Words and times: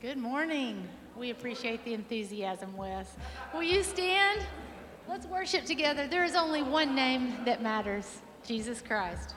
Good 0.00 0.16
morning. 0.16 0.88
We 1.14 1.28
appreciate 1.28 1.84
the 1.84 1.92
enthusiasm, 1.92 2.74
Wes. 2.74 3.06
Will 3.52 3.62
you 3.62 3.82
stand? 3.82 4.40
Let's 5.06 5.26
worship 5.26 5.66
together. 5.66 6.08
There 6.08 6.24
is 6.24 6.34
only 6.34 6.62
one 6.62 6.94
name 6.94 7.36
that 7.44 7.62
matters 7.62 8.06
Jesus 8.42 8.80
Christ. 8.80 9.34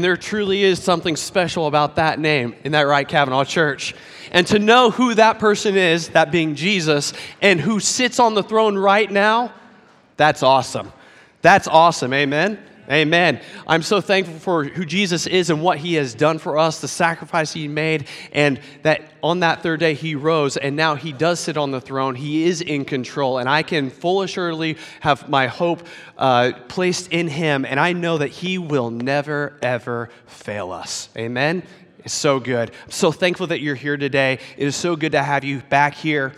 And 0.00 0.04
there 0.06 0.16
truly 0.16 0.62
is 0.62 0.82
something 0.82 1.14
special 1.14 1.66
about 1.66 1.96
that 1.96 2.18
name. 2.18 2.54
Isn't 2.60 2.72
that 2.72 2.86
right, 2.86 3.06
Cavanaugh 3.06 3.44
Church? 3.44 3.94
And 4.32 4.46
to 4.46 4.58
know 4.58 4.90
who 4.90 5.12
that 5.12 5.38
person 5.38 5.76
is, 5.76 6.08
that 6.08 6.32
being 6.32 6.54
Jesus, 6.54 7.12
and 7.42 7.60
who 7.60 7.80
sits 7.80 8.18
on 8.18 8.32
the 8.32 8.42
throne 8.42 8.78
right 8.78 9.10
now, 9.10 9.52
that's 10.16 10.42
awesome. 10.42 10.90
That's 11.42 11.68
awesome, 11.68 12.14
amen. 12.14 12.58
Amen. 12.90 13.40
I'm 13.68 13.82
so 13.82 14.00
thankful 14.00 14.40
for 14.40 14.64
who 14.64 14.84
Jesus 14.84 15.28
is 15.28 15.48
and 15.48 15.62
what 15.62 15.78
he 15.78 15.94
has 15.94 16.12
done 16.12 16.38
for 16.38 16.58
us, 16.58 16.80
the 16.80 16.88
sacrifice 16.88 17.52
he 17.52 17.68
made, 17.68 18.08
and 18.32 18.58
that 18.82 19.02
on 19.22 19.40
that 19.40 19.62
third 19.62 19.78
day 19.78 19.94
he 19.94 20.16
rose, 20.16 20.56
and 20.56 20.74
now 20.74 20.96
he 20.96 21.12
does 21.12 21.38
sit 21.38 21.56
on 21.56 21.70
the 21.70 21.80
throne. 21.80 22.16
He 22.16 22.44
is 22.44 22.60
in 22.60 22.84
control, 22.84 23.38
and 23.38 23.48
I 23.48 23.62
can 23.62 23.90
full 23.90 24.22
assuredly 24.22 24.76
have 25.00 25.28
my 25.28 25.46
hope 25.46 25.86
uh, 26.18 26.52
placed 26.66 27.12
in 27.12 27.28
him, 27.28 27.64
and 27.64 27.78
I 27.78 27.92
know 27.92 28.18
that 28.18 28.28
he 28.28 28.58
will 28.58 28.90
never, 28.90 29.56
ever 29.62 30.10
fail 30.26 30.72
us. 30.72 31.10
Amen. 31.16 31.62
It's 32.00 32.12
so 32.12 32.40
good. 32.40 32.72
I'm 32.86 32.90
so 32.90 33.12
thankful 33.12 33.46
that 33.48 33.60
you're 33.60 33.76
here 33.76 33.98
today. 33.98 34.40
It 34.56 34.66
is 34.66 34.74
so 34.74 34.96
good 34.96 35.12
to 35.12 35.22
have 35.22 35.44
you 35.44 35.60
back 35.60 35.94
here 35.94 36.32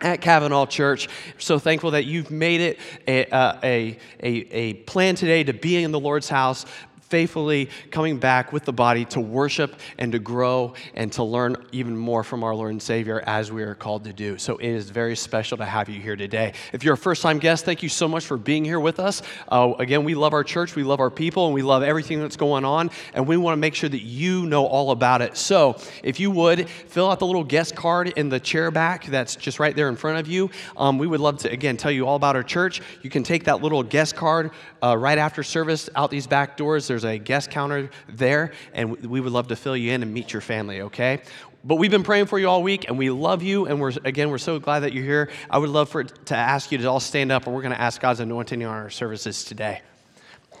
at 0.00 0.20
Cavanaugh 0.20 0.66
Church. 0.66 1.08
So 1.38 1.58
thankful 1.58 1.92
that 1.92 2.04
you've 2.04 2.30
made 2.30 2.60
it 2.60 2.78
a, 3.06 3.26
uh, 3.26 3.58
a, 3.62 3.98
a, 4.22 4.28
a, 4.28 4.74
plan 4.74 5.14
today 5.14 5.44
to 5.44 5.52
be 5.52 5.82
in 5.82 5.92
the 5.92 6.00
Lord's 6.00 6.28
house, 6.28 6.66
faithfully 7.10 7.68
coming 7.90 8.18
back 8.18 8.52
with 8.52 8.64
the 8.64 8.72
body 8.72 9.04
to 9.04 9.20
worship 9.20 9.74
and 9.98 10.12
to 10.12 10.18
grow 10.18 10.72
and 10.94 11.12
to 11.12 11.24
learn 11.24 11.56
even 11.72 11.96
more 11.96 12.22
from 12.22 12.44
our 12.44 12.54
Lord 12.54 12.70
and 12.70 12.80
Savior 12.80 13.22
as 13.26 13.50
we 13.50 13.64
are 13.64 13.74
called 13.74 14.04
to 14.04 14.12
do. 14.12 14.38
So 14.38 14.56
it 14.56 14.68
is 14.68 14.88
very 14.88 15.16
special 15.16 15.58
to 15.58 15.64
have 15.64 15.88
you 15.88 16.00
here 16.00 16.14
today. 16.14 16.54
If 16.72 16.84
you're 16.84 16.94
a 16.94 16.96
first 16.96 17.20
time 17.20 17.38
guest, 17.38 17.64
thank 17.64 17.82
you 17.82 17.88
so 17.88 18.06
much 18.06 18.24
for 18.24 18.36
being 18.36 18.64
here 18.64 18.78
with 18.78 19.00
us. 19.00 19.22
Uh, 19.48 19.74
again, 19.80 20.04
we 20.04 20.14
love 20.14 20.32
our 20.32 20.44
church, 20.44 20.76
we 20.76 20.84
love 20.84 21.00
our 21.00 21.10
people, 21.10 21.46
and 21.46 21.54
we 21.54 21.62
love 21.62 21.82
everything 21.82 22.20
that's 22.20 22.36
going 22.36 22.64
on, 22.64 22.90
and 23.12 23.26
we 23.26 23.36
want 23.36 23.54
to 23.54 23.60
make 23.60 23.74
sure 23.74 23.88
that 23.88 24.02
you 24.02 24.46
know 24.46 24.64
all 24.64 24.92
about 24.92 25.20
it. 25.20 25.36
So 25.36 25.76
if 26.04 26.20
you 26.20 26.30
would, 26.30 26.68
fill 26.68 27.10
out 27.10 27.18
the 27.18 27.26
little 27.26 27.44
guest 27.44 27.74
card 27.74 28.08
in 28.16 28.28
the 28.28 28.38
chair 28.38 28.70
back 28.70 29.06
that's 29.06 29.34
just 29.34 29.58
right 29.58 29.74
there 29.74 29.88
in 29.88 29.96
front 29.96 30.18
of 30.18 30.28
you. 30.28 30.48
Um, 30.76 30.96
we 30.96 31.08
would 31.08 31.20
love 31.20 31.38
to, 31.38 31.50
again, 31.50 31.76
tell 31.76 31.90
you 31.90 32.06
all 32.06 32.14
about 32.14 32.36
our 32.36 32.44
church. 32.44 32.80
You 33.02 33.10
can 33.10 33.24
take 33.24 33.44
that 33.44 33.62
little 33.62 33.82
guest 33.82 34.14
card 34.14 34.52
uh, 34.80 34.96
right 34.96 35.18
after 35.18 35.42
service 35.42 35.90
out 35.96 36.10
these 36.10 36.28
back 36.28 36.56
doors. 36.56 36.86
There's 36.86 36.99
a 37.04 37.18
guest 37.18 37.50
counter 37.50 37.90
there, 38.08 38.52
and 38.72 38.96
we 39.04 39.20
would 39.20 39.32
love 39.32 39.48
to 39.48 39.56
fill 39.56 39.76
you 39.76 39.92
in 39.92 40.02
and 40.02 40.12
meet 40.12 40.32
your 40.32 40.42
family, 40.42 40.82
okay? 40.82 41.22
But 41.64 41.76
we've 41.76 41.90
been 41.90 42.02
praying 42.02 42.26
for 42.26 42.38
you 42.38 42.48
all 42.48 42.62
week, 42.62 42.88
and 42.88 42.98
we 42.98 43.10
love 43.10 43.42
you, 43.42 43.66
and 43.66 43.80
we're, 43.80 43.92
again, 44.04 44.30
we're 44.30 44.38
so 44.38 44.58
glad 44.58 44.80
that 44.80 44.92
you're 44.92 45.04
here. 45.04 45.30
I 45.50 45.58
would 45.58 45.70
love 45.70 45.88
for 45.88 46.04
to 46.04 46.36
ask 46.36 46.72
you 46.72 46.78
to 46.78 46.84
all 46.86 47.00
stand 47.00 47.30
up, 47.30 47.46
and 47.46 47.54
we're 47.54 47.62
going 47.62 47.74
to 47.74 47.80
ask 47.80 48.00
God's 48.00 48.20
anointing 48.20 48.64
on 48.64 48.74
our 48.74 48.90
services 48.90 49.44
today. 49.44 49.82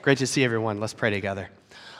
Great 0.02 0.18
to 0.18 0.26
see 0.26 0.44
everyone. 0.44 0.80
Let's 0.80 0.94
pray 0.94 1.10
together. 1.10 1.50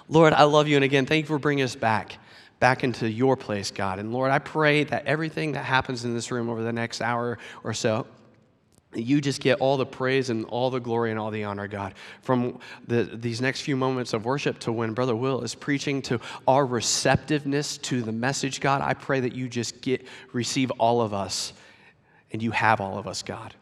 Lord, 0.09 0.33
I 0.33 0.45
love 0.45 0.69
you, 0.69 0.77
and 0.77 0.85
again, 0.85 1.07
thank 1.07 1.25
you 1.25 1.29
for 1.29 1.39
bringing 1.39 1.65
us 1.65 1.77
back 1.77 2.19
back 2.61 2.85
into 2.85 3.11
your 3.11 3.37
place, 3.37 3.71
God. 3.71 3.99
And 3.99 4.13
Lord, 4.13 4.31
I 4.31 4.39
pray 4.39 4.85
that 4.85 5.07
everything 5.07 5.53
that 5.53 5.65
happens 5.65 6.05
in 6.05 6.15
this 6.15 6.31
room 6.31 6.51
over 6.51 6.63
the 6.63 6.73
next 6.73 7.01
hour 7.01 7.39
or 7.65 7.73
so, 7.73 8.07
you 8.95 9.21
just 9.21 9.41
get 9.41 9.61
all 9.61 9.77
the 9.77 9.87
praise 9.87 10.31
and 10.31 10.45
all 10.47 10.71
the 10.71 10.81
glory 10.81 11.11
and 11.11 11.21
all 11.21 11.31
the 11.31 11.45
honor, 11.45 11.69
God. 11.69 11.95
From 12.23 12.59
the, 12.89 13.05
these 13.05 13.41
next 13.41 13.61
few 13.61 13.77
moments 13.77 14.13
of 14.13 14.25
worship 14.25 14.59
to 14.61 14.73
when 14.73 14.95
Brother 14.95 15.15
Will 15.15 15.43
is 15.43 15.55
preaching 15.55 16.03
to 16.03 16.21
our 16.49 16.67
receptiveness 16.67 17.79
to 17.79 18.03
the 18.03 18.13
message, 18.13 18.61
God, 18.61 18.83
I 18.83 18.95
pray 18.95 19.21
that 19.21 19.35
you 19.35 19.49
just 19.49 19.81
get 19.81 20.05
receive 20.33 20.71
all 20.73 21.01
of 21.01 21.15
us 21.15 21.53
and 22.33 22.43
you 22.43 22.51
have 22.51 22.81
all 22.81 22.99
of 22.99 23.07
us, 23.07 23.23
God. 23.23 23.55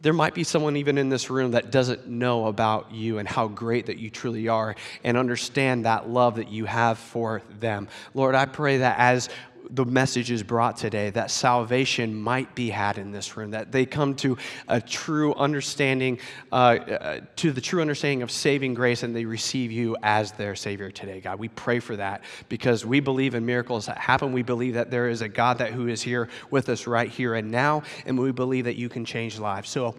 There 0.00 0.12
might 0.12 0.34
be 0.34 0.44
someone 0.44 0.76
even 0.76 0.98
in 0.98 1.08
this 1.08 1.30
room 1.30 1.52
that 1.52 1.70
doesn't 1.70 2.06
know 2.06 2.46
about 2.46 2.92
you 2.92 3.18
and 3.18 3.26
how 3.26 3.48
great 3.48 3.86
that 3.86 3.96
you 3.96 4.10
truly 4.10 4.48
are 4.48 4.76
and 5.02 5.16
understand 5.16 5.86
that 5.86 6.10
love 6.10 6.36
that 6.36 6.48
you 6.48 6.66
have 6.66 6.98
for 6.98 7.42
them. 7.58 7.88
Lord, 8.12 8.34
I 8.34 8.44
pray 8.44 8.78
that 8.78 8.98
as 8.98 9.30
the 9.70 9.84
message 9.84 10.30
is 10.30 10.42
brought 10.42 10.76
today 10.76 11.10
that 11.10 11.30
salvation 11.30 12.14
might 12.14 12.54
be 12.54 12.70
had 12.70 12.98
in 12.98 13.12
this 13.12 13.36
room, 13.36 13.52
that 13.52 13.72
they 13.72 13.86
come 13.86 14.14
to 14.16 14.36
a 14.68 14.80
true 14.80 15.34
understanding, 15.34 16.18
uh, 16.52 16.54
uh, 16.54 17.20
to 17.36 17.52
the 17.52 17.60
true 17.60 17.80
understanding 17.80 18.22
of 18.22 18.30
saving 18.30 18.74
grace, 18.74 19.02
and 19.02 19.14
they 19.14 19.24
receive 19.24 19.72
you 19.72 19.96
as 20.02 20.32
their 20.32 20.54
Savior 20.54 20.90
today, 20.90 21.20
God. 21.20 21.38
We 21.38 21.48
pray 21.48 21.80
for 21.80 21.96
that 21.96 22.22
because 22.48 22.84
we 22.84 23.00
believe 23.00 23.34
in 23.34 23.44
miracles 23.46 23.86
that 23.86 23.98
happen. 23.98 24.32
We 24.32 24.42
believe 24.42 24.74
that 24.74 24.90
there 24.90 25.08
is 25.08 25.22
a 25.22 25.28
God 25.28 25.58
that 25.58 25.72
who 25.72 25.88
is 25.88 26.02
here 26.02 26.28
with 26.50 26.68
us 26.68 26.86
right 26.86 27.10
here 27.10 27.34
and 27.34 27.50
now, 27.50 27.82
and 28.06 28.18
we 28.18 28.32
believe 28.32 28.64
that 28.64 28.76
you 28.76 28.88
can 28.88 29.04
change 29.04 29.38
lives. 29.38 29.68
So, 29.70 29.94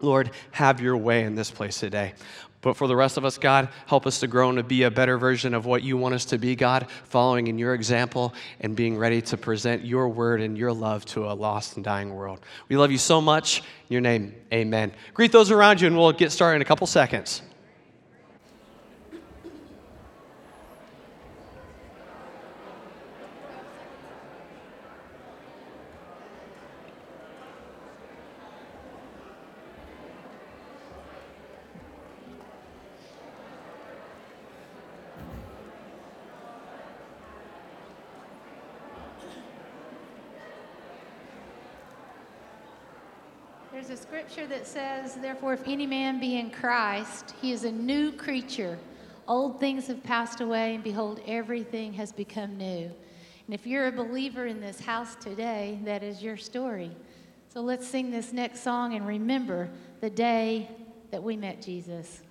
Lord, 0.00 0.30
have 0.50 0.80
your 0.80 0.96
way 0.96 1.24
in 1.24 1.34
this 1.34 1.50
place 1.50 1.78
today. 1.78 2.14
But 2.64 2.78
for 2.78 2.88
the 2.88 2.96
rest 2.96 3.18
of 3.18 3.26
us, 3.26 3.36
God, 3.36 3.68
help 3.84 4.06
us 4.06 4.20
to 4.20 4.26
grow 4.26 4.48
and 4.48 4.56
to 4.56 4.64
be 4.64 4.84
a 4.84 4.90
better 4.90 5.18
version 5.18 5.52
of 5.52 5.66
what 5.66 5.82
you 5.82 5.98
want 5.98 6.14
us 6.14 6.24
to 6.24 6.38
be, 6.38 6.56
God, 6.56 6.86
following 7.04 7.48
in 7.48 7.58
your 7.58 7.74
example 7.74 8.32
and 8.58 8.74
being 8.74 8.96
ready 8.96 9.20
to 9.20 9.36
present 9.36 9.84
your 9.84 10.08
word 10.08 10.40
and 10.40 10.56
your 10.56 10.72
love 10.72 11.04
to 11.06 11.30
a 11.30 11.34
lost 11.34 11.76
and 11.76 11.84
dying 11.84 12.14
world. 12.14 12.40
We 12.70 12.78
love 12.78 12.90
you 12.90 12.96
so 12.96 13.20
much. 13.20 13.58
In 13.58 13.92
your 13.92 14.00
name, 14.00 14.34
amen. 14.50 14.92
Greet 15.12 15.30
those 15.30 15.50
around 15.50 15.82
you, 15.82 15.88
and 15.88 15.96
we'll 15.98 16.12
get 16.12 16.32
started 16.32 16.56
in 16.56 16.62
a 16.62 16.64
couple 16.64 16.86
seconds. 16.86 17.42
There's 43.86 44.00
a 44.00 44.02
scripture 44.02 44.46
that 44.46 44.63
says, 44.74 45.14
Therefore, 45.14 45.54
if 45.54 45.68
any 45.68 45.86
man 45.86 46.18
be 46.18 46.36
in 46.36 46.50
Christ, 46.50 47.32
he 47.40 47.52
is 47.52 47.62
a 47.62 47.70
new 47.70 48.10
creature. 48.10 48.76
Old 49.28 49.60
things 49.60 49.86
have 49.86 50.02
passed 50.02 50.40
away, 50.40 50.74
and 50.74 50.82
behold, 50.82 51.20
everything 51.28 51.92
has 51.92 52.10
become 52.10 52.58
new. 52.58 52.90
And 53.46 53.54
if 53.54 53.68
you're 53.68 53.86
a 53.86 53.92
believer 53.92 54.46
in 54.46 54.60
this 54.60 54.80
house 54.80 55.14
today, 55.14 55.78
that 55.84 56.02
is 56.02 56.24
your 56.24 56.36
story. 56.36 56.90
So 57.52 57.60
let's 57.60 57.86
sing 57.86 58.10
this 58.10 58.32
next 58.32 58.64
song 58.64 58.94
and 58.94 59.06
remember 59.06 59.70
the 60.00 60.10
day 60.10 60.68
that 61.12 61.22
we 61.22 61.36
met 61.36 61.62
Jesus. 61.62 62.22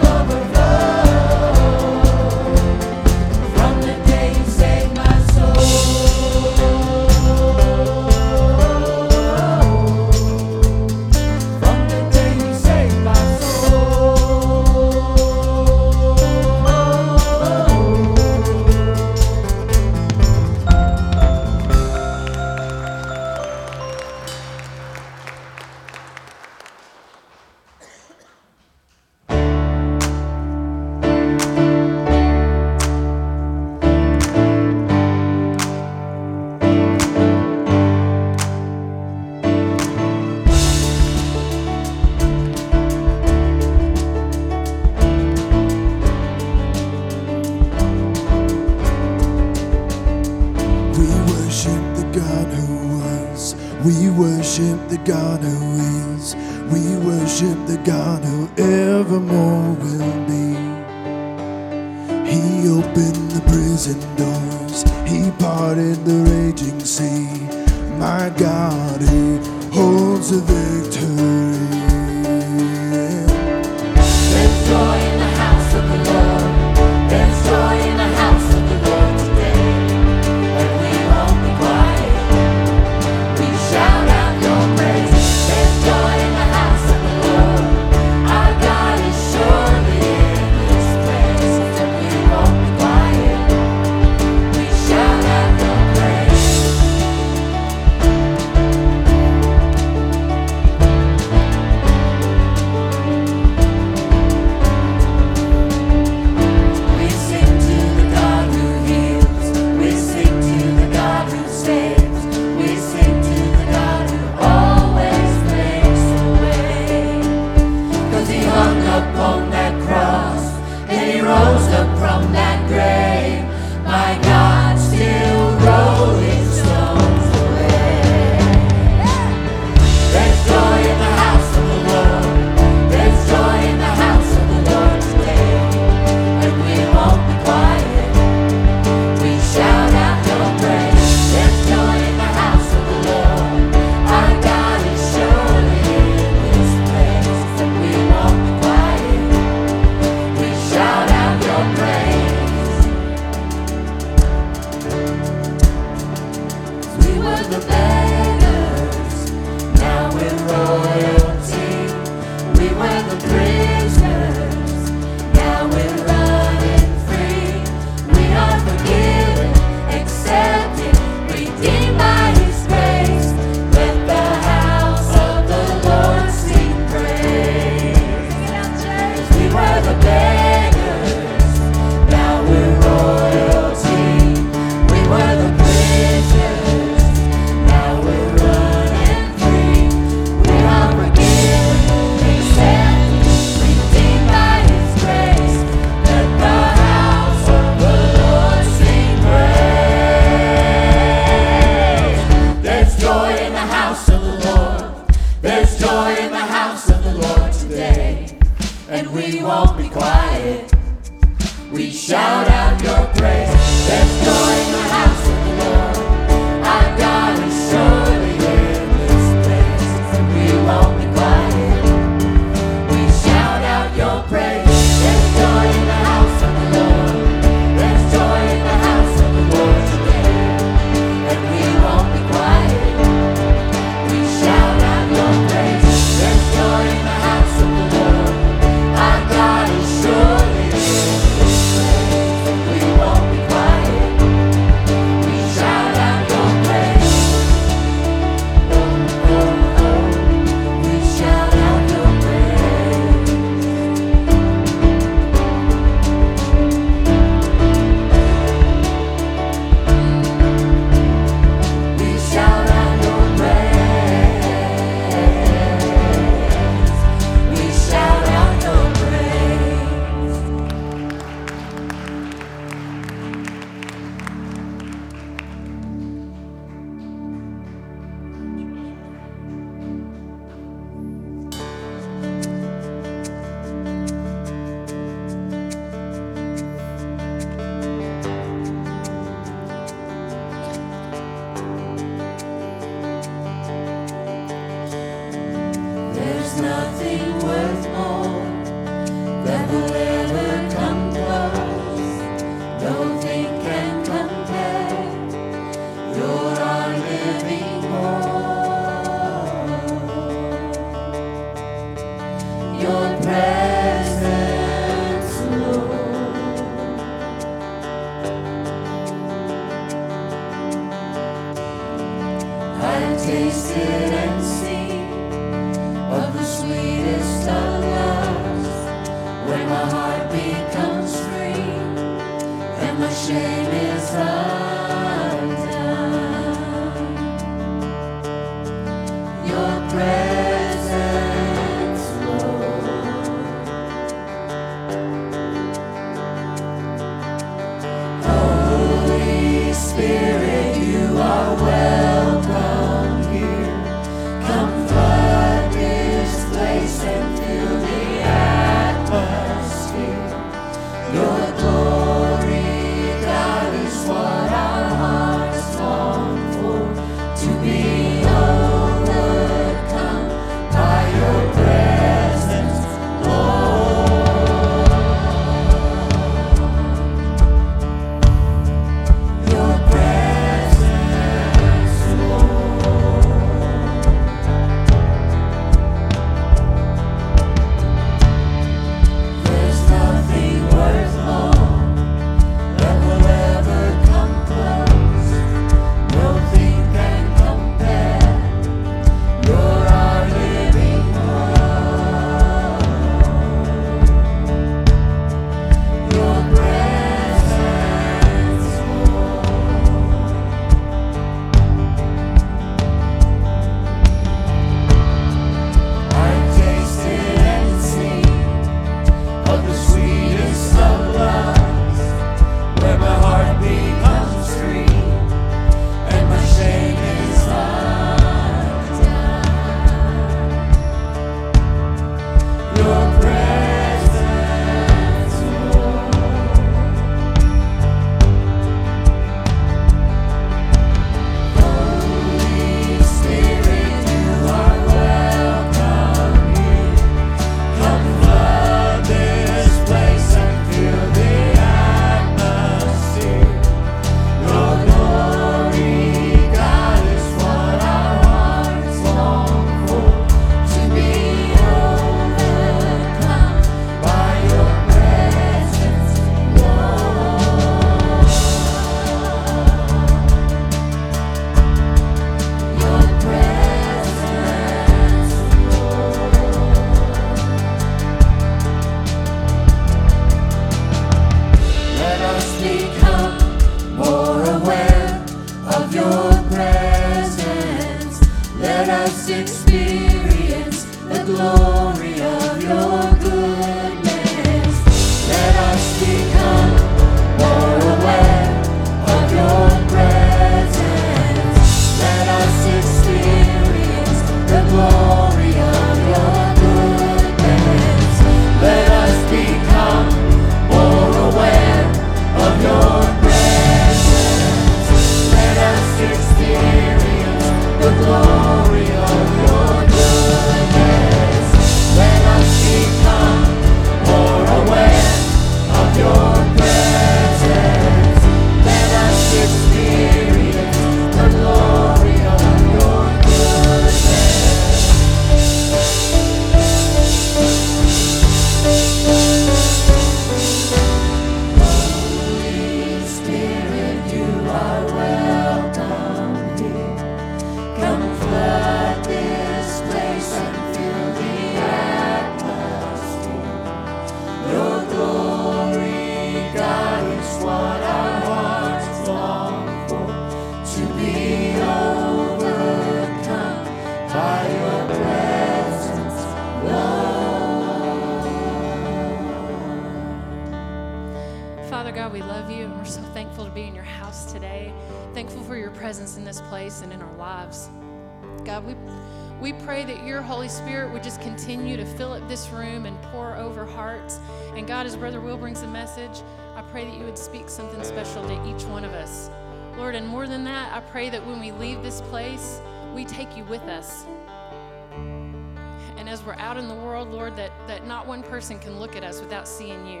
Person 598.48 598.62
can 598.62 598.80
look 598.80 598.96
at 598.96 599.04
us 599.04 599.20
without 599.20 599.46
seeing 599.46 599.86
you. 599.86 600.00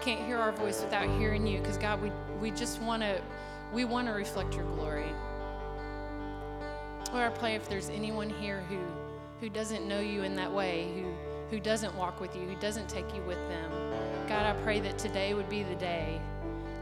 Can't 0.00 0.26
hear 0.26 0.36
our 0.36 0.50
voice 0.50 0.82
without 0.82 1.08
hearing 1.16 1.46
you. 1.46 1.60
Because 1.60 1.76
God, 1.76 2.02
we, 2.02 2.10
we 2.40 2.50
just 2.50 2.82
want 2.82 3.02
to 3.02 3.20
we 3.72 3.84
want 3.84 4.08
to 4.08 4.12
reflect 4.12 4.54
your 4.54 4.64
glory. 4.74 5.12
Lord, 7.12 7.24
I 7.24 7.30
pray 7.30 7.54
if 7.54 7.68
there's 7.68 7.90
anyone 7.90 8.28
here 8.28 8.64
who 8.68 8.78
who 9.40 9.48
doesn't 9.48 9.86
know 9.86 10.00
you 10.00 10.24
in 10.24 10.34
that 10.34 10.52
way, 10.52 10.88
who 10.96 11.14
who 11.50 11.60
doesn't 11.60 11.94
walk 11.94 12.20
with 12.20 12.34
you, 12.34 12.42
who 12.42 12.56
doesn't 12.56 12.88
take 12.88 13.14
you 13.14 13.22
with 13.22 13.38
them. 13.48 13.70
God, 14.26 14.44
I 14.44 14.60
pray 14.64 14.80
that 14.80 14.98
today 14.98 15.32
would 15.34 15.48
be 15.48 15.62
the 15.62 15.76
day 15.76 16.20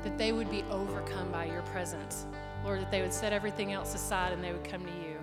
that 0.04 0.16
they 0.16 0.32
would 0.32 0.50
be 0.50 0.64
overcome 0.70 1.30
by 1.30 1.44
your 1.44 1.62
presence. 1.74 2.24
Lord, 2.64 2.80
that 2.80 2.90
they 2.90 3.02
would 3.02 3.12
set 3.12 3.34
everything 3.34 3.72
else 3.72 3.94
aside 3.94 4.32
and 4.32 4.42
they 4.42 4.52
would 4.52 4.64
come 4.64 4.82
to 4.82 4.92
you. 4.92 5.16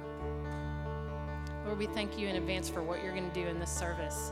Lord, 1.66 1.80
we 1.80 1.88
thank 1.88 2.18
you 2.18 2.28
in 2.28 2.36
advance 2.36 2.70
for 2.70 2.84
what 2.84 3.04
you're 3.04 3.14
going 3.14 3.30
to 3.30 3.34
do 3.34 3.48
in 3.48 3.60
this 3.60 3.72
service. 3.72 4.32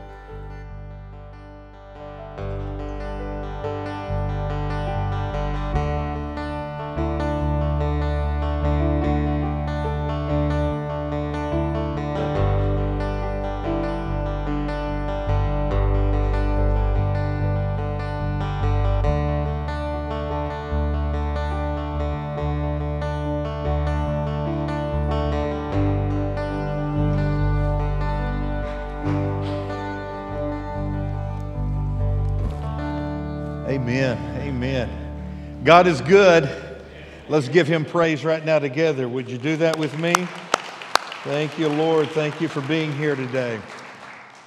God 35.63 35.85
is 35.85 36.01
good. 36.01 36.49
Let's 37.29 37.47
give 37.47 37.67
him 37.67 37.85
praise 37.85 38.25
right 38.25 38.43
now 38.43 38.57
together. 38.57 39.07
Would 39.07 39.29
you 39.29 39.37
do 39.37 39.57
that 39.57 39.77
with 39.77 39.95
me? 39.99 40.15
Thank 41.23 41.59
you, 41.59 41.69
Lord. 41.69 42.09
Thank 42.09 42.41
you 42.41 42.47
for 42.47 42.61
being 42.61 42.91
here 42.93 43.15
today. 43.15 43.61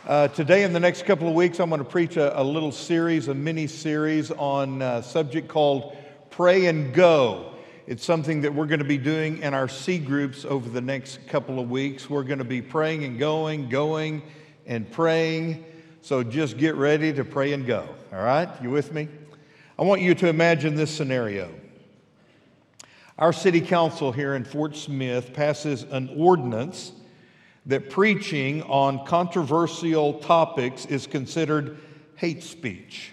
Uh, 0.09 0.27
today, 0.27 0.65
in 0.65 0.73
the 0.73 0.81
next 0.81 1.05
couple 1.05 1.29
of 1.29 1.35
weeks, 1.35 1.61
I'm 1.61 1.69
going 1.69 1.79
to 1.79 1.89
preach 1.89 2.17
a, 2.17 2.41
a 2.41 2.43
little 2.43 2.73
series, 2.73 3.29
a 3.29 3.35
mini 3.35 3.69
series 3.69 4.33
on 4.33 4.83
a 4.83 5.05
subject 5.05 5.47
called 5.47 5.97
Pray 6.31 6.67
and 6.67 6.93
Go. 6.93 7.53
It's 7.87 8.05
something 8.05 8.41
that 8.41 8.53
we're 8.53 8.67
going 8.67 8.81
to 8.81 8.85
be 8.85 8.99
doing 8.99 9.41
in 9.41 9.55
our 9.55 9.69
C 9.69 9.99
groups 9.99 10.45
over 10.45 10.69
the 10.69 10.81
next 10.81 11.29
couple 11.29 11.61
of 11.61 11.71
weeks. 11.71 12.11
We're 12.11 12.25
going 12.25 12.39
to 12.39 12.45
be 12.45 12.61
praying 12.61 13.05
and 13.05 13.21
going, 13.21 13.69
going 13.69 14.21
and 14.67 14.91
praying. 14.91 15.65
So 16.03 16.25
just 16.25 16.59
get 16.59 16.75
ready 16.75 17.13
to 17.13 17.25
pray 17.25 17.53
and 17.53 17.65
go. 17.65 17.89
All 18.13 18.19
right? 18.19 18.49
You 18.61 18.71
with 18.71 18.93
me? 18.93 19.07
I 19.77 19.83
want 19.83 20.03
you 20.03 20.15
to 20.15 20.29
imagine 20.29 20.77
this 20.77 20.95
scenario. 20.95 21.53
Our 23.19 23.33
city 23.33 23.61
council 23.61 24.13
here 24.13 24.37
in 24.37 24.45
Fort 24.45 24.77
Smith 24.77 25.33
passes 25.33 25.83
an 25.83 26.15
ordinance 26.17 26.93
that 27.67 27.91
preaching 27.91 28.63
on 28.63 29.05
controversial 29.05 30.21
topics 30.21 30.87
is 30.87 31.09
considered 31.09 31.79
hate 32.15 32.45
speech. 32.45 33.11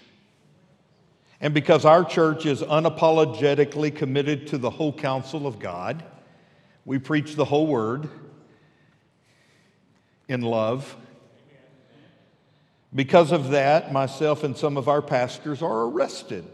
And 1.40 1.52
because 1.52 1.84
our 1.84 2.04
church 2.04 2.46
is 2.46 2.62
unapologetically 2.62 3.92
committed 3.96 4.46
to 4.48 4.58
the 4.58 4.70
whole 4.70 4.92
counsel 4.92 5.48
of 5.48 5.58
God, 5.58 6.04
we 6.84 6.98
preach 6.98 7.34
the 7.34 7.44
whole 7.44 7.66
word 7.66 8.08
in 10.28 10.42
love. 10.42 10.96
Because 12.94 13.32
of 13.32 13.50
that, 13.50 13.92
myself 13.92 14.44
and 14.44 14.56
some 14.56 14.76
of 14.76 14.88
our 14.88 15.00
pastors 15.00 15.62
are 15.62 15.84
arrested. 15.84 16.44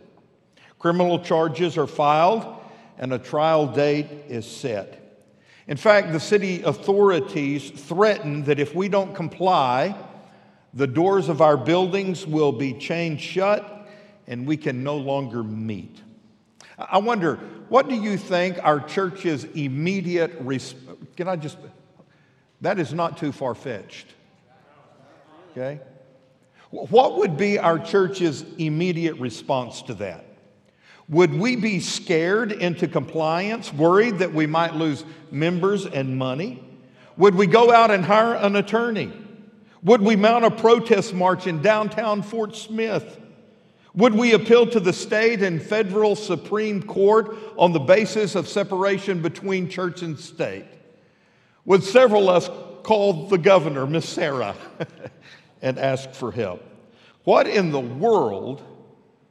Criminal 0.78 1.18
charges 1.18 1.76
are 1.76 1.88
filed, 1.88 2.46
and 2.98 3.12
a 3.12 3.18
trial 3.18 3.66
date 3.66 4.06
is 4.28 4.46
set. 4.46 5.26
In 5.66 5.76
fact, 5.76 6.12
the 6.12 6.20
city 6.20 6.62
authorities 6.62 7.70
threaten 7.70 8.44
that 8.44 8.58
if 8.58 8.74
we 8.74 8.88
don't 8.88 9.14
comply, 9.14 9.96
the 10.72 10.86
doors 10.86 11.28
of 11.28 11.42
our 11.42 11.56
buildings 11.56 12.26
will 12.26 12.52
be 12.52 12.72
chained 12.74 13.20
shut 13.20 13.88
and 14.26 14.46
we 14.46 14.56
can 14.56 14.84
no 14.84 14.96
longer 14.96 15.42
meet. 15.42 16.02
I 16.78 16.98
wonder, 16.98 17.36
what 17.68 17.88
do 17.88 17.94
you 17.96 18.16
think 18.16 18.62
our 18.62 18.80
church's 18.80 19.44
immediate 19.44 20.32
response? 20.40 20.98
Can 21.16 21.26
I 21.26 21.36
just, 21.36 21.58
that 22.60 22.78
is 22.78 22.94
not 22.94 23.18
too 23.18 23.32
far 23.32 23.54
fetched. 23.54 24.06
Okay? 25.50 25.80
What 26.70 27.18
would 27.18 27.36
be 27.36 27.58
our 27.58 27.78
church's 27.78 28.44
immediate 28.58 29.16
response 29.16 29.82
to 29.82 29.94
that? 29.94 30.24
Would 31.08 31.32
we 31.32 31.56
be 31.56 31.80
scared 31.80 32.52
into 32.52 32.86
compliance, 32.86 33.72
worried 33.72 34.18
that 34.18 34.34
we 34.34 34.46
might 34.46 34.74
lose 34.74 35.04
members 35.30 35.86
and 35.86 36.18
money? 36.18 36.62
Would 37.16 37.34
we 37.34 37.46
go 37.46 37.72
out 37.72 37.90
and 37.90 38.04
hire 38.04 38.34
an 38.34 38.56
attorney? 38.56 39.10
Would 39.82 40.02
we 40.02 40.16
mount 40.16 40.44
a 40.44 40.50
protest 40.50 41.14
march 41.14 41.46
in 41.46 41.62
downtown 41.62 42.22
Fort 42.22 42.54
Smith? 42.54 43.18
Would 43.94 44.14
we 44.14 44.34
appeal 44.34 44.66
to 44.66 44.80
the 44.80 44.92
state 44.92 45.42
and 45.42 45.62
federal 45.62 46.14
Supreme 46.14 46.82
Court 46.82 47.34
on 47.56 47.72
the 47.72 47.80
basis 47.80 48.34
of 48.34 48.46
separation 48.46 49.22
between 49.22 49.70
church 49.70 50.02
and 50.02 50.18
state? 50.18 50.66
Would 51.64 51.82
several 51.82 52.28
of 52.28 52.44
us 52.44 52.50
call 52.82 53.28
the 53.28 53.38
governor, 53.38 53.86
Miss 53.86 54.08
Sarah, 54.08 54.54
and 55.62 55.78
ask 55.78 56.10
for 56.12 56.32
help? 56.32 56.62
What 57.24 57.46
in 57.46 57.70
the 57.70 57.80
world 57.80 58.62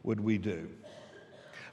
would 0.03 0.19
we 0.19 0.37
do? 0.37 0.69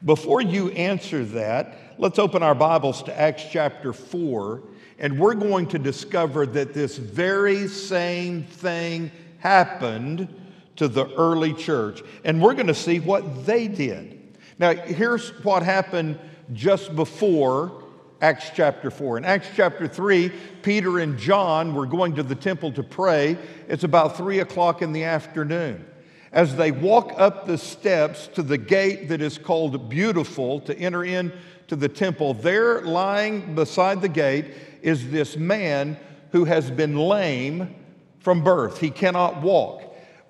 Before 0.05 0.41
you 0.41 0.71
answer 0.71 1.25
that, 1.25 1.77
let's 1.99 2.19
open 2.19 2.43
our 2.43 2.55
Bibles 2.55 3.03
to 3.05 3.21
Acts 3.21 3.45
chapter 3.51 3.93
4, 3.93 4.63
and 4.99 5.19
we're 5.19 5.35
going 5.35 5.67
to 5.69 5.79
discover 5.79 6.47
that 6.47 6.75
this 6.75 6.99
very 6.99 7.69
same 7.69 8.45
thing 8.45 9.11
happened 9.39 10.29
to 10.77 10.89
the 10.89 11.13
early 11.15 11.55
church, 11.55 12.03
and 12.25 12.43
we're 12.43 12.55
going 12.55 12.67
to 12.67 12.75
see 12.75 13.01
what 13.01 13.47
they 13.47 13.69
did. 13.69 14.39
Now, 14.59 14.75
here's 14.75 15.31
what 15.45 15.63
happened 15.63 16.19
just 16.53 16.95
before 16.97 17.84
Acts 18.21 18.51
chapter 18.55 18.91
4. 18.91 19.19
In 19.19 19.25
Acts 19.25 19.49
chapter 19.55 19.87
3, 19.87 20.31
Peter 20.63 20.99
and 20.99 21.19
John 21.19 21.75
were 21.75 21.87
going 21.87 22.15
to 22.15 22.23
the 22.23 22.35
temple 22.35 22.73
to 22.73 22.83
pray. 22.83 23.37
It's 23.69 23.85
about 23.85 24.17
3 24.17 24.39
o'clock 24.41 24.83
in 24.83 24.93
the 24.93 25.05
afternoon. 25.05 25.85
As 26.33 26.57
they 26.57 26.73
walk 26.73 27.13
up 27.17 27.47
the 27.47 27.59
steps 27.59 28.27
to 28.29 28.43
the 28.43 28.59
gate 28.59 29.09
that 29.09 29.21
is 29.21 29.39
called 29.39 29.89
Beautiful 29.89 30.61
to 30.61 30.77
enter 30.79 31.05
into 31.05 31.77
the 31.77 31.89
temple, 31.89 32.35
there 32.35 32.81
lying 32.83 33.55
beside 33.55 34.01
the 34.01 34.09
gate 34.09 34.47
is 34.83 35.11
this 35.11 35.37
man 35.37 35.97
who 36.33 36.45
has 36.45 36.71
been 36.71 36.97
lame 36.97 37.75
from 38.19 38.43
birth. 38.43 38.81
He 38.81 38.91
cannot 38.91 39.43
walk. 39.43 39.83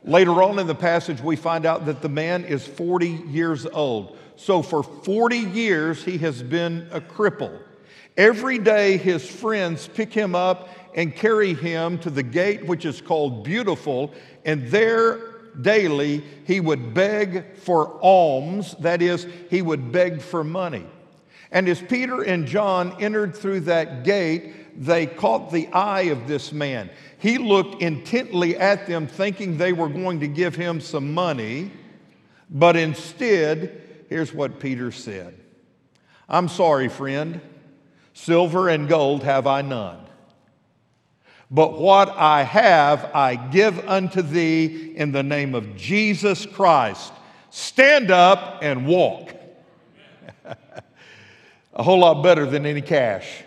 Later 0.03 0.42
on 0.42 0.59
in 0.59 0.66
the 0.66 0.75
passage, 0.75 1.23
we 1.23 1.37
find 1.37 1.64
out 1.64 1.87
that 1.87 2.03
the 2.03 2.09
man 2.11 2.44
is 2.44 2.66
40 2.66 3.09
years 3.09 3.64
old. 3.64 4.18
So 4.37 4.62
for 4.62 4.83
40 4.83 5.38
years, 5.38 6.05
he 6.05 6.18
has 6.18 6.42
been 6.42 6.88
a 6.90 7.01
cripple. 7.01 7.59
Every 8.16 8.59
day, 8.59 8.96
his 8.96 9.29
friends 9.29 9.88
pick 9.88 10.12
him 10.12 10.35
up 10.35 10.68
and 10.94 11.14
carry 11.14 11.55
him 11.55 11.98
to 11.98 12.11
the 12.11 12.22
gate, 12.22 12.66
which 12.66 12.85
is 12.85 13.00
called 13.00 13.44
Beautiful, 13.44 14.12
and 14.44 14.68
there 14.68 15.20
daily 15.61 16.22
he 16.46 16.61
would 16.61 16.94
beg 16.94 17.57
for 17.57 17.98
alms, 18.03 18.74
that 18.81 19.03
is, 19.03 19.27
he 19.50 19.62
would 19.62 19.90
beg 19.90 20.20
for 20.20 20.44
money. 20.44 20.87
And 21.50 21.68
as 21.68 21.81
Peter 21.81 22.22
and 22.22 22.46
John 22.46 22.96
entered 23.03 23.37
through 23.37 23.61
that 23.61 24.05
gate, 24.05 24.81
they 24.81 25.07
caught 25.07 25.50
the 25.50 25.68
eye 25.68 26.03
of 26.03 26.27
this 26.27 26.53
man. 26.53 26.90
He 27.18 27.38
looked 27.38 27.81
intently 27.81 28.57
at 28.57 28.87
them, 28.87 29.07
thinking 29.07 29.57
they 29.57 29.72
were 29.72 29.88
going 29.88 30.20
to 30.20 30.29
give 30.29 30.55
him 30.55 30.81
some 30.81 31.14
money, 31.14 31.70
but 32.50 32.77
instead, 32.77 34.07
here's 34.09 34.33
what 34.33 34.61
Peter 34.61 34.92
said 34.92 35.35
I'm 36.29 36.48
sorry, 36.48 36.88
friend. 36.88 37.40
Silver 38.14 38.68
and 38.68 38.88
gold 38.88 39.24
have 39.24 39.46
I 39.46 39.61
none. 39.62 39.98
But 41.50 41.79
what 41.79 42.09
I 42.09 42.42
have, 42.42 43.11
I 43.14 43.37
give 43.37 43.87
unto 43.87 44.22
thee 44.22 44.94
in 44.96 45.12
the 45.12 45.22
name 45.22 45.55
of 45.55 45.77
Jesus 45.77 46.46
Christ. 46.46 47.12
Stand 47.50 48.11
up 48.11 48.61
and 48.62 48.87
walk. 48.87 49.35
a 51.74 51.83
whole 51.83 51.98
lot 51.98 52.22
better 52.22 52.46
than 52.46 52.64
any 52.66 52.81
cash. 52.81 53.44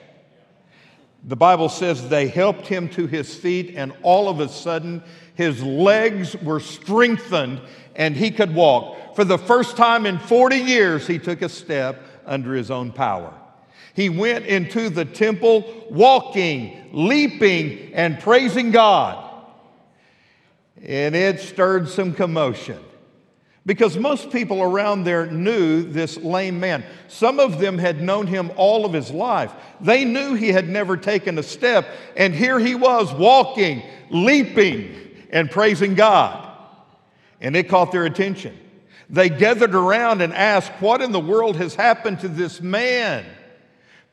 The 1.23 1.35
Bible 1.35 1.69
says 1.69 2.07
they 2.07 2.27
helped 2.27 2.67
him 2.67 2.87
to 2.89 3.07
his 3.07 3.33
feet, 3.35 3.73
and 3.75 3.91
all 4.03 4.29
of 4.29 4.39
a 4.39 4.47
sudden, 4.47 5.03
his 5.33 5.61
legs 5.63 6.35
were 6.37 6.59
strengthened 6.59 7.61
and 7.95 8.15
he 8.15 8.31
could 8.31 8.53
walk. 8.53 9.15
For 9.15 9.25
the 9.25 9.37
first 9.37 9.75
time 9.75 10.05
in 10.05 10.19
40 10.19 10.55
years, 10.55 11.07
he 11.07 11.19
took 11.19 11.41
a 11.41 11.49
step 11.49 12.01
under 12.25 12.53
his 12.53 12.71
own 12.71 12.91
power. 12.91 13.33
He 13.97 14.09
went 14.09 14.45
into 14.45 14.91
the 14.91 15.05
temple 15.05 15.87
walking, 15.89 16.91
leaping, 16.93 17.95
and 17.95 18.19
praising 18.19 18.69
God. 18.69 19.27
And 20.83 21.15
it 21.15 21.39
stirred 21.39 21.89
some 21.89 22.13
commotion 22.13 22.77
because 23.65 23.97
most 23.97 24.29
people 24.29 24.61
around 24.61 25.05
there 25.05 25.25
knew 25.25 25.81
this 25.81 26.15
lame 26.15 26.59
man. 26.59 26.83
Some 27.07 27.39
of 27.39 27.57
them 27.57 27.79
had 27.79 27.99
known 27.99 28.27
him 28.27 28.51
all 28.55 28.85
of 28.85 28.93
his 28.93 29.09
life. 29.09 29.51
They 29.81 30.05
knew 30.05 30.35
he 30.35 30.49
had 30.49 30.69
never 30.69 30.95
taken 30.95 31.39
a 31.39 31.43
step, 31.43 31.87
and 32.15 32.35
here 32.35 32.59
he 32.59 32.75
was 32.75 33.11
walking, 33.15 33.81
leaping, 34.11 34.95
and 35.31 35.49
praising 35.49 35.95
God. 35.95 36.47
And 37.41 37.55
it 37.55 37.67
caught 37.67 37.91
their 37.91 38.05
attention. 38.05 38.55
They 39.09 39.29
gathered 39.29 39.73
around 39.73 40.21
and 40.21 40.35
asked, 40.35 40.71
What 40.81 41.01
in 41.01 41.11
the 41.11 41.19
world 41.19 41.55
has 41.55 41.73
happened 41.73 42.19
to 42.19 42.27
this 42.27 42.61
man? 42.61 43.25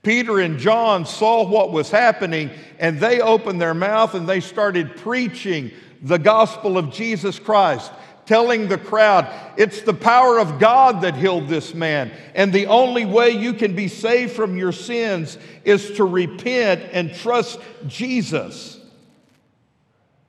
Peter 0.05 0.39
and 0.39 0.59
John 0.59 1.07
saw 1.07 1.45
what 1.45 1.73
was 1.73 1.91
happening 1.91 2.51
and 2.79 3.01
they 3.01 3.21
opened 3.21 3.61
their 3.61 3.75
mouth 3.75 4.15
and 4.15 4.29
they 4.29 4.41
started 4.41 4.97
preaching 4.97 5.73
the 6.03 6.19
gospel 6.19 6.77
of 6.77 6.93
Jesus 6.93 7.39
Christ, 7.39 7.91
telling 8.27 8.69
the 8.69 8.79
crowd, 8.79 9.27
it's 9.57 9.81
the 9.81 9.95
power 9.95 10.39
of 10.39 10.59
God 10.59 11.01
that 11.01 11.17
healed 11.17 11.49
this 11.49 11.75
man. 11.75 12.13
And 12.35 12.53
the 12.53 12.67
only 12.67 13.07
way 13.07 13.31
you 13.31 13.55
can 13.55 13.75
be 13.75 13.89
saved 13.89 14.33
from 14.33 14.57
your 14.57 14.73
sins 14.73 15.39
is 15.65 15.93
to 15.93 16.05
repent 16.05 16.83
and 16.93 17.15
trust 17.15 17.59
Jesus. 17.87 18.79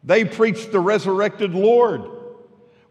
They 0.05 0.23
preached 0.23 0.71
the 0.71 0.79
resurrected 0.79 1.53
Lord. 1.53 2.14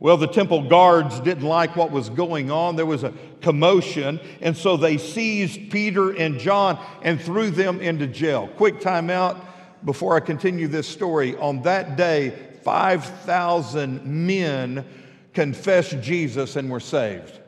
Well, 0.05 0.19
the 0.19 0.27
temple 0.27 0.69
guards 0.69 1.19
didn't 1.21 1.47
like 1.47 1.77
what 1.77 1.91
was 1.91 2.11
going 2.11 2.51
on. 2.51 2.77
There 2.77 2.85
was 2.85 3.05
a 3.05 3.15
commotion, 3.41 4.21
and 4.43 4.55
so 4.55 4.77
they 4.77 4.99
seized 4.99 5.71
Peter 5.71 6.11
and 6.11 6.39
John 6.39 6.79
and 7.01 7.19
threw 7.19 7.49
them 7.49 7.81
into 7.81 8.07
jail. 8.07 8.49
Quick 8.59 8.81
time 8.81 9.09
out 9.09 9.43
before 9.87 10.15
I 10.15 10.21
continue 10.21 10.69
this 10.69 10.87
story. 10.87 11.39
On 11.39 11.63
that 11.63 11.97
day, 11.97 12.35
5,000 12.65 14.05
men 14.05 14.85
confessed 15.33 15.99
Jesus 16.03 16.57
and 16.57 16.71
were 16.71 16.81
saved. 16.81 17.41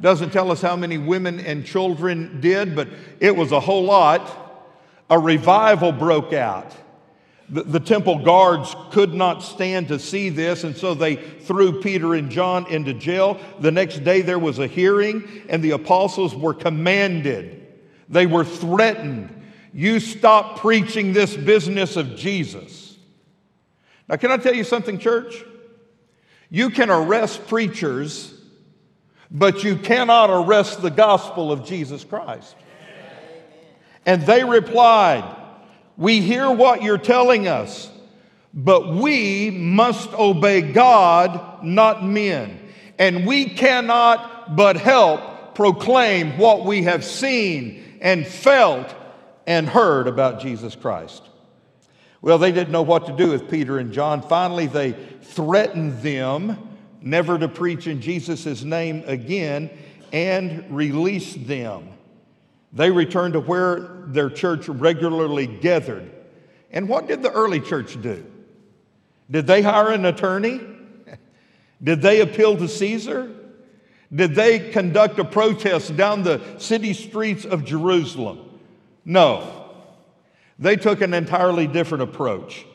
Doesn't 0.00 0.30
tell 0.30 0.50
us 0.50 0.62
how 0.62 0.76
many 0.76 0.96
women 0.96 1.38
and 1.38 1.66
children 1.66 2.40
did, 2.40 2.74
but 2.74 2.88
it 3.20 3.36
was 3.36 3.52
a 3.52 3.60
whole 3.60 3.84
lot. 3.84 4.72
A 5.10 5.18
revival 5.18 5.92
broke 5.92 6.32
out. 6.32 6.74
The, 7.50 7.62
the, 7.62 7.80
temple 7.80 8.24
guards 8.24 8.74
could 8.90 9.12
not 9.12 9.42
stand 9.42 9.88
to 9.88 9.98
see 9.98 10.30
this, 10.30 10.64
and 10.64 10.74
so 10.74 10.94
they 10.94 11.16
threw 11.16 11.80
Peter 11.82 12.14
and 12.14 12.30
John 12.30 12.66
into 12.70 12.94
jail. 12.94 13.38
The 13.60 13.70
next 13.70 14.02
day 14.02 14.22
there 14.22 14.38
was 14.38 14.58
a 14.58 14.66
hearing, 14.66 15.42
and 15.50 15.62
the 15.62 15.72
apostles 15.72 16.34
were 16.34 16.54
commanded, 16.54 17.66
they 18.08 18.26
were 18.26 18.44
threatened. 18.44 19.42
You 19.74 19.98
stop 19.98 20.60
preaching 20.60 21.12
this 21.12 21.36
business 21.36 21.96
of 21.96 22.14
Jesus. 22.16 22.96
Now, 24.08 24.16
can 24.16 24.30
I 24.30 24.36
tell 24.36 24.54
you 24.54 24.64
something, 24.64 24.98
church? 24.98 25.44
You 26.48 26.70
can 26.70 26.90
arrest 26.90 27.48
preachers, 27.48 28.32
but 29.30 29.64
you 29.64 29.76
cannot 29.76 30.30
arrest 30.30 30.80
the 30.80 30.90
gospel 30.90 31.50
of 31.50 31.66
Jesus 31.66 32.04
Christ. 32.04 32.54
And 34.06 34.22
they 34.22 34.44
replied, 34.44 35.24
we 35.96 36.20
hear 36.20 36.50
what 36.50 36.82
you're 36.82 36.98
telling 36.98 37.46
us, 37.48 37.90
but 38.52 38.94
we 38.94 39.50
must 39.50 40.12
obey 40.12 40.60
God, 40.60 41.64
not 41.64 42.04
men. 42.04 42.60
And 42.98 43.26
we 43.26 43.46
cannot 43.46 44.56
but 44.56 44.76
help 44.76 45.54
proclaim 45.54 46.36
what 46.38 46.64
we 46.64 46.82
have 46.84 47.04
seen 47.04 47.98
and 48.00 48.26
felt 48.26 48.94
and 49.46 49.68
heard 49.68 50.06
about 50.06 50.40
Jesus 50.40 50.74
Christ. 50.74 51.22
Well, 52.20 52.38
they 52.38 52.52
didn't 52.52 52.72
know 52.72 52.82
what 52.82 53.06
to 53.06 53.12
do 53.12 53.30
with 53.30 53.50
Peter 53.50 53.78
and 53.78 53.92
John. 53.92 54.22
Finally, 54.22 54.66
they 54.66 54.92
threatened 54.92 56.00
them 56.00 56.56
never 57.00 57.38
to 57.38 57.48
preach 57.48 57.86
in 57.86 58.00
Jesus' 58.00 58.62
name 58.62 59.04
again 59.06 59.70
and 60.12 60.64
released 60.74 61.46
them. 61.46 61.88
They 62.72 62.90
returned 62.90 63.34
to 63.34 63.40
where 63.40 63.93
their 64.12 64.30
church 64.30 64.68
regularly 64.68 65.46
gathered. 65.46 66.10
And 66.70 66.88
what 66.88 67.06
did 67.06 67.22
the 67.22 67.30
early 67.30 67.60
church 67.60 68.00
do? 68.00 68.24
Did 69.30 69.46
they 69.46 69.62
hire 69.62 69.90
an 69.90 70.04
attorney? 70.04 70.60
Did 71.82 72.02
they 72.02 72.20
appeal 72.20 72.56
to 72.56 72.68
Caesar? 72.68 73.30
Did 74.14 74.34
they 74.34 74.70
conduct 74.70 75.18
a 75.18 75.24
protest 75.24 75.96
down 75.96 76.22
the 76.22 76.40
city 76.58 76.92
streets 76.92 77.44
of 77.44 77.64
Jerusalem? 77.64 78.60
No. 79.04 79.70
They 80.58 80.76
took 80.76 81.00
an 81.00 81.14
entirely 81.14 81.66
different 81.66 82.02
approach. 82.02 82.66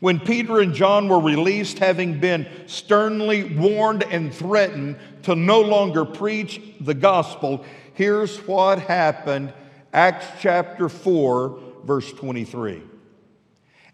When 0.00 0.20
Peter 0.20 0.60
and 0.60 0.74
John 0.74 1.08
were 1.08 1.20
released, 1.20 1.80
having 1.80 2.20
been 2.20 2.46
sternly 2.66 3.56
warned 3.56 4.04
and 4.04 4.32
threatened 4.32 4.96
to 5.24 5.34
no 5.34 5.60
longer 5.60 6.04
preach 6.04 6.60
the 6.80 6.94
gospel, 6.94 7.64
Here's 7.98 8.38
what 8.46 8.78
happened 8.78 9.52
Acts 9.92 10.26
chapter 10.40 10.88
4, 10.88 11.58
verse 11.84 12.12
23. 12.12 12.82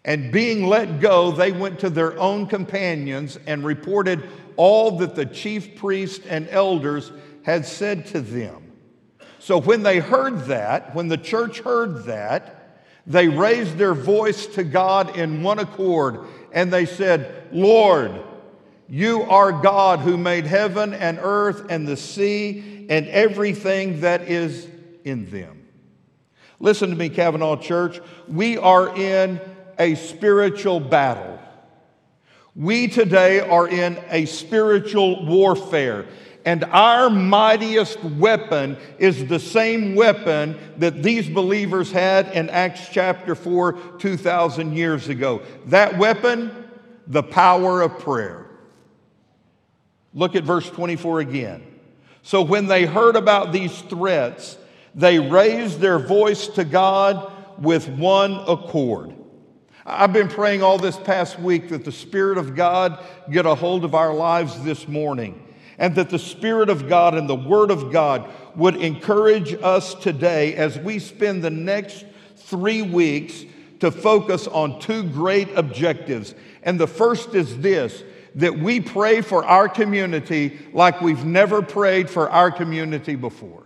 And 0.03 0.31
being 0.31 0.67
let 0.67 0.99
go, 0.99 1.31
they 1.31 1.51
went 1.51 1.79
to 1.79 1.89
their 1.89 2.17
own 2.19 2.45
companions 2.45 3.39
and 3.47 3.65
reported 3.65 4.23
all 4.55 4.97
that 4.99 5.15
the 5.15 5.25
chief 5.25 5.75
priests 5.75 6.25
and 6.27 6.47
elders 6.49 7.11
had 7.43 7.65
said 7.65 8.05
to 8.07 8.21
them. 8.21 8.71
So 9.39 9.59
when 9.59 9.83
they 9.83 9.99
heard 9.99 10.45
that, 10.45 10.95
when 10.95 11.07
the 11.07 11.17
church 11.17 11.59
heard 11.59 12.05
that, 12.05 12.81
they 13.07 13.27
raised 13.27 13.77
their 13.77 13.93
voice 13.93 14.47
to 14.47 14.63
God 14.63 15.15
in 15.15 15.43
one 15.43 15.59
accord 15.59 16.25
and 16.51 16.73
they 16.73 16.85
said, 16.85 17.47
Lord, 17.51 18.11
You 18.87 19.23
are 19.23 19.51
God 19.51 19.99
who 19.99 20.17
made 20.17 20.45
heaven 20.45 20.93
and 20.93 21.19
earth 21.21 21.65
and 21.69 21.87
the 21.87 21.97
sea 21.97 22.87
and 22.89 23.07
everything 23.07 24.01
that 24.01 24.23
is 24.23 24.67
in 25.03 25.29
them. 25.29 25.54
Listen 26.59 26.89
to 26.89 26.95
me, 26.95 27.09
Cavanaugh 27.09 27.57
Church. 27.57 27.99
We 28.27 28.57
are 28.57 28.95
in 28.95 29.39
a 29.77 29.95
spiritual 29.95 30.79
battle. 30.79 31.39
We 32.55 32.87
today 32.87 33.41
are 33.41 33.67
in 33.67 33.99
a 34.09 34.25
spiritual 34.25 35.25
warfare. 35.25 36.05
And 36.45 36.63
our 36.65 37.09
mightiest 37.09 38.01
weapon 38.03 38.77
is 38.99 39.25
the 39.25 39.39
same 39.39 39.95
weapon 39.95 40.57
that 40.77 41.01
these 41.01 41.27
believers 41.27 41.91
had 41.91 42.27
in 42.33 42.49
Acts 42.51 42.87
chapter 42.91 43.33
4, 43.33 43.73
2,000 43.97 44.73
years 44.77 45.09
ago. 45.09 45.41
That 45.65 45.97
weapon, 45.97 46.69
the 47.07 47.23
power 47.23 47.81
of 47.81 47.97
prayer. 47.99 48.45
Look 50.13 50.35
at 50.35 50.43
verse 50.43 50.69
24 50.69 51.19
again. 51.19 51.63
So 52.21 52.41
when 52.41 52.67
they 52.67 52.85
heard 52.85 53.15
about 53.15 53.51
these 53.51 53.81
threats, 53.81 54.57
they 54.95 55.19
raised 55.19 55.79
their 55.79 55.99
voice 55.99 56.47
to 56.47 56.63
God 56.63 57.31
with 57.61 57.87
one 57.89 58.33
accord. 58.47 59.13
I've 59.85 60.13
been 60.13 60.29
praying 60.29 60.63
all 60.63 60.79
this 60.79 60.97
past 60.97 61.39
week 61.39 61.69
that 61.69 61.85
the 61.85 61.91
Spirit 61.91 62.37
of 62.37 62.55
God 62.55 63.03
get 63.29 63.45
a 63.45 63.53
hold 63.53 63.85
of 63.85 63.93
our 63.93 64.13
lives 64.13 64.63
this 64.63 64.87
morning 64.87 65.41
and 65.77 65.93
that 65.95 66.09
the 66.09 66.17
Spirit 66.17 66.69
of 66.69 66.87
God 66.87 67.13
and 67.13 67.29
the 67.29 67.35
Word 67.35 67.69
of 67.69 67.91
God 67.91 68.27
would 68.55 68.77
encourage 68.77 69.53
us 69.61 69.93
today 69.93 70.55
as 70.55 70.79
we 70.79 70.97
spend 70.97 71.43
the 71.43 71.49
next 71.49 72.05
three 72.37 72.81
weeks 72.81 73.43
to 73.81 73.91
focus 73.91 74.47
on 74.47 74.79
two 74.79 75.03
great 75.03 75.49
objectives. 75.55 76.33
And 76.63 76.79
the 76.79 76.87
first 76.87 77.35
is 77.35 77.59
this 77.59 78.03
that 78.35 78.57
we 78.57 78.81
pray 78.81 79.21
for 79.21 79.45
our 79.45 79.69
community 79.69 80.57
like 80.73 80.99
we've 80.99 81.23
never 81.23 81.61
prayed 81.61 82.09
for 82.09 82.29
our 82.29 82.51
community 82.51 83.15
before. 83.15 83.64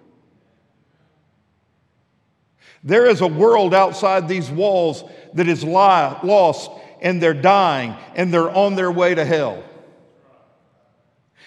There 2.83 3.05
is 3.05 3.21
a 3.21 3.27
world 3.27 3.73
outside 3.73 4.27
these 4.27 4.49
walls 4.49 5.03
that 5.33 5.47
is 5.47 5.63
li- 5.63 5.71
lost 5.71 6.71
and 7.01 7.21
they're 7.21 7.33
dying 7.33 7.95
and 8.15 8.33
they're 8.33 8.49
on 8.49 8.75
their 8.75 8.91
way 8.91 9.15
to 9.15 9.25
hell. 9.25 9.63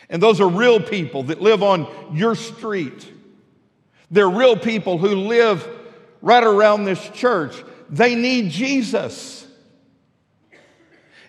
And 0.09 0.23
those 0.23 0.40
are 0.40 0.49
real 0.49 0.81
people 0.81 1.25
that 1.25 1.40
live 1.40 1.62
on 1.62 1.87
your 2.12 2.35
street. 2.35 3.11
They're 4.11 4.29
real 4.29 4.57
people 4.57 4.99
who 4.99 5.09
live 5.09 5.66
right 6.21 6.45
around 6.45 6.85
this 6.85 7.09
church. 7.11 7.55
They 7.88 8.14
need 8.14 8.51
Jesus. 8.51 9.47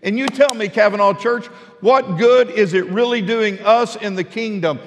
And 0.01 0.19
you 0.19 0.27
tell 0.27 0.53
me, 0.53 0.67
Cavanaugh 0.67 1.13
Church, 1.13 1.45
what 1.79 2.17
good 2.17 2.49
is 2.49 2.73
it 2.73 2.85
really 2.87 3.21
doing 3.21 3.59
us 3.59 3.95
in 3.95 4.15
the 4.15 4.23
kingdom 4.25 4.79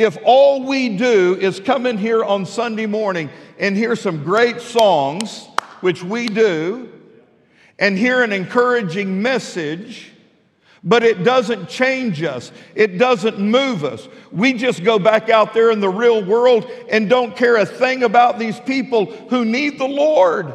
if 0.00 0.16
all 0.24 0.64
we 0.64 0.96
do 0.96 1.36
is 1.38 1.60
come 1.60 1.84
in 1.84 1.98
here 1.98 2.24
on 2.24 2.46
Sunday 2.46 2.86
morning 2.86 3.28
and 3.58 3.76
hear 3.76 3.94
some 3.94 4.24
great 4.24 4.62
songs, 4.62 5.46
which 5.82 6.02
we 6.02 6.26
do, 6.26 6.90
and 7.78 7.98
hear 7.98 8.22
an 8.22 8.32
encouraging 8.32 9.20
message, 9.20 10.10
but 10.82 11.02
it 11.02 11.22
doesn't 11.22 11.68
change 11.68 12.22
us, 12.22 12.50
it 12.74 12.96
doesn't 12.96 13.38
move 13.38 13.84
us. 13.84 14.08
We 14.32 14.54
just 14.54 14.82
go 14.84 14.98
back 14.98 15.28
out 15.28 15.52
there 15.52 15.70
in 15.70 15.80
the 15.80 15.90
real 15.90 16.24
world 16.24 16.64
and 16.90 17.10
don't 17.10 17.36
care 17.36 17.56
a 17.56 17.66
thing 17.66 18.02
about 18.02 18.38
these 18.38 18.58
people 18.58 19.04
who 19.04 19.44
need 19.44 19.78
the 19.78 19.88
Lord. 19.88 20.54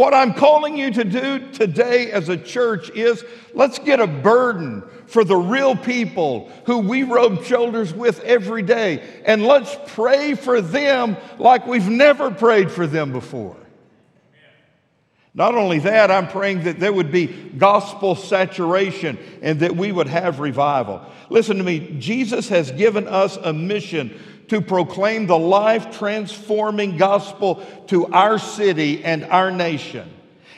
What 0.00 0.14
I'm 0.14 0.32
calling 0.32 0.78
you 0.78 0.90
to 0.92 1.04
do 1.04 1.50
today 1.52 2.10
as 2.10 2.30
a 2.30 2.36
church 2.38 2.88
is 2.88 3.22
let's 3.52 3.78
get 3.78 4.00
a 4.00 4.06
burden 4.06 4.82
for 5.04 5.24
the 5.24 5.36
real 5.36 5.76
people 5.76 6.50
who 6.64 6.78
we 6.78 7.02
rub 7.02 7.44
shoulders 7.44 7.92
with 7.92 8.18
every 8.20 8.62
day, 8.62 9.06
and 9.26 9.44
let's 9.44 9.76
pray 9.88 10.36
for 10.36 10.62
them 10.62 11.18
like 11.38 11.66
we've 11.66 11.90
never 11.90 12.30
prayed 12.30 12.70
for 12.70 12.86
them 12.86 13.12
before. 13.12 13.58
Not 15.34 15.54
only 15.54 15.80
that, 15.80 16.10
I'm 16.10 16.28
praying 16.28 16.62
that 16.62 16.80
there 16.80 16.94
would 16.94 17.12
be 17.12 17.26
gospel 17.26 18.14
saturation 18.14 19.18
and 19.42 19.60
that 19.60 19.76
we 19.76 19.92
would 19.92 20.08
have 20.08 20.40
revival. 20.40 21.04
Listen 21.28 21.58
to 21.58 21.62
me, 21.62 21.96
Jesus 21.98 22.48
has 22.48 22.70
given 22.70 23.06
us 23.06 23.36
a 23.36 23.52
mission 23.52 24.18
to 24.50 24.60
proclaim 24.60 25.26
the 25.26 25.38
life 25.38 25.96
transforming 25.96 26.96
gospel 26.96 27.64
to 27.86 28.06
our 28.06 28.36
city 28.36 29.02
and 29.04 29.24
our 29.24 29.52
nation. 29.52 30.10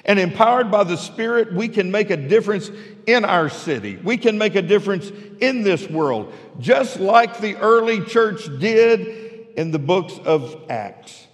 And 0.07 0.19
empowered 0.19 0.71
by 0.71 0.85
the 0.85 0.97
Spirit, 0.97 1.53
we 1.53 1.69
can 1.69 1.91
make 1.91 2.09
a 2.09 2.17
difference 2.17 2.71
in 3.07 3.27
our 3.27 3.51
city. 3.51 3.97
We 3.97 4.17
can 4.17 4.39
make 4.39 4.55
a 4.55 4.63
difference 4.63 5.13
in 5.41 5.63
this 5.63 5.89
world, 5.89 6.33
just 6.59 7.01
like 7.01 7.39
the 7.39 7.57
early 7.57 8.03
church 8.07 8.49
did 8.59 9.51
in 9.57 9.71
the 9.71 9.79
books 9.79 10.19
of 10.25 10.57
Acts. 10.71 11.27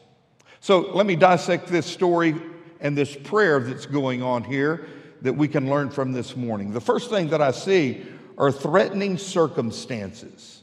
So 0.59 0.81
let 0.81 1.07
me 1.07 1.14
dissect 1.14 1.68
this 1.68 1.87
story 1.87 2.35
and 2.81 2.99
this 2.99 3.14
prayer 3.14 3.61
that's 3.61 3.87
going 3.87 4.23
on 4.23 4.42
here 4.42 4.88
that 5.23 5.33
we 5.33 5.47
can 5.47 5.71
learn 5.71 5.90
from 5.90 6.12
this 6.12 6.37
morning. 6.37 6.73
The 6.73 6.81
first 6.81 7.09
thing 7.09 7.29
that 7.29 7.40
I 7.40 7.53
see 7.53 8.05
are 8.37 8.51
threatening 8.51 9.16
circumstances. 9.16 10.58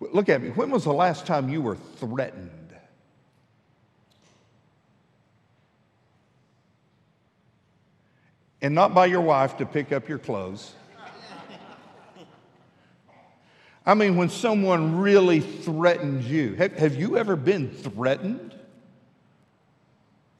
Look 0.00 0.28
at 0.28 0.42
me. 0.42 0.50
When 0.50 0.70
was 0.70 0.84
the 0.84 0.92
last 0.92 1.26
time 1.26 1.48
you 1.48 1.62
were 1.62 1.76
threatened? 1.96 2.50
And 8.60 8.74
not 8.74 8.94
by 8.94 9.06
your 9.06 9.20
wife 9.20 9.58
to 9.58 9.66
pick 9.66 9.92
up 9.92 10.08
your 10.08 10.18
clothes. 10.18 10.74
I 13.84 13.94
mean, 13.94 14.16
when 14.16 14.30
someone 14.30 14.98
really 14.98 15.40
threatens 15.40 16.28
you. 16.28 16.54
Have, 16.54 16.72
have 16.72 16.96
you 16.96 17.16
ever 17.16 17.36
been 17.36 17.70
threatened? 17.70 18.52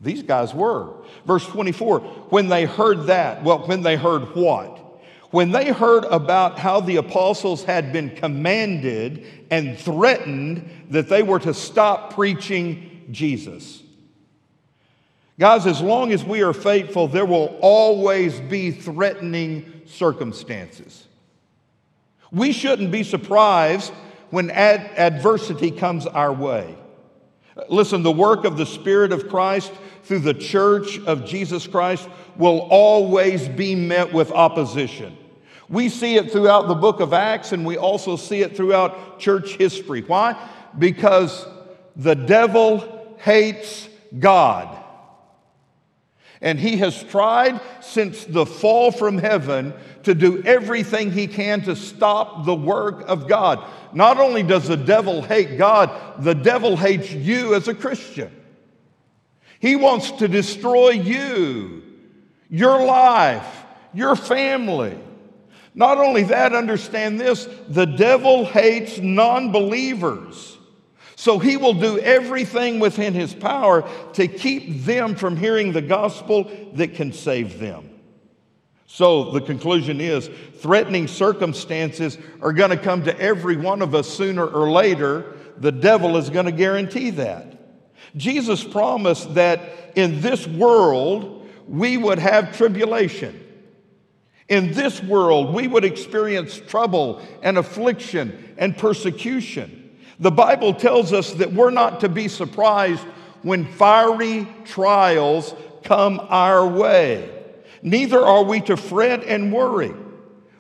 These 0.01 0.25
guys 0.25 0.53
were. 0.53 0.93
Verse 1.25 1.47
24, 1.47 2.01
when 2.01 2.49
they 2.49 2.65
heard 2.65 3.07
that, 3.07 3.45
well, 3.45 3.61
when 3.61 3.83
they 3.83 3.97
heard 3.97 4.35
what? 4.35 4.86
When 5.37 5.53
they 5.53 5.71
heard 5.71 6.07
about 6.07 6.59
how 6.59 6.81
the 6.81 6.97
apostles 6.97 7.63
had 7.63 7.93
been 7.93 8.09
commanded 8.09 9.27
and 9.51 9.79
threatened 9.79 10.67
that 10.89 11.11
they 11.11 11.23
were 11.23 11.39
to 11.41 11.53
stop 11.53 12.15
preaching 12.15 13.07
Jesus. 13.11 13.83
Guys, 15.39 15.67
as 15.67 15.83
long 15.83 16.11
as 16.11 16.25
we 16.25 16.43
are 16.43 16.55
faithful, 16.55 17.07
there 17.07 17.27
will 17.27 17.59
always 17.61 18.41
be 18.41 18.71
threatening 18.71 19.83
circumstances. 19.85 21.07
We 22.33 22.53
shouldn't 22.53 22.91
be 22.91 23.03
surprised 23.03 23.93
when 24.31 24.51
ad- 24.51 24.91
adversity 24.97 25.71
comes 25.71 26.07
our 26.07 26.33
way. 26.33 26.79
Listen, 27.69 28.03
the 28.03 28.11
work 28.11 28.47
of 28.47 28.57
the 28.57 28.65
Spirit 28.65 29.13
of 29.13 29.29
Christ 29.29 29.71
through 30.05 30.21
the 30.21 30.33
church 30.33 30.99
of 31.01 31.27
Jesus 31.27 31.67
Christ 31.67 32.09
will 32.37 32.61
always 32.71 33.47
be 33.49 33.75
met 33.75 34.15
with 34.15 34.33
opposition. 34.33 35.19
We 35.69 35.89
see 35.89 36.17
it 36.17 36.31
throughout 36.31 36.69
the 36.69 36.75
book 36.75 37.01
of 37.01 37.13
Acts 37.13 37.53
and 37.53 37.67
we 37.67 37.77
also 37.77 38.17
see 38.17 38.43
it 38.43 38.57
throughout 38.57 39.19
church 39.19 39.57
history. 39.57 40.03
Why? 40.03 40.37
Because 40.79 41.47
the 41.97 42.15
devil 42.15 43.17
hates 43.19 43.89
God. 44.17 44.85
And 46.41 46.61
he 46.61 46.77
has 46.77 47.03
tried 47.05 47.61
since 47.81 48.25
the 48.25 48.47
fall 48.47 48.93
from 48.93 49.19
heaven 49.19 49.73
to 50.03 50.15
do 50.15 50.43
everything 50.45 51.11
he 51.11 51.27
can 51.27 51.63
to 51.63 51.75
stop 51.75 52.45
the 52.45 52.55
work 52.55 53.03
of 53.09 53.27
God. 53.27 53.67
Not 53.93 54.19
only 54.21 54.43
does 54.43 54.69
the 54.69 54.77
devil 54.77 55.23
hate 55.23 55.57
God, 55.57 55.91
the 56.23 56.35
devil 56.35 56.77
hates 56.77 57.11
you 57.11 57.55
as 57.55 57.69
a 57.69 57.75
Christian. 57.75 58.31
He 59.59 59.75
wants 59.75 60.13
to 60.13 60.29
destroy 60.29 60.91
you, 60.91 61.83
your 62.51 62.85
life, 62.85 63.65
your 63.95 64.15
family. 64.15 64.97
Not 65.77 65.99
only 65.99 66.23
that, 66.25 66.55
understand 66.55 67.21
this 67.21 67.47
the 67.69 67.85
devil 67.85 68.47
hates 68.47 68.99
non 68.99 69.53
believers. 69.53 70.57
So 71.17 71.39
he 71.39 71.57
will 71.57 71.75
do 71.75 71.99
everything 71.99 72.81
within 72.81 73.15
his 73.15 73.35
power 73.35 73.89
to 74.15 74.27
keep 74.27 74.85
them 74.85 75.15
from 75.15 75.37
hearing 75.37 75.73
the 75.73 75.83
gospel 75.83 76.51
that 76.75 76.95
can 76.95 77.13
save 77.13 77.59
them. 77.59 77.91
So 78.87 79.31
the 79.31 79.41
conclusion 79.41 80.01
is 80.01 80.31
threatening 80.57 81.09
circumstances 81.09 82.17
are 82.41 82.53
going 82.53 82.71
to 82.71 82.77
come 82.77 83.05
to 83.05 83.19
every 83.21 83.57
one 83.57 83.83
of 83.83 83.95
us 83.95 84.09
sooner 84.09 84.47
or 84.47 84.71
later. 84.71 85.37
The 85.59 85.73
devil 85.73 86.17
is 86.17 86.31
going 86.31 86.47
to 86.47 86.53
guarantee 86.53 87.11
that. 87.11 87.53
Jesus 88.17 88.65
promised 88.65 89.35
that 89.35 89.93
in 89.95 90.21
this 90.21 90.47
world 90.47 91.49
we 91.67 91.99
would 91.99 92.19
have 92.19 92.57
tribulation. 92.57 93.46
In 94.49 94.73
this 94.73 95.03
world, 95.03 95.53
we 95.53 95.67
would 95.67 95.85
experience 95.85 96.61
trouble 96.69 97.21
and 97.43 97.59
affliction 97.59 98.55
and 98.59 98.77
persecution. 98.77 99.97
The 100.21 100.31
Bible 100.31 100.73
tells 100.73 101.13
us 101.13 101.33
that 101.35 101.53
we're 101.53 101.71
not 101.71 102.01
to 102.01 102.09
be 102.09 102.29
surprised 102.29 103.05
when 103.43 103.65
fiery 103.65 104.47
trials 104.65 105.55
come 105.83 106.21
our 106.29 106.67
way. 106.67 107.31
Neither 107.83 108.21
are 108.21 108.45
we 108.45 108.61
to 108.63 108.77
fret 108.77 109.25
and 109.25 109.53
worry. 109.53 109.95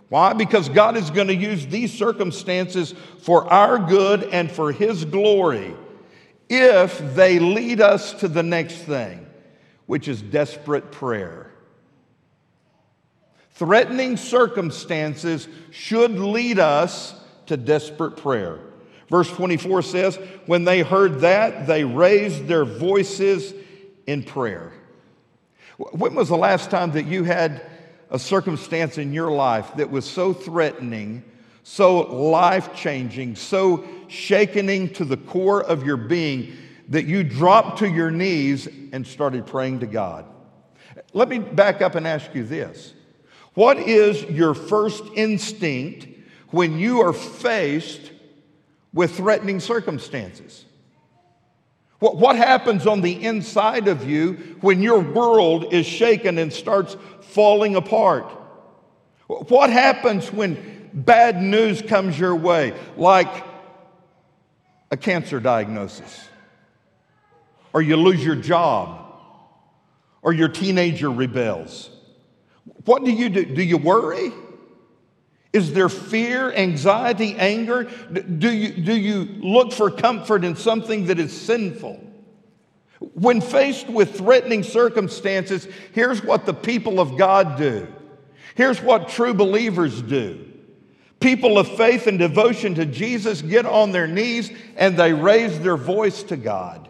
Why? 0.08 0.32
Because 0.32 0.68
God 0.68 0.96
is 0.96 1.10
going 1.10 1.26
to 1.28 1.34
use 1.34 1.66
these 1.66 1.92
circumstances 1.92 2.94
for 3.22 3.50
our 3.52 3.78
good 3.78 4.24
and 4.24 4.50
for 4.50 4.70
His 4.72 5.04
glory 5.04 5.74
if 6.48 7.14
they 7.16 7.38
lead 7.40 7.80
us 7.80 8.12
to 8.14 8.28
the 8.28 8.42
next 8.42 8.76
thing, 8.76 9.26
which 9.86 10.06
is 10.06 10.22
desperate 10.22 10.92
prayer. 10.92 11.45
Threatening 13.56 14.18
circumstances 14.18 15.48
should 15.70 16.18
lead 16.18 16.58
us 16.58 17.18
to 17.46 17.56
desperate 17.56 18.18
prayer. 18.18 18.58
Verse 19.08 19.30
24 19.30 19.80
says, 19.80 20.16
When 20.44 20.64
they 20.64 20.82
heard 20.82 21.20
that, 21.20 21.66
they 21.66 21.82
raised 21.82 22.48
their 22.48 22.66
voices 22.66 23.54
in 24.06 24.24
prayer. 24.24 24.74
When 25.78 26.14
was 26.14 26.28
the 26.28 26.36
last 26.36 26.70
time 26.70 26.92
that 26.92 27.06
you 27.06 27.24
had 27.24 27.62
a 28.10 28.18
circumstance 28.18 28.98
in 28.98 29.14
your 29.14 29.30
life 29.30 29.74
that 29.76 29.90
was 29.90 30.04
so 30.04 30.34
threatening, 30.34 31.24
so 31.62 32.00
life 32.00 32.76
changing, 32.76 33.36
so 33.36 33.86
shakening 34.08 34.92
to 34.94 35.06
the 35.06 35.16
core 35.16 35.62
of 35.62 35.82
your 35.82 35.96
being 35.96 36.54
that 36.90 37.06
you 37.06 37.24
dropped 37.24 37.78
to 37.78 37.88
your 37.88 38.10
knees 38.10 38.68
and 38.92 39.06
started 39.06 39.46
praying 39.46 39.80
to 39.80 39.86
God? 39.86 40.26
Let 41.14 41.30
me 41.30 41.38
back 41.38 41.80
up 41.80 41.94
and 41.94 42.06
ask 42.06 42.34
you 42.34 42.44
this 42.44 42.92
What 43.56 43.78
is 43.78 44.22
your 44.24 44.52
first 44.52 45.02
instinct 45.14 46.06
when 46.50 46.78
you 46.78 47.00
are 47.00 47.14
faced 47.14 48.12
with 48.92 49.16
threatening 49.16 49.60
circumstances? 49.60 50.66
What, 51.98 52.18
what 52.18 52.36
happens 52.36 52.86
on 52.86 53.00
the 53.00 53.24
inside 53.24 53.88
of 53.88 54.06
you 54.06 54.34
when 54.60 54.82
your 54.82 55.00
world 55.00 55.72
is 55.72 55.86
shaken 55.86 56.36
and 56.36 56.52
starts 56.52 56.98
falling 57.22 57.76
apart? 57.76 58.30
What 59.26 59.70
happens 59.70 60.30
when 60.30 60.90
bad 60.92 61.40
news 61.40 61.80
comes 61.80 62.18
your 62.18 62.36
way, 62.36 62.74
like 62.98 63.42
a 64.90 64.98
cancer 64.98 65.40
diagnosis, 65.40 66.28
or 67.72 67.80
you 67.80 67.96
lose 67.96 68.22
your 68.22 68.36
job, 68.36 69.00
or 70.20 70.34
your 70.34 70.48
teenager 70.48 71.10
rebels? 71.10 71.95
What 72.86 73.04
do 73.04 73.10
you 73.10 73.28
do? 73.28 73.44
Do 73.44 73.62
you 73.62 73.76
worry? 73.76 74.32
Is 75.52 75.72
there 75.72 75.88
fear, 75.88 76.52
anxiety, 76.52 77.34
anger? 77.36 77.84
Do 77.84 78.52
you, 78.52 78.82
do 78.82 78.96
you 78.96 79.24
look 79.40 79.72
for 79.72 79.90
comfort 79.90 80.44
in 80.44 80.56
something 80.56 81.06
that 81.06 81.18
is 81.18 81.38
sinful? 81.38 82.02
When 83.14 83.40
faced 83.40 83.88
with 83.88 84.16
threatening 84.16 84.62
circumstances, 84.62 85.66
here's 85.92 86.22
what 86.22 86.46
the 86.46 86.54
people 86.54 87.00
of 87.00 87.18
God 87.18 87.58
do. 87.58 87.88
Here's 88.54 88.80
what 88.80 89.08
true 89.08 89.34
believers 89.34 90.00
do. 90.00 90.46
People 91.20 91.58
of 91.58 91.68
faith 91.76 92.06
and 92.06 92.18
devotion 92.18 92.74
to 92.74 92.86
Jesus 92.86 93.42
get 93.42 93.66
on 93.66 93.92
their 93.92 94.06
knees 94.06 94.50
and 94.76 94.96
they 94.96 95.12
raise 95.12 95.58
their 95.60 95.76
voice 95.76 96.22
to 96.24 96.36
God. 96.36 96.88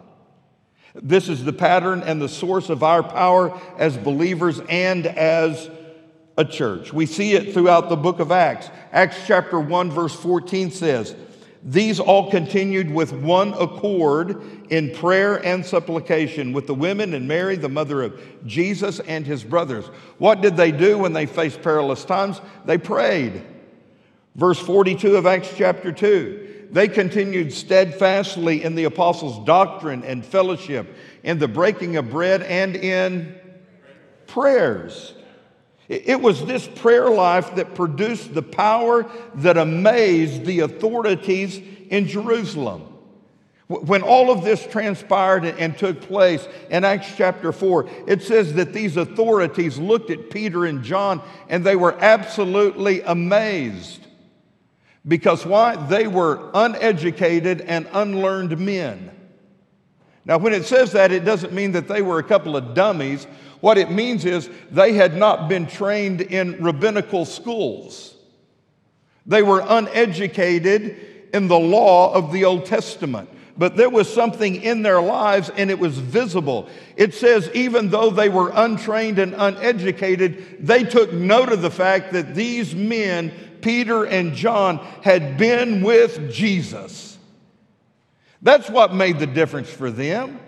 This 0.93 1.29
is 1.29 1.43
the 1.43 1.53
pattern 1.53 2.03
and 2.03 2.21
the 2.21 2.29
source 2.29 2.69
of 2.69 2.83
our 2.83 3.03
power 3.03 3.57
as 3.77 3.97
believers 3.97 4.59
and 4.67 5.05
as 5.05 5.69
a 6.37 6.45
church. 6.45 6.93
We 6.93 7.05
see 7.05 7.33
it 7.33 7.53
throughout 7.53 7.89
the 7.89 7.95
book 7.95 8.19
of 8.19 8.31
Acts. 8.31 8.69
Acts 8.91 9.17
chapter 9.25 9.59
1, 9.59 9.91
verse 9.91 10.15
14 10.15 10.69
says, 10.69 11.15
These 11.63 11.99
all 11.99 12.29
continued 12.29 12.91
with 12.91 13.11
one 13.11 13.53
accord 13.53 14.41
in 14.69 14.93
prayer 14.93 15.43
and 15.43 15.65
supplication 15.65 16.53
with 16.53 16.67
the 16.67 16.75
women 16.75 17.15
and 17.15 17.27
Mary, 17.27 17.55
the 17.55 17.69
mother 17.69 18.03
of 18.03 18.21
Jesus, 18.45 18.99
and 19.01 19.25
his 19.25 19.43
brothers. 19.43 19.85
What 20.19 20.41
did 20.41 20.55
they 20.55 20.71
do 20.71 20.99
when 20.99 21.13
they 21.13 21.25
faced 21.25 21.63
perilous 21.63 22.05
times? 22.05 22.39
They 22.65 22.77
prayed. 22.77 23.43
Verse 24.35 24.59
42 24.59 25.15
of 25.15 25.25
Acts 25.25 25.51
chapter 25.57 25.91
2. 25.91 26.67
They 26.69 26.87
continued 26.87 27.51
steadfastly 27.51 28.63
in 28.63 28.75
the 28.75 28.83
apostles' 28.83 29.43
doctrine 29.45 30.03
and 30.03 30.23
fellowship, 30.23 30.95
in 31.23 31.39
the 31.39 31.47
breaking 31.47 31.95
of 31.95 32.11
bread, 32.11 32.43
and 32.43 32.75
in 32.75 33.35
prayers. 34.27 35.13
It 35.89 36.21
was 36.21 36.45
this 36.45 36.67
prayer 36.67 37.09
life 37.09 37.55
that 37.55 37.73
produced 37.73 38.33
the 38.33 38.41
power 38.41 39.09
that 39.35 39.57
amazed 39.57 40.45
the 40.45 40.59
authorities 40.59 41.61
in 41.89 42.07
Jerusalem. 42.07 42.93
When 43.67 44.01
all 44.01 44.31
of 44.31 44.43
this 44.43 44.65
transpired 44.65 45.43
and 45.45 45.77
took 45.77 46.01
place 46.01 46.45
in 46.69 46.85
Acts 46.85 47.13
chapter 47.15 47.51
4, 47.51 47.89
it 48.07 48.21
says 48.21 48.53
that 48.53 48.73
these 48.73 48.95
authorities 48.95 49.77
looked 49.77 50.09
at 50.09 50.29
Peter 50.29 50.65
and 50.65 50.83
John 50.83 51.21
and 51.49 51.65
they 51.65 51.75
were 51.75 51.95
absolutely 51.99 53.01
amazed. 53.01 54.07
Because 55.05 55.45
why? 55.45 55.75
They 55.75 56.07
were 56.07 56.49
uneducated 56.53 57.61
and 57.61 57.87
unlearned 57.93 58.57
men. 58.57 59.11
Now, 60.25 60.37
when 60.37 60.53
it 60.53 60.65
says 60.65 60.91
that, 60.91 61.13
it 61.13 61.23
doesn't 61.23 61.53
mean 61.53 61.71
that 61.71 61.87
they 61.87 62.01
were 62.01 62.19
a 62.19 62.23
couple 62.23 62.57
of 62.57 62.73
dummies 62.73 63.25
what 63.61 63.77
it 63.77 63.91
means 63.91 64.25
is 64.25 64.49
they 64.71 64.93
had 64.93 65.15
not 65.15 65.49
been 65.49 65.67
trained 65.67 66.21
in 66.21 66.63
rabbinical 66.63 67.25
schools. 67.25 68.15
They 69.25 69.43
were 69.43 69.63
uneducated 69.67 70.95
in 71.33 71.47
the 71.47 71.59
law 71.59 72.13
of 72.13 72.31
the 72.31 72.45
Old 72.45 72.65
Testament. 72.65 73.29
But 73.57 73.75
there 73.75 73.89
was 73.89 74.11
something 74.11 74.61
in 74.61 74.83
their 74.83 75.01
lives 75.01 75.49
and 75.49 75.71
it 75.71 75.79
was 75.79 75.97
visible. 75.97 76.69
It 76.95 77.15
says, 77.15 77.49
even 77.55 77.89
though 77.89 78.11
they 78.11 78.29
were 78.29 78.51
untrained 78.53 79.17
and 79.17 79.33
uneducated, 79.35 80.65
they 80.65 80.83
took 80.83 81.11
note 81.11 81.51
of 81.51 81.63
the 81.63 81.71
fact 81.71 82.13
that 82.13 82.35
these 82.35 82.75
men, 82.75 83.33
Peter 83.61 84.05
and 84.05 84.35
John, 84.35 84.77
had 85.01 85.37
been 85.37 85.81
with 85.81 86.31
Jesus. 86.31 87.17
That's 88.43 88.69
what 88.69 88.93
made 88.93 89.17
the 89.17 89.27
difference 89.27 89.69
for 89.69 89.89
them. 89.89 90.39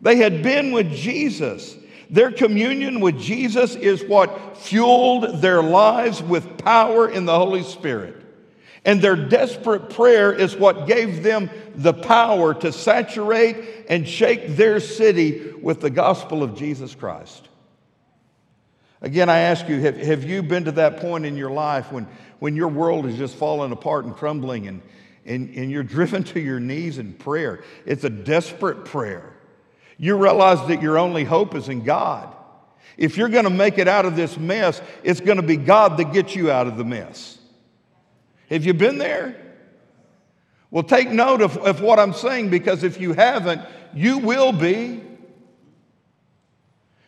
They 0.00 0.16
had 0.16 0.42
been 0.42 0.72
with 0.72 0.92
Jesus. 0.92 1.76
Their 2.10 2.32
communion 2.32 3.00
with 3.00 3.20
Jesus 3.20 3.76
is 3.76 4.02
what 4.02 4.58
fueled 4.58 5.40
their 5.40 5.62
lives 5.62 6.20
with 6.20 6.58
power 6.58 7.08
in 7.08 7.24
the 7.24 7.36
Holy 7.36 7.62
Spirit. 7.62 8.16
And 8.84 9.00
their 9.00 9.14
desperate 9.14 9.90
prayer 9.90 10.32
is 10.32 10.56
what 10.56 10.86
gave 10.86 11.22
them 11.22 11.50
the 11.74 11.92
power 11.92 12.54
to 12.54 12.72
saturate 12.72 13.86
and 13.88 14.08
shake 14.08 14.56
their 14.56 14.80
city 14.80 15.52
with 15.62 15.80
the 15.80 15.90
gospel 15.90 16.42
of 16.42 16.56
Jesus 16.56 16.94
Christ. 16.94 17.48
Again, 19.02 19.28
I 19.28 19.38
ask 19.38 19.68
you, 19.68 19.80
have, 19.80 19.96
have 19.96 20.24
you 20.24 20.42
been 20.42 20.64
to 20.64 20.72
that 20.72 20.98
point 20.98 21.26
in 21.26 21.36
your 21.36 21.50
life 21.50 21.92
when, 21.92 22.08
when 22.38 22.56
your 22.56 22.68
world 22.68 23.06
is 23.06 23.16
just 23.16 23.36
falling 23.36 23.70
apart 23.70 24.04
and 24.04 24.14
crumbling 24.14 24.66
and, 24.66 24.82
and, 25.24 25.54
and 25.54 25.70
you're 25.70 25.82
driven 25.84 26.24
to 26.24 26.40
your 26.40 26.58
knees 26.58 26.98
in 26.98 27.12
prayer? 27.12 27.62
It's 27.86 28.04
a 28.04 28.10
desperate 28.10 28.84
prayer. 28.84 29.34
You 30.02 30.16
realize 30.16 30.66
that 30.68 30.80
your 30.80 30.98
only 30.98 31.24
hope 31.24 31.54
is 31.54 31.68
in 31.68 31.84
God. 31.84 32.34
If 32.96 33.18
you're 33.18 33.28
going 33.28 33.44
to 33.44 33.50
make 33.50 33.76
it 33.76 33.86
out 33.86 34.06
of 34.06 34.16
this 34.16 34.38
mess, 34.38 34.80
it's 35.02 35.20
going 35.20 35.36
to 35.36 35.42
be 35.42 35.58
God 35.58 35.98
that 35.98 36.14
gets 36.14 36.34
you 36.34 36.50
out 36.50 36.66
of 36.66 36.78
the 36.78 36.84
mess. 36.84 37.38
Have 38.48 38.64
you 38.64 38.72
been 38.72 38.96
there? 38.96 39.36
Well, 40.70 40.84
take 40.84 41.10
note 41.10 41.42
of, 41.42 41.58
of 41.58 41.82
what 41.82 41.98
I'm 41.98 42.14
saying 42.14 42.48
because 42.48 42.82
if 42.82 42.98
you 42.98 43.12
haven't, 43.12 43.60
you 43.94 44.16
will 44.16 44.52
be. 44.52 45.02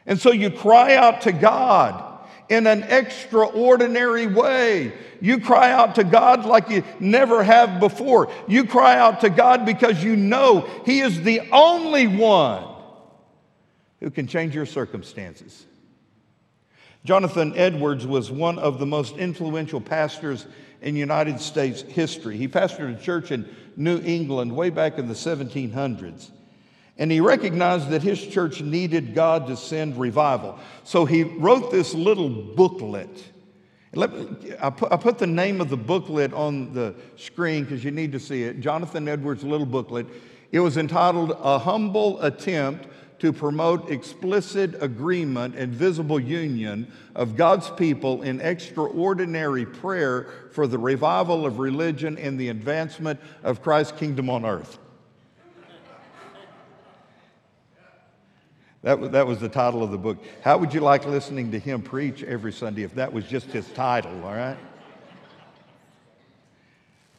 And 0.04 0.20
so 0.20 0.30
you 0.30 0.50
cry 0.50 0.94
out 0.94 1.22
to 1.22 1.32
God 1.32 2.20
in 2.50 2.66
an 2.66 2.82
extraordinary 2.82 4.26
way. 4.26 4.92
You 5.22 5.40
cry 5.40 5.72
out 5.72 5.94
to 5.94 6.04
God 6.04 6.44
like 6.44 6.68
you 6.68 6.84
never 7.00 7.42
have 7.42 7.80
before. 7.80 8.30
You 8.48 8.66
cry 8.66 8.98
out 8.98 9.22
to 9.22 9.30
God 9.30 9.64
because 9.64 10.04
you 10.04 10.14
know 10.14 10.68
He 10.84 11.00
is 11.00 11.22
the 11.22 11.40
only 11.52 12.06
one 12.06 12.68
who 14.02 14.10
can 14.10 14.26
change 14.26 14.54
your 14.54 14.66
circumstances. 14.66 15.64
Jonathan 17.04 17.52
Edwards 17.56 18.06
was 18.06 18.30
one 18.30 18.58
of 18.58 18.78
the 18.78 18.86
most 18.86 19.16
influential 19.16 19.80
pastors 19.80 20.46
in 20.80 20.96
United 20.96 21.40
States 21.40 21.82
history. 21.82 22.36
He 22.36 22.48
pastored 22.48 22.98
a 22.98 23.00
church 23.00 23.30
in 23.30 23.48
New 23.76 24.00
England 24.00 24.54
way 24.54 24.70
back 24.70 24.98
in 24.98 25.06
the 25.06 25.14
1700s. 25.14 26.30
And 26.98 27.10
he 27.10 27.20
recognized 27.20 27.90
that 27.90 28.02
his 28.02 28.24
church 28.24 28.60
needed 28.60 29.14
God 29.14 29.46
to 29.46 29.56
send 29.56 29.96
revival. 29.96 30.58
So 30.84 31.04
he 31.04 31.22
wrote 31.22 31.70
this 31.70 31.94
little 31.94 32.28
booklet. 32.28 33.32
I 33.96 34.70
put 34.70 35.18
the 35.18 35.26
name 35.26 35.60
of 35.60 35.70
the 35.70 35.76
booklet 35.76 36.32
on 36.32 36.74
the 36.74 36.94
screen 37.16 37.64
because 37.64 37.84
you 37.84 37.92
need 37.92 38.12
to 38.12 38.20
see 38.20 38.42
it. 38.42 38.60
Jonathan 38.60 39.06
Edwards' 39.08 39.44
little 39.44 39.66
booklet. 39.66 40.06
It 40.50 40.60
was 40.60 40.76
entitled 40.76 41.36
A 41.40 41.58
Humble 41.58 42.20
Attempt 42.20 42.88
to 43.22 43.32
promote 43.32 43.88
explicit 43.88 44.82
agreement 44.82 45.54
and 45.54 45.72
visible 45.72 46.18
union 46.18 46.90
of 47.14 47.36
God's 47.36 47.70
people 47.70 48.22
in 48.22 48.40
extraordinary 48.40 49.64
prayer 49.64 50.26
for 50.50 50.66
the 50.66 50.76
revival 50.76 51.46
of 51.46 51.60
religion 51.60 52.18
and 52.18 52.36
the 52.36 52.48
advancement 52.48 53.20
of 53.44 53.62
Christ's 53.62 53.96
kingdom 53.96 54.28
on 54.28 54.44
earth. 54.44 54.76
That 58.82 58.98
was, 58.98 59.10
that 59.10 59.24
was 59.24 59.38
the 59.38 59.48
title 59.48 59.84
of 59.84 59.92
the 59.92 59.98
book. 59.98 60.18
How 60.42 60.58
would 60.58 60.74
you 60.74 60.80
like 60.80 61.06
listening 61.06 61.52
to 61.52 61.60
him 61.60 61.80
preach 61.80 62.24
every 62.24 62.52
Sunday 62.52 62.82
if 62.82 62.96
that 62.96 63.12
was 63.12 63.24
just 63.24 63.46
his 63.46 63.68
title, 63.68 64.24
all 64.24 64.34
right? 64.34 64.58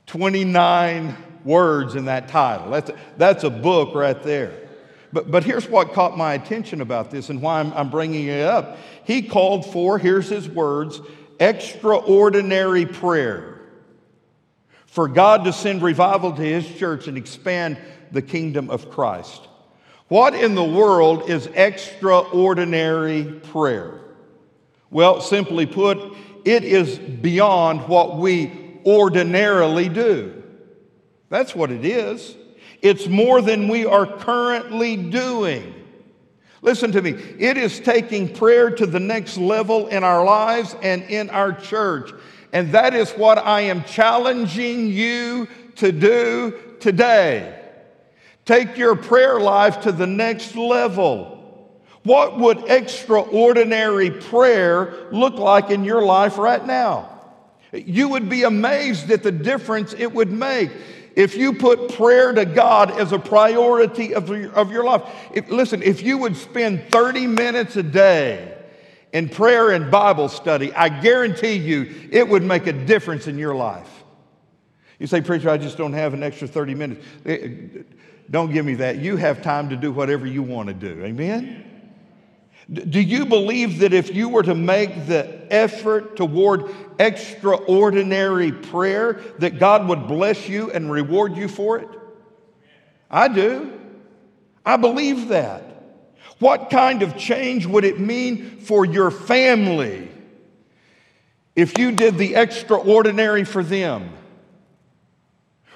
29 0.07 1.15
words 1.45 1.95
in 1.95 2.03
that 2.05 2.27
title. 2.27 2.71
That's 2.71 2.89
a, 2.89 2.99
that's 3.15 3.43
a 3.45 3.49
book 3.49 3.95
right 3.95 4.21
there. 4.21 4.62
But, 5.13 5.29
but 5.29 5.43
here's 5.43 5.69
what 5.69 5.93
caught 5.93 6.17
my 6.17 6.33
attention 6.33 6.81
about 6.81 7.11
this 7.11 7.29
and 7.29 7.39
why 7.39 7.59
I'm, 7.59 7.71
I'm 7.73 7.91
bringing 7.91 8.27
it 8.27 8.41
up. 8.41 8.77
He 9.05 9.21
called 9.21 9.71
for, 9.71 9.99
here's 9.99 10.27
his 10.27 10.49
words, 10.49 10.99
extraordinary 11.39 12.87
prayer 12.87 13.61
for 14.87 15.07
God 15.07 15.45
to 15.45 15.53
send 15.53 15.83
revival 15.83 16.33
to 16.33 16.41
his 16.41 16.67
church 16.77 17.07
and 17.07 17.17
expand 17.17 17.77
the 18.11 18.21
kingdom 18.23 18.69
of 18.71 18.89
Christ. 18.89 19.47
What 20.07 20.33
in 20.33 20.55
the 20.55 20.63
world 20.63 21.29
is 21.29 21.47
extraordinary 21.47 23.23
prayer? 23.23 24.01
Well, 24.89 25.21
simply 25.21 25.65
put, 25.65 25.97
it 26.43 26.63
is 26.63 26.97
beyond 26.99 27.87
what 27.87 28.17
we 28.17 28.79
ordinarily 28.85 29.89
do. 29.89 30.43
That's 31.29 31.55
what 31.55 31.71
it 31.71 31.85
is. 31.85 32.35
It's 32.83 33.07
more 33.07 33.41
than 33.41 33.69
we 33.69 33.85
are 33.85 34.05
currently 34.05 34.97
doing. 34.97 35.73
Listen 36.61 36.91
to 36.91 37.01
me. 37.01 37.11
It 37.11 37.57
is 37.57 37.79
taking 37.79 38.33
prayer 38.33 38.69
to 38.71 38.85
the 38.85 38.99
next 38.99 39.37
level 39.37 39.87
in 39.87 40.03
our 40.03 40.23
lives 40.23 40.75
and 40.81 41.03
in 41.03 41.29
our 41.29 41.53
church. 41.53 42.11
And 42.51 42.73
that 42.73 42.93
is 42.93 43.11
what 43.11 43.37
I 43.37 43.61
am 43.61 43.85
challenging 43.85 44.87
you 44.87 45.47
to 45.77 45.93
do 45.93 46.59
today. 46.81 47.57
Take 48.43 48.77
your 48.77 48.97
prayer 48.97 49.39
life 49.39 49.81
to 49.81 49.93
the 49.93 50.07
next 50.07 50.55
level. 50.57 51.33
What 52.03 52.37
would 52.37 52.69
extraordinary 52.69 54.11
prayer 54.11 55.07
look 55.13 55.35
like 55.35 55.69
in 55.69 55.85
your 55.85 56.03
life 56.03 56.37
right 56.37 56.65
now? 56.65 57.09
You 57.71 58.09
would 58.09 58.27
be 58.27 58.43
amazed 58.43 59.09
at 59.09 59.23
the 59.23 59.31
difference 59.31 59.93
it 59.93 60.13
would 60.13 60.31
make 60.31 60.69
if 61.15 61.35
you 61.35 61.53
put 61.53 61.93
prayer 61.95 62.33
to 62.33 62.45
God 62.45 62.91
as 62.91 63.11
a 63.11 63.19
priority 63.19 64.15
of 64.15 64.29
your, 64.29 64.51
of 64.53 64.71
your 64.71 64.83
life. 64.83 65.03
If, 65.33 65.49
listen, 65.49 65.83
if 65.83 66.01
you 66.01 66.17
would 66.17 66.35
spend 66.35 66.89
30 66.89 67.27
minutes 67.27 67.75
a 67.75 67.83
day 67.83 68.57
in 69.11 69.29
prayer 69.29 69.71
and 69.71 69.91
Bible 69.91 70.27
study, 70.27 70.73
I 70.73 70.89
guarantee 70.89 71.53
you 71.53 72.09
it 72.11 72.27
would 72.27 72.43
make 72.43 72.67
a 72.67 72.73
difference 72.73 73.27
in 73.27 73.37
your 73.37 73.55
life. 73.55 73.89
You 74.99 75.07
say, 75.07 75.21
Preacher, 75.21 75.49
I 75.49 75.57
just 75.57 75.77
don't 75.77 75.93
have 75.93 76.13
an 76.13 76.23
extra 76.23 76.47
30 76.47 76.75
minutes. 76.75 77.05
Eh, 77.25 77.49
don't 78.29 78.51
give 78.51 78.65
me 78.65 78.75
that. 78.75 78.97
You 78.97 79.17
have 79.17 79.41
time 79.41 79.69
to 79.69 79.75
do 79.75 79.91
whatever 79.91 80.25
you 80.25 80.41
want 80.41 80.67
to 80.69 80.73
do. 80.73 81.03
Amen? 81.03 81.72
Do 82.71 83.01
you 83.01 83.25
believe 83.25 83.79
that 83.79 83.93
if 83.93 84.15
you 84.15 84.29
were 84.29 84.43
to 84.43 84.55
make 84.55 85.07
the 85.07 85.47
effort 85.53 86.15
toward 86.15 86.73
extraordinary 86.97 88.51
prayer, 88.51 89.21
that 89.39 89.59
God 89.59 89.87
would 89.89 90.07
bless 90.07 90.47
you 90.47 90.71
and 90.71 90.89
reward 90.89 91.35
you 91.35 91.47
for 91.47 91.77
it? 91.79 91.89
I 93.11 93.27
do. 93.27 93.71
I 94.65 94.77
believe 94.77 95.27
that. 95.29 95.73
What 96.39 96.69
kind 96.69 97.03
of 97.03 97.17
change 97.17 97.65
would 97.65 97.83
it 97.83 97.99
mean 97.99 98.59
for 98.59 98.85
your 98.85 99.11
family 99.11 100.09
if 101.55 101.77
you 101.77 101.91
did 101.91 102.17
the 102.17 102.35
extraordinary 102.35 103.43
for 103.43 103.63
them? 103.63 104.09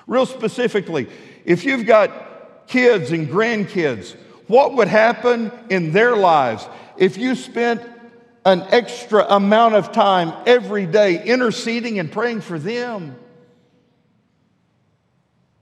Real 0.08 0.26
specifically, 0.26 1.08
if 1.46 1.66
you've 1.66 1.86
got 1.86 2.68
kids 2.68 3.12
and 3.12 3.28
grandkids, 3.28 4.16
what 4.48 4.76
would 4.76 4.88
happen 4.88 5.52
in 5.70 5.92
their 5.92 6.16
lives 6.16 6.68
if 6.98 7.18
you 7.18 7.36
spent 7.36 7.82
an 8.46 8.62
extra 8.72 9.26
amount 9.30 9.76
of 9.76 9.92
time 9.92 10.34
every 10.46 10.86
day 10.86 11.24
interceding 11.24 12.00
and 12.00 12.12
praying 12.12 12.42
for 12.42 12.58
them? 12.58 13.18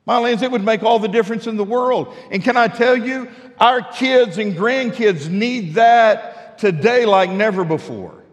My 0.05 0.19
lands, 0.19 0.43
it 0.43 0.51
would 0.51 0.63
make 0.63 0.83
all 0.83 0.99
the 0.99 1.07
difference 1.07 1.47
in 1.47 1.57
the 1.57 1.63
world. 1.63 2.15
And 2.29 2.43
can 2.43 2.57
I 2.57 2.67
tell 2.67 2.95
you, 2.95 3.27
our 3.59 3.81
kids 3.81 4.37
and 4.37 4.55
grandkids 4.55 5.29
need 5.29 5.75
that 5.75 6.59
today 6.59 7.05
like 7.05 7.31
never 7.31 7.63
before. 7.63 8.23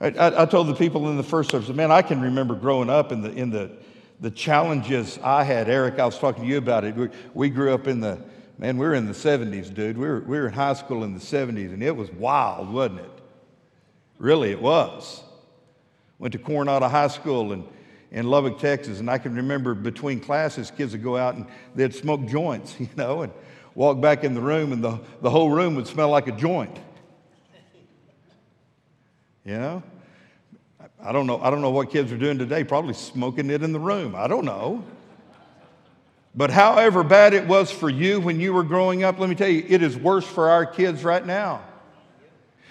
I, 0.00 0.08
I, 0.08 0.42
I 0.42 0.46
told 0.46 0.66
the 0.66 0.74
people 0.74 1.08
in 1.08 1.16
the 1.16 1.22
first 1.22 1.50
service, 1.50 1.68
man, 1.68 1.90
I 1.92 2.02
can 2.02 2.20
remember 2.20 2.54
growing 2.54 2.90
up 2.90 3.12
in 3.12 3.22
the, 3.22 3.32
in 3.32 3.50
the, 3.50 3.70
the 4.20 4.30
challenges 4.30 5.18
I 5.22 5.44
had. 5.44 5.68
Eric, 5.68 5.98
I 5.98 6.04
was 6.04 6.18
talking 6.18 6.42
to 6.42 6.48
you 6.48 6.58
about 6.58 6.84
it. 6.84 6.94
We, 6.96 7.08
we 7.32 7.48
grew 7.48 7.72
up 7.72 7.86
in 7.86 8.00
the, 8.00 8.20
man, 8.58 8.78
we 8.78 8.86
were 8.86 8.94
in 8.94 9.06
the 9.06 9.12
70s, 9.12 9.72
dude. 9.72 9.98
We 9.98 10.06
were, 10.06 10.20
we 10.20 10.38
were 10.38 10.48
in 10.48 10.54
high 10.54 10.74
school 10.74 11.04
in 11.04 11.14
the 11.14 11.20
70s, 11.20 11.72
and 11.72 11.82
it 11.82 11.94
was 11.94 12.10
wild, 12.12 12.72
wasn't 12.72 13.00
it? 13.00 13.10
Really, 14.18 14.50
it 14.50 14.60
was. 14.60 15.22
Went 16.18 16.32
to 16.32 16.38
Coronado 16.38 16.88
High 16.88 17.08
School 17.08 17.52
and 17.52 17.64
in 18.10 18.26
Lubbock, 18.26 18.58
Texas. 18.58 19.00
And 19.00 19.10
I 19.10 19.18
can 19.18 19.34
remember 19.34 19.74
between 19.74 20.20
classes, 20.20 20.70
kids 20.70 20.92
would 20.92 21.02
go 21.02 21.16
out 21.16 21.34
and 21.34 21.46
they'd 21.74 21.94
smoke 21.94 22.26
joints, 22.26 22.74
you 22.80 22.88
know, 22.96 23.22
and 23.22 23.32
walk 23.74 24.00
back 24.00 24.24
in 24.24 24.34
the 24.34 24.40
room, 24.40 24.72
and 24.72 24.82
the, 24.82 24.98
the 25.20 25.30
whole 25.30 25.50
room 25.50 25.74
would 25.74 25.86
smell 25.86 26.08
like 26.08 26.28
a 26.28 26.32
joint. 26.32 26.76
You 29.44 29.58
know? 29.58 29.82
I 31.02 31.12
don't 31.12 31.26
know, 31.26 31.40
I 31.40 31.50
don't 31.50 31.60
know 31.60 31.70
what 31.70 31.90
kids 31.90 32.10
are 32.10 32.16
doing 32.16 32.38
today, 32.38 32.64
probably 32.64 32.94
smoking 32.94 33.50
it 33.50 33.62
in 33.62 33.72
the 33.72 33.78
room. 33.78 34.14
I 34.16 34.26
don't 34.26 34.44
know. 34.44 34.82
But 36.36 36.50
however 36.50 37.02
bad 37.02 37.32
it 37.32 37.46
was 37.46 37.70
for 37.70 37.88
you 37.88 38.20
when 38.20 38.40
you 38.40 38.52
were 38.52 38.62
growing 38.62 39.02
up, 39.02 39.18
let 39.18 39.28
me 39.28 39.34
tell 39.34 39.48
you, 39.48 39.64
it 39.66 39.82
is 39.82 39.96
worse 39.96 40.26
for 40.26 40.50
our 40.50 40.66
kids 40.66 41.02
right 41.02 41.24
now. 41.24 41.62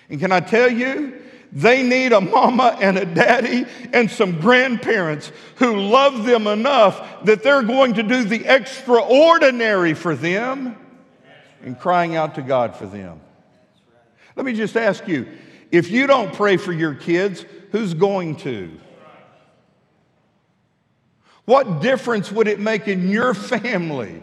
And 0.08 0.20
can 0.20 0.32
I 0.32 0.40
tell 0.40 0.72
you, 0.72 1.20
they 1.52 1.82
need 1.82 2.12
a 2.12 2.22
mama 2.22 2.78
and 2.80 2.98
a 2.98 3.06
daddy 3.06 3.66
and 3.92 4.12
some 4.12 4.40
grandparents 4.40 5.32
who 5.56 5.78
love 5.78 6.26
them 6.26 6.46
enough 6.46 7.24
that 7.26 7.42
they're 7.42 7.64
going 7.64 7.96
to 7.96 8.04
do 8.04 8.24
the 8.24 8.46
extraordinary 8.46 9.96
for 9.96 10.16
them 10.16 10.76
and 11.64 11.80
crying 11.80 12.16
out 12.16 12.36
to 12.36 12.44
God 12.44 12.76
for 12.76 12.86
them. 12.86 13.20
Let 14.36 14.46
me 14.46 14.54
just 14.54 14.78
ask 14.78 15.08
you 15.08 15.28
if 15.72 15.90
you 15.90 16.06
don't 16.06 16.34
pray 16.34 16.58
for 16.58 16.74
your 16.74 16.94
kids, 16.94 17.46
who's 17.72 17.96
going 17.96 18.36
to? 18.38 18.72
What 21.46 21.82
difference 21.82 22.32
would 22.32 22.48
it 22.48 22.60
make 22.60 22.88
in 22.88 23.08
your 23.08 23.34
family 23.34 24.22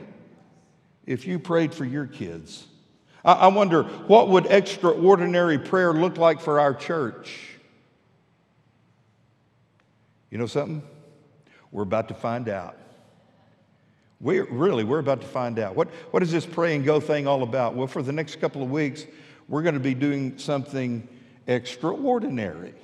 if 1.06 1.26
you 1.26 1.38
prayed 1.38 1.72
for 1.72 1.84
your 1.84 2.06
kids? 2.06 2.66
I 3.24 3.46
wonder 3.48 3.84
what 3.84 4.28
would 4.30 4.46
extraordinary 4.46 5.56
prayer 5.56 5.92
look 5.92 6.18
like 6.18 6.40
for 6.40 6.58
our 6.58 6.74
church? 6.74 7.50
You 10.30 10.38
know 10.38 10.46
something? 10.46 10.82
We're 11.70 11.84
about 11.84 12.08
to 12.08 12.14
find 12.14 12.48
out. 12.48 12.76
We 14.20 14.40
really, 14.40 14.82
we're 14.82 14.98
about 14.98 15.20
to 15.20 15.26
find 15.26 15.58
out. 15.58 15.76
What, 15.76 15.88
what 16.10 16.22
is 16.22 16.32
this 16.32 16.46
pray 16.46 16.74
and 16.74 16.84
go 16.84 17.00
thing 17.00 17.26
all 17.26 17.42
about? 17.42 17.74
Well, 17.74 17.86
for 17.86 18.02
the 18.02 18.12
next 18.12 18.40
couple 18.40 18.62
of 18.62 18.70
weeks, 18.70 19.04
we're 19.48 19.62
going 19.62 19.74
to 19.74 19.80
be 19.80 19.94
doing 19.94 20.38
something 20.38 21.06
extraordinary. 21.46 22.74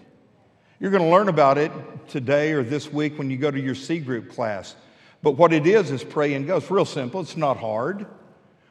You're 0.81 0.93
going 0.93 1.03
to 1.03 1.11
learn 1.11 1.29
about 1.29 1.59
it 1.59 1.73
today 2.09 2.53
or 2.53 2.63
this 2.63 2.93
week 2.93 3.19
when 3.19 3.31
you 3.31 3.37
go 3.37 3.51
to 3.51 3.61
your 3.61 3.75
C 3.75 3.99
group 3.99 4.31
class. 4.31 4.77
But 5.23 5.33
what 5.33 5.53
it 5.53 5.67
is 5.67 5.91
is 5.91 6.05
pray 6.05 6.35
and 6.35 6.47
go. 6.47 6.57
It's 6.59 6.71
real 6.71 6.85
simple, 6.85 7.21
it's 7.21 7.37
not 7.37 7.57
hard. 7.57 8.07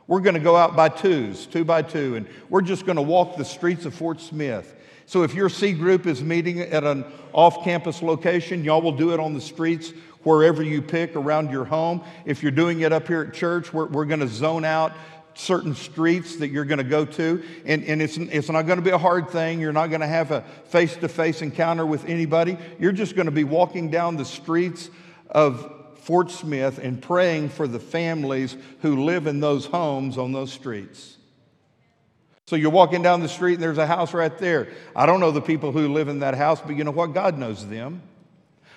We're 0.08 0.22
going 0.22 0.36
to 0.36 0.40
go 0.40 0.56
out 0.56 0.74
by 0.74 0.88
twos, 0.88 1.46
two 1.48 1.66
by 1.66 1.82
two, 1.82 2.16
and 2.16 2.26
we're 2.48 2.62
just 2.62 2.86
going 2.86 2.96
to 2.96 3.02
walk 3.02 3.36
the 3.36 3.44
streets 3.44 3.84
of 3.84 3.94
Fort 3.94 4.22
Smith. 4.22 4.74
So 5.06 5.24
if 5.24 5.36
your 5.36 5.50
C 5.50 5.74
group 5.74 6.08
is 6.08 6.24
meeting 6.24 6.62
at 6.62 6.86
an 6.86 7.04
off 7.34 7.66
campus 7.66 8.02
location, 8.02 8.64
y'all 8.64 8.82
will 8.82 8.96
do 8.96 9.14
it 9.14 9.20
on 9.20 9.34
the 9.34 9.42
streets 9.42 9.92
wherever 10.24 10.64
you 10.64 10.82
pick 10.82 11.14
around 11.18 11.52
your 11.52 11.66
home. 11.66 12.02
If 12.26 12.42
you're 12.42 12.54
doing 12.54 12.82
it 12.82 12.94
up 12.94 13.08
here 13.08 13.24
at 13.24 13.34
church, 13.34 13.74
we're, 13.74 13.88
we're 13.88 14.06
going 14.06 14.22
to 14.22 14.28
zone 14.30 14.64
out 14.64 14.94
certain 15.38 15.76
streets 15.76 16.38
that 16.38 16.50
you're 16.50 16.66
going 16.66 16.80
to 16.80 16.84
go 16.84 17.06
to. 17.06 17.44
And, 17.66 17.84
and 17.86 18.02
it's, 18.02 18.18
it's 18.18 18.50
not 18.50 18.64
going 18.64 18.78
to 18.78 18.84
be 18.84 18.90
a 18.90 18.98
hard 18.98 19.30
thing. 19.30 19.62
You're 19.62 19.72
not 19.72 19.88
going 19.88 20.02
to 20.02 20.08
have 20.08 20.32
a 20.32 20.42
face 20.66 20.96
to 20.98 21.08
face 21.08 21.42
encounter 21.42 21.86
with 21.86 22.06
anybody. 22.06 22.58
You're 22.80 22.92
just 22.92 23.16
going 23.16 23.28
to 23.28 23.32
be 23.32 23.44
walking 23.44 23.90
down 23.92 24.18
the 24.18 24.26
streets 24.26 24.90
of 25.30 25.74
Fort 26.00 26.32
Smith 26.32 26.80
and 26.80 27.02
praying 27.02 27.50
for 27.50 27.68
the 27.68 27.80
families 27.80 28.58
who 28.82 29.04
live 29.04 29.28
in 29.28 29.40
those 29.40 29.66
homes 29.66 30.18
on 30.18 30.32
those 30.32 30.52
streets. 30.52 31.18
So 32.48 32.56
you're 32.56 32.72
walking 32.72 33.02
down 33.02 33.20
the 33.20 33.30
street 33.30 33.56
and 33.56 33.64
there's 33.64 33.78
a 33.78 33.86
house 33.86 34.14
right 34.14 34.36
there. 34.38 34.70
I 34.96 35.06
don't 35.06 35.20
know 35.20 35.32
the 35.32 35.42
people 35.42 35.72
who 35.72 35.90
live 35.90 36.08
in 36.08 36.20
that 36.20 36.34
house, 36.34 36.62
but 36.62 36.78
you 36.78 36.84
know 36.84 36.92
what? 36.92 37.14
God 37.14 37.38
knows 37.38 37.68
them. 37.68 38.02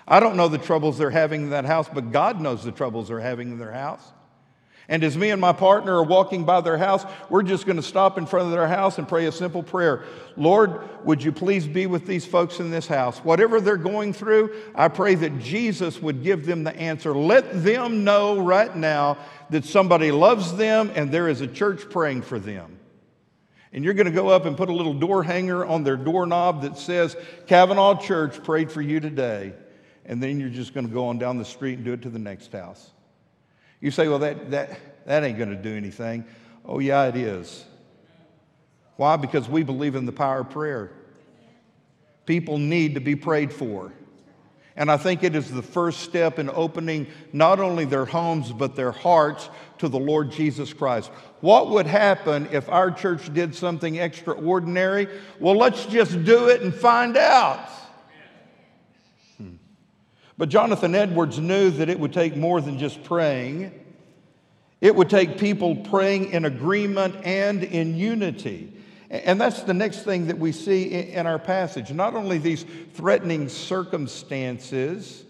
I 0.09 0.19
don't 0.19 0.37
know 0.37 0.49
the 0.49 0.59
troubles 0.59 0.99
they're 0.99 1.11
having 1.11 1.43
in 1.43 1.51
that 1.51 1.65
house, 1.65 1.89
but 1.89 2.11
God 2.11 2.41
knows 2.41 2.65
the 2.65 2.73
troubles 2.73 3.09
they're 3.09 3.21
having 3.21 3.53
in 3.53 3.59
their 3.59 3.73
house. 3.73 4.03
And 4.91 5.05
as 5.05 5.17
me 5.17 5.31
and 5.31 5.41
my 5.41 5.53
partner 5.53 5.95
are 5.95 6.03
walking 6.03 6.45
by 6.45 6.61
their 6.61 6.77
house, 6.77 7.07
we're 7.29 7.45
just 7.45 7.65
going 7.65 7.77
to 7.77 7.83
stop 7.83 8.19
in 8.19 8.27
front 8.27 8.47
of 8.47 8.51
their 8.51 8.67
house 8.67 8.99
and 8.99 9.07
pray 9.07 9.27
a 9.27 9.33
simple 9.33 9.63
prayer 9.63 10.03
Lord, 10.37 10.81
would 11.05 11.23
you 11.23 11.33
please 11.33 11.67
be 11.67 11.87
with 11.87 12.07
these 12.07 12.27
folks 12.27 12.59
in 12.59 12.71
this 12.71 12.89
house? 12.89 13.19
Whatever 13.19 13.61
they're 13.61 13.77
going 13.77 14.13
through, 14.13 14.55
I 14.75 14.89
pray 14.89 15.15
that 15.15 15.39
Jesus 15.39 16.03
would 16.03 16.25
give 16.25 16.45
them 16.45 16.65
the 16.65 16.75
answer. 16.77 17.15
Let 17.15 17.63
them 17.63 18.03
know 18.03 18.41
right 18.41 18.75
now 18.75 19.19
that 19.51 19.65
somebody 19.65 20.11
loves 20.11 20.57
them 20.57 20.91
and 20.95 21.13
there 21.13 21.29
is 21.29 21.41
a 21.41 21.47
church 21.47 21.89
praying 21.89 22.23
for 22.23 22.41
them. 22.41 22.79
And 23.73 23.85
you're 23.85 23.95
going 23.95 24.07
to 24.07 24.13
go 24.13 24.29
up 24.29 24.45
and 24.45 24.57
put 24.57 24.71
a 24.71 24.75
little 24.75 24.95
door 24.95 25.23
hanger 25.23 25.65
on 25.65 25.85
their 25.85 25.97
doorknob 25.97 26.63
that 26.63 26.77
says, 26.77 27.17
Cavanaugh 27.47 28.01
Church 28.01 28.43
prayed 28.43 28.73
for 28.73 28.83
you 28.83 28.99
today. 28.99 29.53
And 30.05 30.21
then 30.21 30.41
you're 30.41 30.49
just 30.49 30.75
going 30.75 30.89
to 30.89 30.93
go 30.93 31.07
on 31.07 31.19
down 31.19 31.39
the 31.39 31.45
street 31.45 31.75
and 31.75 31.85
do 31.85 31.93
it 31.93 32.03
to 32.03 32.11
the 32.11 32.19
next 32.19 32.51
house. 32.51 32.91
You 33.81 33.91
say, 33.91 34.09
well, 34.09 34.19
that, 34.21 34.51
that, 34.51 34.79
that 35.07 35.25
ain't 35.25 35.39
going 35.39 35.51
to 35.51 35.57
do 35.57 35.75
anything. 35.75 36.25
Oh, 36.65 36.79
yeah, 36.79 37.07
it 37.07 37.17
is. 37.17 37.65
Why? 38.97 39.17
Because 39.17 39.49
we 39.49 39.63
believe 39.63 39.95
in 39.95 40.05
the 40.05 40.13
power 40.13 40.41
of 40.41 40.51
prayer. 40.51 40.93
People 42.27 42.59
need 42.59 42.95
to 42.95 43.01
be 43.01 43.17
prayed 43.17 43.53
for. 43.53 43.93
And 44.77 44.91
I 44.91 44.97
think 44.97 45.25
it 45.25 45.35
is 45.35 45.51
the 45.51 45.63
first 45.63 46.01
step 46.01 46.39
in 46.39 46.49
opening 46.51 47.07
not 47.33 47.61
only 47.61 47.85
their 47.85 48.05
homes, 48.05 48.53
but 48.53 48.77
their 48.77 48.93
hearts 48.93 49.49
to 49.79 49.89
the 49.89 49.99
Lord 49.99 50.31
Jesus 50.31 50.73
Christ. 50.73 51.11
What 51.41 51.71
would 51.71 51.87
happen 51.87 52.49
if 52.53 52.69
our 52.69 52.91
church 52.91 53.33
did 53.33 53.55
something 53.55 53.97
extraordinary? 53.97 55.09
Well, 55.39 55.57
let's 55.57 55.87
just 55.87 56.25
do 56.25 56.49
it 56.49 56.63
and 56.63 56.73
find 56.73 57.17
out. 57.17 57.69
But 60.41 60.49
Jonathan 60.49 60.95
Edwards 60.95 61.39
knew 61.39 61.69
that 61.69 61.91
it 61.91 62.01
would 62.01 62.15
take 62.15 62.35
more 62.35 62.63
than 62.63 62.79
just 62.79 63.05
praying. 63.05 63.79
It 64.81 64.97
would 64.97 65.11
take 65.11 65.37
people 65.37 65.77
praying 65.77 66.31
in 66.31 66.47
agreement 66.47 67.15
and 67.25 67.63
in 67.63 67.95
unity. 67.95 68.73
And 69.11 69.39
that's 69.39 69.65
the 69.65 69.75
next 69.75 70.05
thing 70.05 70.29
that 70.29 70.39
we 70.39 70.53
see 70.53 70.85
in 70.85 71.27
our 71.27 71.39
passage. 71.39 71.93
Not 71.93 72.15
only 72.15 72.39
these 72.39 72.65
threatening 72.95 73.51
circumstances 73.51 75.25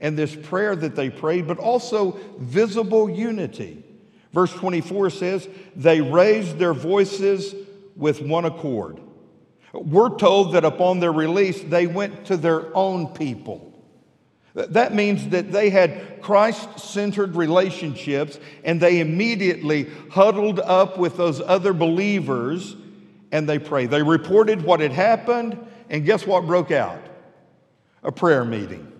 and 0.00 0.16
this 0.16 0.36
prayer 0.36 0.76
that 0.76 0.94
they 0.94 1.10
prayed, 1.10 1.48
but 1.48 1.58
also 1.58 2.12
visible 2.38 3.10
unity. 3.10 3.82
Verse 4.32 4.52
24 4.52 5.10
says, 5.10 5.48
They 5.74 6.00
raised 6.00 6.58
their 6.58 6.74
voices 6.74 7.56
with 7.96 8.22
one 8.22 8.44
accord. 8.44 9.00
We're 9.72 10.16
told 10.16 10.52
that 10.52 10.64
upon 10.64 11.00
their 11.00 11.12
release, 11.12 11.60
they 11.60 11.88
went 11.88 12.26
to 12.26 12.36
their 12.36 12.72
own 12.76 13.08
people. 13.14 13.72
That 14.54 14.94
means 14.94 15.28
that 15.30 15.50
they 15.50 15.68
had 15.70 16.22
Christ 16.22 16.78
centered 16.78 17.34
relationships 17.34 18.38
and 18.62 18.80
they 18.80 19.00
immediately 19.00 19.90
huddled 20.10 20.60
up 20.60 20.96
with 20.96 21.16
those 21.16 21.40
other 21.40 21.72
believers 21.72 22.76
and 23.32 23.48
they 23.48 23.58
prayed. 23.58 23.90
They 23.90 24.02
reported 24.02 24.62
what 24.62 24.78
had 24.78 24.92
happened, 24.92 25.58
and 25.90 26.04
guess 26.04 26.24
what 26.24 26.46
broke 26.46 26.70
out? 26.70 27.00
A 28.04 28.12
prayer 28.12 28.44
meeting. 28.44 28.92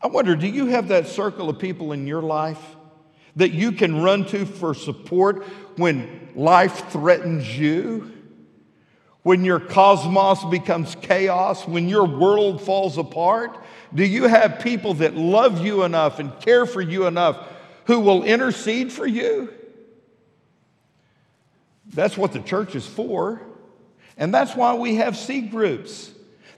I 0.00 0.06
wonder, 0.06 0.36
do 0.36 0.46
you 0.46 0.66
have 0.66 0.86
that 0.88 1.08
circle 1.08 1.48
of 1.48 1.58
people 1.58 1.90
in 1.90 2.06
your 2.06 2.22
life 2.22 2.62
that 3.34 3.50
you 3.50 3.72
can 3.72 4.02
run 4.02 4.24
to 4.26 4.46
for 4.46 4.72
support 4.72 5.42
when 5.76 6.28
life 6.36 6.92
threatens 6.92 7.58
you? 7.58 8.12
When 9.24 9.42
your 9.42 9.58
cosmos 9.58 10.44
becomes 10.44 10.94
chaos, 11.00 11.66
when 11.66 11.88
your 11.88 12.04
world 12.04 12.60
falls 12.60 12.98
apart? 12.98 13.58
Do 13.94 14.04
you 14.04 14.24
have 14.24 14.60
people 14.60 14.92
that 14.94 15.16
love 15.16 15.64
you 15.64 15.82
enough 15.82 16.18
and 16.18 16.38
care 16.40 16.66
for 16.66 16.82
you 16.82 17.06
enough 17.06 17.38
who 17.86 18.00
will 18.00 18.22
intercede 18.22 18.92
for 18.92 19.06
you? 19.06 19.50
That's 21.86 22.18
what 22.18 22.32
the 22.34 22.40
church 22.40 22.74
is 22.74 22.86
for. 22.86 23.40
And 24.18 24.32
that's 24.32 24.54
why 24.54 24.74
we 24.74 24.96
have 24.96 25.16
C 25.16 25.40
groups. 25.40 26.10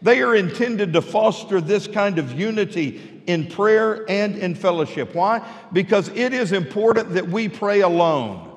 They 0.03 0.21
are 0.23 0.35
intended 0.35 0.93
to 0.95 1.03
foster 1.03 1.61
this 1.61 1.87
kind 1.87 2.19
of 2.19 2.33
unity 2.33 3.23
in 3.29 3.47
prayer 3.47 4.05
and 4.09 4.37
in 4.37 4.57
fellowship. 4.57 5.15
Why? 5.15 5.47
Because 5.73 6.09
it 6.09 6.35
is 6.35 6.51
important 6.51 7.15
that 7.15 7.29
we 7.29 7.49
pray 7.49 7.83
alone, 7.83 8.53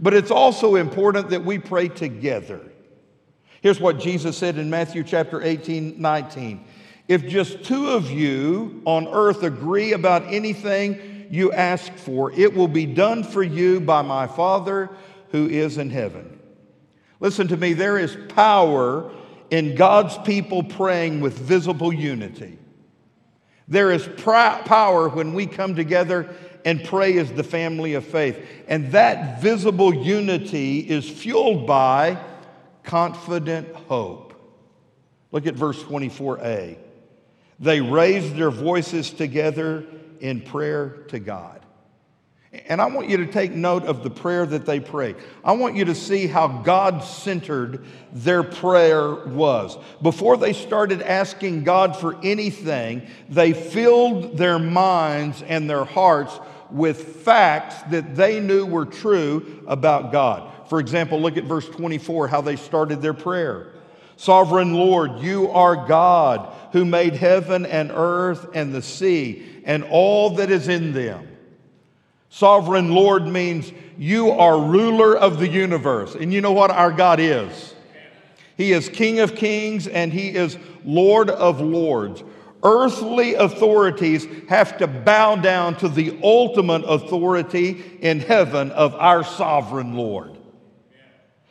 but 0.00 0.14
it's 0.14 0.32
also 0.32 0.74
important 0.74 1.30
that 1.30 1.44
we 1.44 1.60
pray 1.60 1.86
together. 1.86 2.60
Here's 3.60 3.80
what 3.80 3.98
Jesus 3.98 4.36
said 4.38 4.56
in 4.56 4.70
Matthew 4.70 5.02
chapter 5.02 5.42
18, 5.42 6.00
19. 6.00 6.64
If 7.08 7.26
just 7.26 7.64
two 7.64 7.88
of 7.88 8.10
you 8.10 8.82
on 8.84 9.08
earth 9.08 9.42
agree 9.42 9.92
about 9.92 10.32
anything 10.32 11.26
you 11.30 11.52
ask 11.52 11.92
for, 11.94 12.30
it 12.32 12.54
will 12.54 12.68
be 12.68 12.86
done 12.86 13.24
for 13.24 13.42
you 13.42 13.80
by 13.80 14.02
my 14.02 14.26
Father 14.26 14.90
who 15.30 15.48
is 15.48 15.78
in 15.78 15.90
heaven. 15.90 16.38
Listen 17.20 17.48
to 17.48 17.56
me, 17.56 17.72
there 17.72 17.98
is 17.98 18.16
power 18.28 19.10
in 19.50 19.74
God's 19.74 20.16
people 20.18 20.62
praying 20.62 21.20
with 21.20 21.36
visible 21.36 21.92
unity. 21.92 22.58
There 23.66 23.90
is 23.90 24.06
pr- 24.06 24.62
power 24.64 25.08
when 25.08 25.34
we 25.34 25.46
come 25.46 25.74
together 25.74 26.34
and 26.64 26.84
pray 26.84 27.18
as 27.18 27.32
the 27.32 27.42
family 27.42 27.94
of 27.94 28.04
faith. 28.04 28.38
And 28.68 28.92
that 28.92 29.42
visible 29.42 29.94
unity 29.94 30.80
is 30.80 31.08
fueled 31.08 31.66
by 31.66 32.18
confident 32.88 33.74
hope. 33.74 34.32
Look 35.30 35.46
at 35.46 35.54
verse 35.54 35.80
24a. 35.84 36.78
They 37.60 37.80
raised 37.82 38.34
their 38.34 38.50
voices 38.50 39.10
together 39.10 39.84
in 40.20 40.40
prayer 40.40 41.04
to 41.08 41.18
God. 41.18 41.60
And 42.66 42.80
I 42.80 42.86
want 42.86 43.10
you 43.10 43.18
to 43.18 43.26
take 43.26 43.52
note 43.52 43.84
of 43.84 44.02
the 44.02 44.08
prayer 44.08 44.46
that 44.46 44.64
they 44.64 44.80
prayed. 44.80 45.16
I 45.44 45.52
want 45.52 45.76
you 45.76 45.84
to 45.84 45.94
see 45.94 46.26
how 46.26 46.48
God 46.48 47.04
centered 47.04 47.84
their 48.10 48.42
prayer 48.42 49.26
was. 49.26 49.76
Before 50.00 50.38
they 50.38 50.54
started 50.54 51.02
asking 51.02 51.64
God 51.64 51.94
for 51.94 52.16
anything, 52.24 53.06
they 53.28 53.52
filled 53.52 54.38
their 54.38 54.58
minds 54.58 55.42
and 55.42 55.68
their 55.68 55.84
hearts 55.84 56.40
with 56.70 57.16
facts 57.22 57.82
that 57.90 58.16
they 58.16 58.40
knew 58.40 58.64
were 58.64 58.86
true 58.86 59.62
about 59.66 60.10
God. 60.10 60.50
For 60.68 60.80
example, 60.80 61.20
look 61.20 61.36
at 61.36 61.44
verse 61.44 61.68
24, 61.68 62.28
how 62.28 62.40
they 62.40 62.56
started 62.56 63.00
their 63.00 63.14
prayer. 63.14 63.72
Sovereign 64.16 64.74
Lord, 64.74 65.20
you 65.20 65.50
are 65.50 65.86
God 65.86 66.52
who 66.72 66.84
made 66.84 67.14
heaven 67.14 67.64
and 67.64 67.90
earth 67.92 68.48
and 68.54 68.74
the 68.74 68.82
sea 68.82 69.62
and 69.64 69.84
all 69.84 70.30
that 70.30 70.50
is 70.50 70.68
in 70.68 70.92
them. 70.92 71.28
Sovereign 72.28 72.90
Lord 72.90 73.26
means 73.26 73.72
you 73.96 74.30
are 74.30 74.60
ruler 74.60 75.16
of 75.16 75.38
the 75.38 75.48
universe. 75.48 76.14
And 76.14 76.32
you 76.32 76.40
know 76.40 76.52
what 76.52 76.70
our 76.70 76.92
God 76.92 77.20
is? 77.20 77.74
He 78.56 78.72
is 78.72 78.88
King 78.88 79.20
of 79.20 79.36
kings 79.36 79.86
and 79.86 80.12
He 80.12 80.34
is 80.34 80.58
Lord 80.84 81.30
of 81.30 81.60
lords. 81.60 82.24
Earthly 82.62 83.34
authorities 83.34 84.26
have 84.48 84.78
to 84.78 84.88
bow 84.88 85.36
down 85.36 85.76
to 85.76 85.88
the 85.88 86.18
ultimate 86.24 86.82
authority 86.82 87.98
in 88.00 88.18
heaven 88.18 88.72
of 88.72 88.94
our 88.96 89.22
sovereign 89.22 89.94
Lord. 89.94 90.37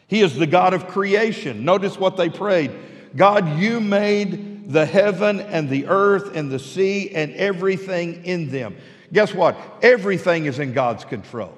He 0.08 0.22
is 0.22 0.36
the 0.36 0.47
God 0.47 0.74
of 0.74 0.88
creation. 0.88 1.66
Notice 1.66 1.97
what 1.97 2.18
they 2.18 2.30
prayed 2.30 2.72
God, 3.16 3.58
you 3.58 3.80
made 3.80 4.72
the 4.72 4.86
heaven 4.86 5.39
and 5.39 5.70
the 5.70 5.88
earth 5.88 6.36
and 6.36 6.51
the 6.51 6.60
sea 6.60 7.12
and 7.12 7.34
everything 7.34 8.26
in 8.26 8.49
them. 8.49 8.76
Guess 9.14 9.34
what? 9.34 9.58
Everything 9.82 10.45
is 10.45 10.60
in 10.60 10.74
God's 10.74 11.05
control. 11.05 11.53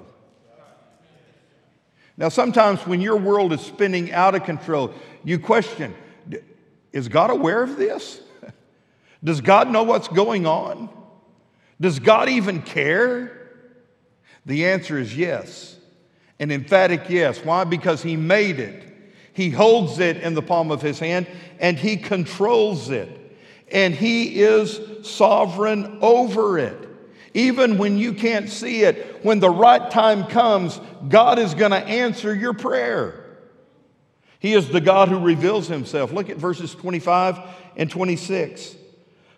Now, 2.17 2.29
sometimes 2.29 2.85
when 2.85 3.01
your 3.01 3.15
world 3.15 3.53
is 3.53 3.61
spinning 3.61 4.11
out 4.11 4.35
of 4.35 4.43
control, 4.43 4.93
you 5.23 5.39
question 5.39 5.95
is 6.91 7.07
God 7.07 7.29
aware 7.29 7.63
of 7.63 7.77
this? 7.77 8.19
Does 9.23 9.41
God 9.41 9.69
know 9.69 9.83
what's 9.83 10.07
going 10.07 10.45
on? 10.45 10.89
Does 11.79 11.99
God 11.99 12.29
even 12.29 12.61
care? 12.61 13.51
The 14.45 14.65
answer 14.67 14.97
is 14.97 15.15
yes. 15.15 15.78
An 16.39 16.51
emphatic 16.51 17.09
yes. 17.09 17.43
Why? 17.43 17.63
Because 17.63 18.01
He 18.01 18.15
made 18.15 18.59
it. 18.59 18.83
He 19.33 19.49
holds 19.49 19.99
it 19.99 20.17
in 20.17 20.33
the 20.33 20.41
palm 20.41 20.71
of 20.71 20.81
His 20.81 20.99
hand 20.99 21.27
and 21.59 21.77
He 21.77 21.97
controls 21.97 22.89
it. 22.89 23.09
And 23.71 23.93
He 23.93 24.41
is 24.41 24.79
sovereign 25.07 25.99
over 26.01 26.57
it. 26.57 26.87
Even 27.33 27.77
when 27.77 27.97
you 27.97 28.13
can't 28.13 28.49
see 28.49 28.81
it, 28.81 29.23
when 29.23 29.39
the 29.39 29.49
right 29.49 29.89
time 29.91 30.25
comes, 30.25 30.79
God 31.07 31.37
is 31.37 31.53
going 31.53 31.71
to 31.71 31.77
answer 31.77 32.33
your 32.33 32.53
prayer. 32.53 33.19
He 34.39 34.53
is 34.53 34.69
the 34.69 34.81
God 34.81 35.09
who 35.09 35.19
reveals 35.19 35.67
himself. 35.67 36.11
Look 36.11 36.29
at 36.29 36.37
verses 36.37 36.73
25 36.73 37.39
and 37.75 37.89
26. 37.89 38.75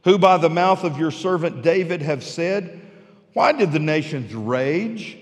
Who 0.03 0.17
by 0.17 0.37
the 0.37 0.49
mouth 0.49 0.83
of 0.83 0.97
your 0.97 1.11
servant 1.11 1.63
David 1.63 2.01
have 2.01 2.23
said, 2.23 2.81
Why 3.33 3.51
did 3.51 3.71
the 3.71 3.79
nations 3.79 4.33
rage 4.33 5.17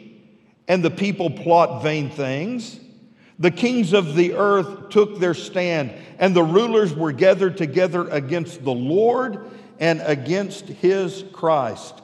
and 0.69 0.81
the 0.81 0.89
people 0.89 1.29
plot 1.29 1.83
vain 1.83 2.09
things? 2.09 2.79
The 3.39 3.51
kings 3.51 3.93
of 3.93 4.15
the 4.15 4.35
earth 4.35 4.89
took 4.89 5.19
their 5.19 5.33
stand, 5.33 5.91
and 6.19 6.35
the 6.35 6.43
rulers 6.43 6.93
were 6.93 7.11
gathered 7.11 7.57
together 7.57 8.07
against 8.09 8.63
the 8.63 8.73
Lord 8.73 9.39
and 9.79 10.01
against 10.05 10.67
his 10.67 11.23
Christ. 11.33 12.01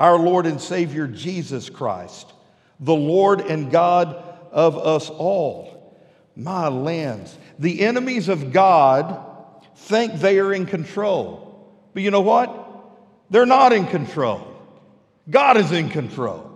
our 0.00 0.18
Lord 0.18 0.46
and 0.46 0.58
Savior 0.60 1.06
Jesus 1.06 1.68
Christ, 1.68 2.32
the 2.80 2.94
Lord 2.94 3.42
and 3.42 3.70
God 3.70 4.16
of 4.50 4.78
us 4.78 5.10
all. 5.10 5.94
My 6.34 6.68
lands, 6.68 7.36
the 7.58 7.82
enemies 7.82 8.30
of 8.30 8.50
God 8.50 9.26
think 9.76 10.14
they 10.14 10.38
are 10.38 10.54
in 10.54 10.64
control. 10.64 11.70
But 11.92 12.02
you 12.02 12.10
know 12.10 12.22
what? 12.22 12.56
They're 13.28 13.44
not 13.44 13.74
in 13.74 13.86
control. 13.86 14.46
God 15.28 15.58
is 15.58 15.70
in 15.70 15.90
control. 15.90 16.49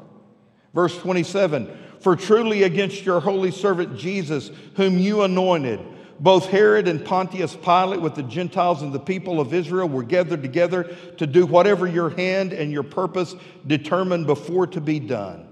Verse 0.75 0.99
27 0.99 1.71
For 2.01 2.17
truly 2.17 2.65
against 2.65 3.05
your 3.05 3.21
holy 3.21 3.51
servant 3.51 3.97
Jesus, 3.97 4.51
whom 4.77 4.99
you 4.99 5.23
anointed, 5.23 5.81
both 6.21 6.47
Herod 6.47 6.89
and 6.89 7.05
Pontius 7.05 7.57
Pilate 7.57 8.01
with 8.01 8.15
the 8.15 8.23
Gentiles 8.23 8.83
and 8.83 8.93
the 8.93 9.01
people 9.01 9.41
of 9.41 9.55
Israel 9.55 9.89
were 9.89 10.03
gathered 10.03 10.43
together 10.43 10.95
to 11.19 11.27
do 11.27 11.47
whatever 11.47 11.87
your 11.87 12.11
hand 12.11 12.53
and 12.53 12.71
your 12.73 12.83
purpose 12.83 13.35
determined 13.67 14.27
before 14.27 14.67
to 14.69 14.81
be 14.81 15.01
done. 15.01 15.49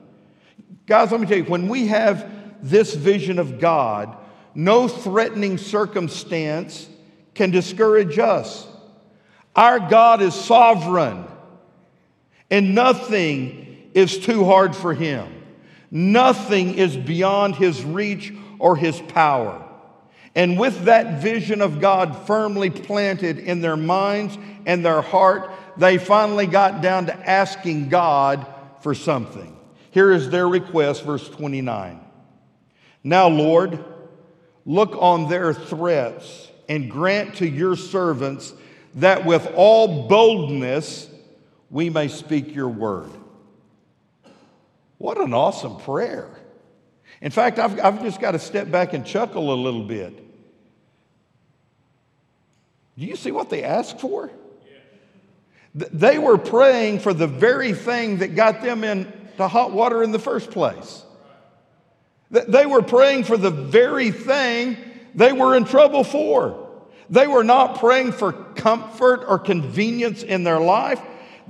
Guys, 0.86 1.10
let 1.10 1.20
me 1.20 1.26
tell 1.26 1.38
you, 1.38 1.44
when 1.44 1.68
we 1.68 1.86
have 1.88 2.30
this 2.62 2.94
vision 2.94 3.38
of 3.38 3.58
God, 3.58 4.16
no 4.54 4.86
threatening 4.88 5.58
circumstance 5.58 6.88
can 7.34 7.50
discourage 7.50 8.18
us. 8.18 8.66
Our 9.56 9.78
God 9.78 10.22
is 10.22 10.34
sovereign, 10.34 11.24
and 12.50 12.74
nothing 12.74 13.71
is 13.94 14.18
too 14.18 14.44
hard 14.44 14.74
for 14.74 14.94
him. 14.94 15.42
Nothing 15.90 16.74
is 16.74 16.96
beyond 16.96 17.56
his 17.56 17.84
reach 17.84 18.32
or 18.58 18.76
his 18.76 19.00
power. 19.00 19.68
And 20.34 20.58
with 20.58 20.84
that 20.84 21.20
vision 21.20 21.60
of 21.60 21.80
God 21.80 22.26
firmly 22.26 22.70
planted 22.70 23.38
in 23.38 23.60
their 23.60 23.76
minds 23.76 24.38
and 24.64 24.84
their 24.84 25.02
heart, 25.02 25.50
they 25.76 25.98
finally 25.98 26.46
got 26.46 26.80
down 26.80 27.06
to 27.06 27.30
asking 27.30 27.90
God 27.90 28.46
for 28.80 28.94
something. 28.94 29.56
Here 29.90 30.10
is 30.10 30.30
their 30.30 30.48
request, 30.48 31.04
verse 31.04 31.28
29. 31.28 32.00
Now, 33.04 33.28
Lord, 33.28 33.84
look 34.64 34.96
on 34.98 35.28
their 35.28 35.52
threats 35.52 36.50
and 36.68 36.90
grant 36.90 37.36
to 37.36 37.46
your 37.46 37.76
servants 37.76 38.54
that 38.94 39.26
with 39.26 39.46
all 39.54 40.08
boldness 40.08 41.08
we 41.70 41.90
may 41.90 42.08
speak 42.08 42.54
your 42.54 42.68
word. 42.68 43.10
What 45.02 45.18
an 45.18 45.34
awesome 45.34 45.78
prayer. 45.78 46.28
In 47.20 47.32
fact, 47.32 47.58
I've, 47.58 47.80
I've 47.80 48.02
just 48.02 48.20
got 48.20 48.30
to 48.32 48.38
step 48.38 48.70
back 48.70 48.92
and 48.92 49.04
chuckle 49.04 49.52
a 49.52 49.58
little 49.60 49.82
bit. 49.82 50.16
Do 52.96 53.04
you 53.04 53.16
see 53.16 53.32
what 53.32 53.50
they 53.50 53.64
asked 53.64 53.98
for? 53.98 54.30
Th- 55.76 55.90
They 55.92 56.18
were 56.18 56.38
praying 56.38 57.00
for 57.00 57.12
the 57.12 57.26
very 57.26 57.72
thing 57.72 58.18
that 58.18 58.36
got 58.36 58.62
them 58.62 58.84
into 58.84 59.48
hot 59.48 59.72
water 59.72 60.04
in 60.04 60.12
the 60.12 60.20
first 60.20 60.52
place. 60.52 61.04
They 62.30 62.66
were 62.66 62.82
praying 62.82 63.24
for 63.24 63.36
the 63.36 63.50
very 63.50 64.12
thing 64.12 64.76
they 65.16 65.32
were 65.32 65.56
in 65.56 65.64
trouble 65.64 66.04
for. 66.04 66.80
They 67.10 67.26
were 67.26 67.42
not 67.42 67.80
praying 67.80 68.12
for 68.12 68.32
comfort 68.32 69.24
or 69.26 69.40
convenience 69.40 70.22
in 70.22 70.44
their 70.44 70.60
life. 70.60 71.02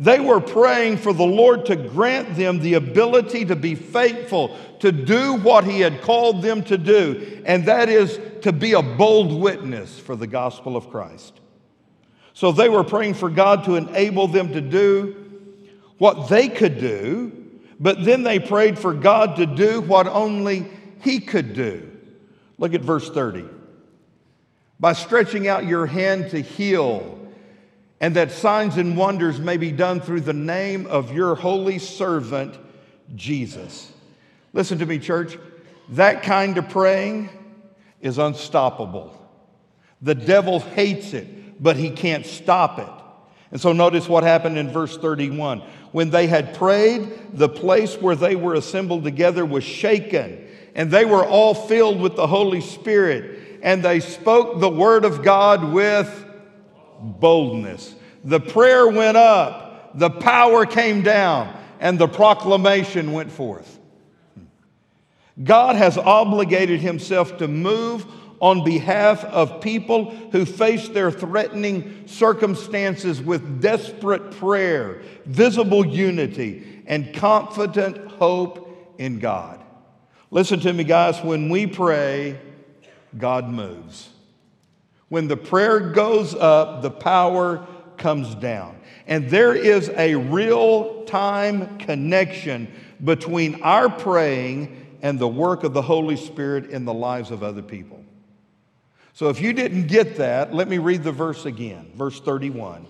They 0.03 0.19
were 0.19 0.41
praying 0.41 0.97
for 0.97 1.13
the 1.13 1.23
Lord 1.23 1.67
to 1.67 1.77
grant 1.77 2.35
them 2.35 2.59
the 2.59 2.75
ability 2.75 3.45
to 3.45 3.55
be 3.55 3.77
faithful, 3.77 4.59
to 4.81 4.91
do 4.91 5.35
what 5.35 5.63
He 5.63 5.79
had 5.79 6.03
called 6.03 6.43
them 6.43 6.65
to 6.65 6.77
do, 6.77 7.41
and 7.47 7.67
that 7.67 7.89
is 7.89 8.19
to 8.41 8.53
be 8.53 8.73
a 8.73 8.83
bold 8.83 9.33
witness 9.33 10.01
for 10.01 10.17
the 10.17 10.27
gospel 10.27 10.77
of 10.77 10.91
Christ. 10.91 11.39
So 12.35 12.51
they 12.51 12.69
were 12.69 12.83
praying 12.83 13.15
for 13.15 13.31
God 13.31 13.63
to 13.67 13.77
enable 13.77 14.27
them 14.27 14.53
to 14.55 14.61
do 14.61 15.15
what 15.99 16.29
they 16.29 16.49
could 16.49 16.81
do, 16.81 17.31
but 17.79 18.05
then 18.05 18.25
they 18.25 18.41
prayed 18.41 18.81
for 18.81 18.93
God 18.93 19.37
to 19.37 19.47
do 19.47 19.83
what 19.83 20.09
only 20.09 20.67
He 21.03 21.21
could 21.21 21.55
do. 21.55 21.89
Look 22.59 22.75
at 22.75 22.81
verse 22.81 23.09
30. 23.09 23.45
By 24.81 24.95
stretching 24.95 25.47
out 25.47 25.65
your 25.65 25.87
hand 25.87 26.31
to 26.31 26.41
heal, 26.41 27.22
and 28.03 28.17
that 28.17 28.33
signs 28.33 28.79
and 28.79 28.97
wonders 28.97 29.39
may 29.39 29.57
be 29.57 29.71
done 29.71 30.01
through 30.01 30.23
the 30.23 30.33
name 30.33 30.87
of 30.87 31.13
your 31.13 31.37
holy 31.37 31.79
servant, 31.79 32.59
Jesus. 33.15 33.93
Listen 34.53 34.81
to 34.81 34.87
me, 34.87 34.99
church. 34.99 35.39
That 35.91 36.25
kind 36.25 36.59
of 36.59 36.69
praying 36.69 37.31
is 38.01 38.19
unstoppable. 38.19 39.17
The 40.03 40.17
devil 40.17 40.59
hates 40.59 41.15
it, 41.15 41.63
but 41.63 41.77
he 41.77 41.91
can't 41.91 42.27
stop 42.27 42.81
it. 42.81 42.89
And 43.53 43.61
so 43.61 43.73
notice 43.73 44.09
what 44.09 44.25
happened 44.25 44.59
in 44.59 44.73
verse 44.73 44.97
31. 44.97 45.61
When 45.93 46.11
they 46.11 46.27
had 46.27 46.55
prayed, 46.55 47.09
the 47.33 47.49
place 47.49 47.95
where 48.01 48.17
they 48.17 48.35
were 48.35 48.55
assembled 48.55 49.05
together 49.05 49.47
was 49.47 49.63
shaken, 49.63 50.45
and 50.75 50.91
they 50.91 51.05
were 51.05 51.25
all 51.25 51.55
filled 51.55 52.01
with 52.01 52.17
the 52.17 52.27
Holy 52.27 52.63
Spirit, 52.63 53.61
and 53.63 53.81
they 53.81 54.01
spoke 54.01 54.59
the 54.59 54.69
word 54.69 55.05
of 55.05 55.23
God 55.23 55.73
with 55.73 56.31
boldness. 57.03 57.95
The 58.25 58.41
prayer 58.41 58.89
went 58.89 59.17
up, 59.17 59.99
the 59.99 60.11
power 60.11 60.65
came 60.65 61.03
down, 61.03 61.55
and 61.81 61.99
the 61.99 62.09
proclamation 62.09 63.13
went 63.13 63.33
forth. 63.33 63.79
God 65.43 65.77
has 65.77 65.99
obligated 65.99 66.81
himself 66.81 67.39
to 67.39 67.49
move 67.49 68.07
on 68.41 68.65
behalf 68.65 69.25
of 69.25 69.61
people 69.61 70.11
who 70.33 70.45
face 70.45 70.89
their 70.89 71.11
threatening 71.11 72.07
circumstances 72.07 73.23
with 73.23 73.61
desperate 73.61 74.33
prayer, 74.33 75.01
visible 75.27 75.87
unity, 75.87 76.83
and 76.87 77.15
confident 77.15 78.11
hope 78.13 78.95
in 78.99 79.21
God. 79.21 79.63
Listen 80.31 80.59
to 80.61 80.73
me, 80.73 80.83
guys. 80.83 81.23
When 81.23 81.51
we 81.51 81.67
pray, 81.67 82.39
God 83.17 83.49
moves. 83.49 84.12
When 85.13 85.29
the 85.29 85.37
prayer 85.37 85.79
goes 85.79 86.35
up, 86.35 86.81
the 86.81 86.91
power 86.91 87.67
comes 87.99 88.35
down. 88.35 88.81
And 89.07 89.29
there 89.29 89.55
is 89.55 89.91
a 89.91 90.15
real 90.15 91.05
time 91.05 91.77
connection 91.77 92.73
between 93.05 93.61
our 93.61 93.91
praying 93.91 94.97
and 95.03 95.19
the 95.19 95.29
work 95.29 95.65
of 95.65 95.75
the 95.75 95.83
Holy 95.83 96.17
Spirit 96.17 96.71
in 96.71 96.87
the 96.87 96.95
lives 96.95 97.31
of 97.31 97.43
other 97.43 97.61
people. 97.61 98.03
So 99.13 99.29
if 99.29 99.39
you 99.39 99.53
didn't 99.53 99.89
get 99.89 100.17
that, 100.17 100.55
let 100.55 100.67
me 100.67 100.79
read 100.79 101.03
the 101.03 101.13
verse 101.13 101.45
again, 101.45 101.93
verse 101.95 102.19
31. 102.19 102.87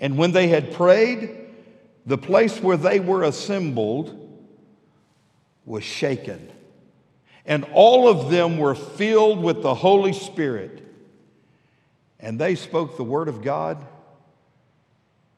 And 0.00 0.16
when 0.16 0.32
they 0.32 0.48
had 0.48 0.72
prayed, 0.72 1.28
the 2.06 2.16
place 2.16 2.58
where 2.58 2.78
they 2.78 3.00
were 3.00 3.22
assembled 3.22 4.18
was 5.66 5.84
shaken. 5.84 6.50
And 7.44 7.66
all 7.74 8.08
of 8.08 8.30
them 8.30 8.56
were 8.56 8.74
filled 8.74 9.42
with 9.42 9.60
the 9.60 9.74
Holy 9.74 10.14
Spirit. 10.14 10.80
And 12.24 12.38
they 12.38 12.54
spoke 12.54 12.96
the 12.96 13.04
word 13.04 13.28
of 13.28 13.42
God 13.42 13.86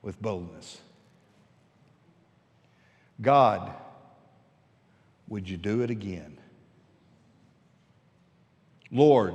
with 0.03 0.22
boldness. 0.22 0.80
God, 3.20 3.72
would 5.26 5.49
you 5.49 5.57
do 5.57 5.82
it 5.82 5.91
again? 5.91 6.39
Lord, 8.93 9.34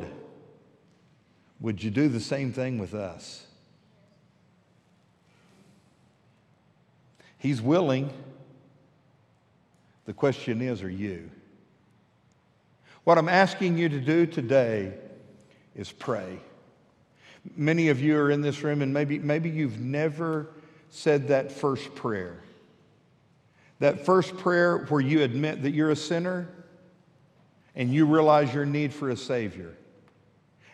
would 1.60 1.84
you 1.84 1.92
do 1.92 2.08
the 2.08 2.22
same 2.22 2.54
thing 2.54 2.78
with 2.78 2.94
us? 2.94 3.46
He's 7.38 7.62
willing. 7.62 8.14
The 10.06 10.14
question 10.14 10.62
is, 10.62 10.84
are 10.84 10.90
you? 10.90 11.30
What 13.04 13.18
I'm 13.18 13.28
asking 13.28 13.78
you 13.78 13.90
to 13.90 14.00
do 14.00 14.26
today 14.26 14.94
is 15.76 15.92
pray. 15.92 16.40
Many 17.56 17.90
of 17.90 18.02
you 18.02 18.18
are 18.18 18.32
in 18.32 18.42
this 18.42 18.62
room, 18.64 18.82
and 18.82 18.94
maybe, 18.94 19.20
maybe 19.20 19.50
you've 19.50 19.80
never 19.80 20.48
said 20.90 21.30
that 21.30 21.52
first 21.52 21.96
prayer. 21.96 22.42
That 23.80 24.06
first 24.06 24.38
prayer 24.38 24.80
where 24.90 25.02
you 25.02 25.24
admit 25.24 25.64
that 25.64 25.72
you're 25.72 25.90
a 25.90 25.96
sinner 25.96 26.48
and 27.76 27.92
you 27.92 28.06
realize 28.06 28.54
your 28.54 28.66
need 28.66 28.94
for 28.94 29.10
a 29.10 29.18
Savior. 29.18 29.74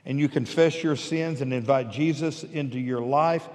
And 0.05 0.19
you 0.19 0.27
confess 0.27 0.83
your 0.83 0.95
sins 0.95 1.41
and 1.41 1.53
invite 1.53 1.91
Jesus 1.91 2.43
into 2.43 2.79
your 2.79 3.01
life, 3.01 3.47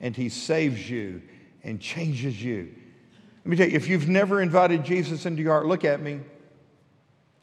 and 0.00 0.16
He 0.16 0.28
saves 0.28 0.88
you 0.88 1.22
and 1.62 1.80
changes 1.80 2.42
you. 2.42 2.74
Let 3.44 3.46
me 3.46 3.56
tell 3.56 3.68
you, 3.68 3.76
if 3.76 3.88
you've 3.88 4.08
never 4.08 4.42
invited 4.42 4.84
Jesus 4.84 5.26
into 5.26 5.42
your 5.42 5.52
heart, 5.52 5.66
look 5.66 5.84
at 5.84 6.00
me. 6.00 6.20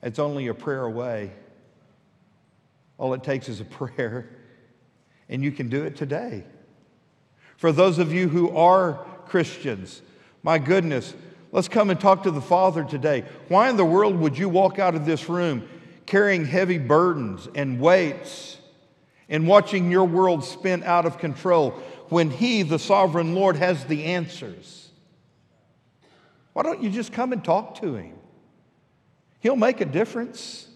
It's 0.03 0.19
only 0.19 0.47
a 0.47 0.53
prayer 0.53 0.83
away. 0.83 1.31
All 2.97 3.13
it 3.13 3.23
takes 3.23 3.49
is 3.49 3.59
a 3.59 3.65
prayer, 3.65 4.29
and 5.29 5.43
you 5.43 5.51
can 5.51 5.69
do 5.69 5.83
it 5.83 5.95
today. 5.95 6.43
For 7.57 7.71
those 7.71 7.99
of 7.99 8.13
you 8.13 8.27
who 8.27 8.55
are 8.55 9.05
Christians, 9.27 10.01
my 10.43 10.57
goodness, 10.59 11.13
let's 11.51 11.67
come 11.67 11.89
and 11.89 11.99
talk 11.99 12.23
to 12.23 12.31
the 12.31 12.41
Father 12.41 12.83
today. 12.83 13.25
Why 13.47 13.69
in 13.69 13.77
the 13.77 13.85
world 13.85 14.15
would 14.17 14.37
you 14.37 14.49
walk 14.49 14.79
out 14.79 14.95
of 14.95 15.05
this 15.05 15.29
room 15.29 15.67
carrying 16.05 16.45
heavy 16.45 16.77
burdens 16.77 17.47
and 17.55 17.79
weights 17.79 18.57
and 19.29 19.47
watching 19.47 19.89
your 19.89 20.05
world 20.05 20.43
spin 20.43 20.83
out 20.83 21.05
of 21.05 21.17
control 21.17 21.71
when 22.09 22.29
He, 22.29 22.61
the 22.61 22.77
sovereign 22.77 23.33
Lord, 23.33 23.55
has 23.55 23.85
the 23.85 24.03
answers? 24.03 24.85
Why 26.53 26.63
don't 26.63 26.81
you 26.81 26.89
just 26.89 27.11
come 27.11 27.33
and 27.33 27.43
talk 27.43 27.81
to 27.81 27.95
him? 27.95 28.13
He'll 29.41 29.57
make 29.57 29.81
a 29.81 29.85
difference. 29.85 30.69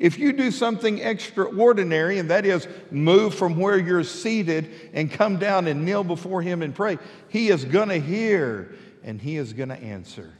If 0.00 0.18
you 0.18 0.32
do 0.32 0.50
something 0.50 0.98
extraordinary, 0.98 2.18
and 2.18 2.30
that 2.30 2.46
is 2.46 2.66
move 2.90 3.34
from 3.34 3.58
where 3.58 3.78
you're 3.78 4.02
seated 4.02 4.70
and 4.94 5.12
come 5.12 5.36
down 5.36 5.66
and 5.66 5.84
kneel 5.84 6.02
before 6.04 6.40
Him 6.40 6.62
and 6.62 6.74
pray, 6.74 6.96
He 7.28 7.50
is 7.50 7.66
going 7.66 7.90
to 7.90 8.00
hear 8.00 8.74
and 9.04 9.20
He 9.20 9.36
is 9.36 9.52
going 9.52 9.68
to 9.68 9.76
answer. 9.76 10.32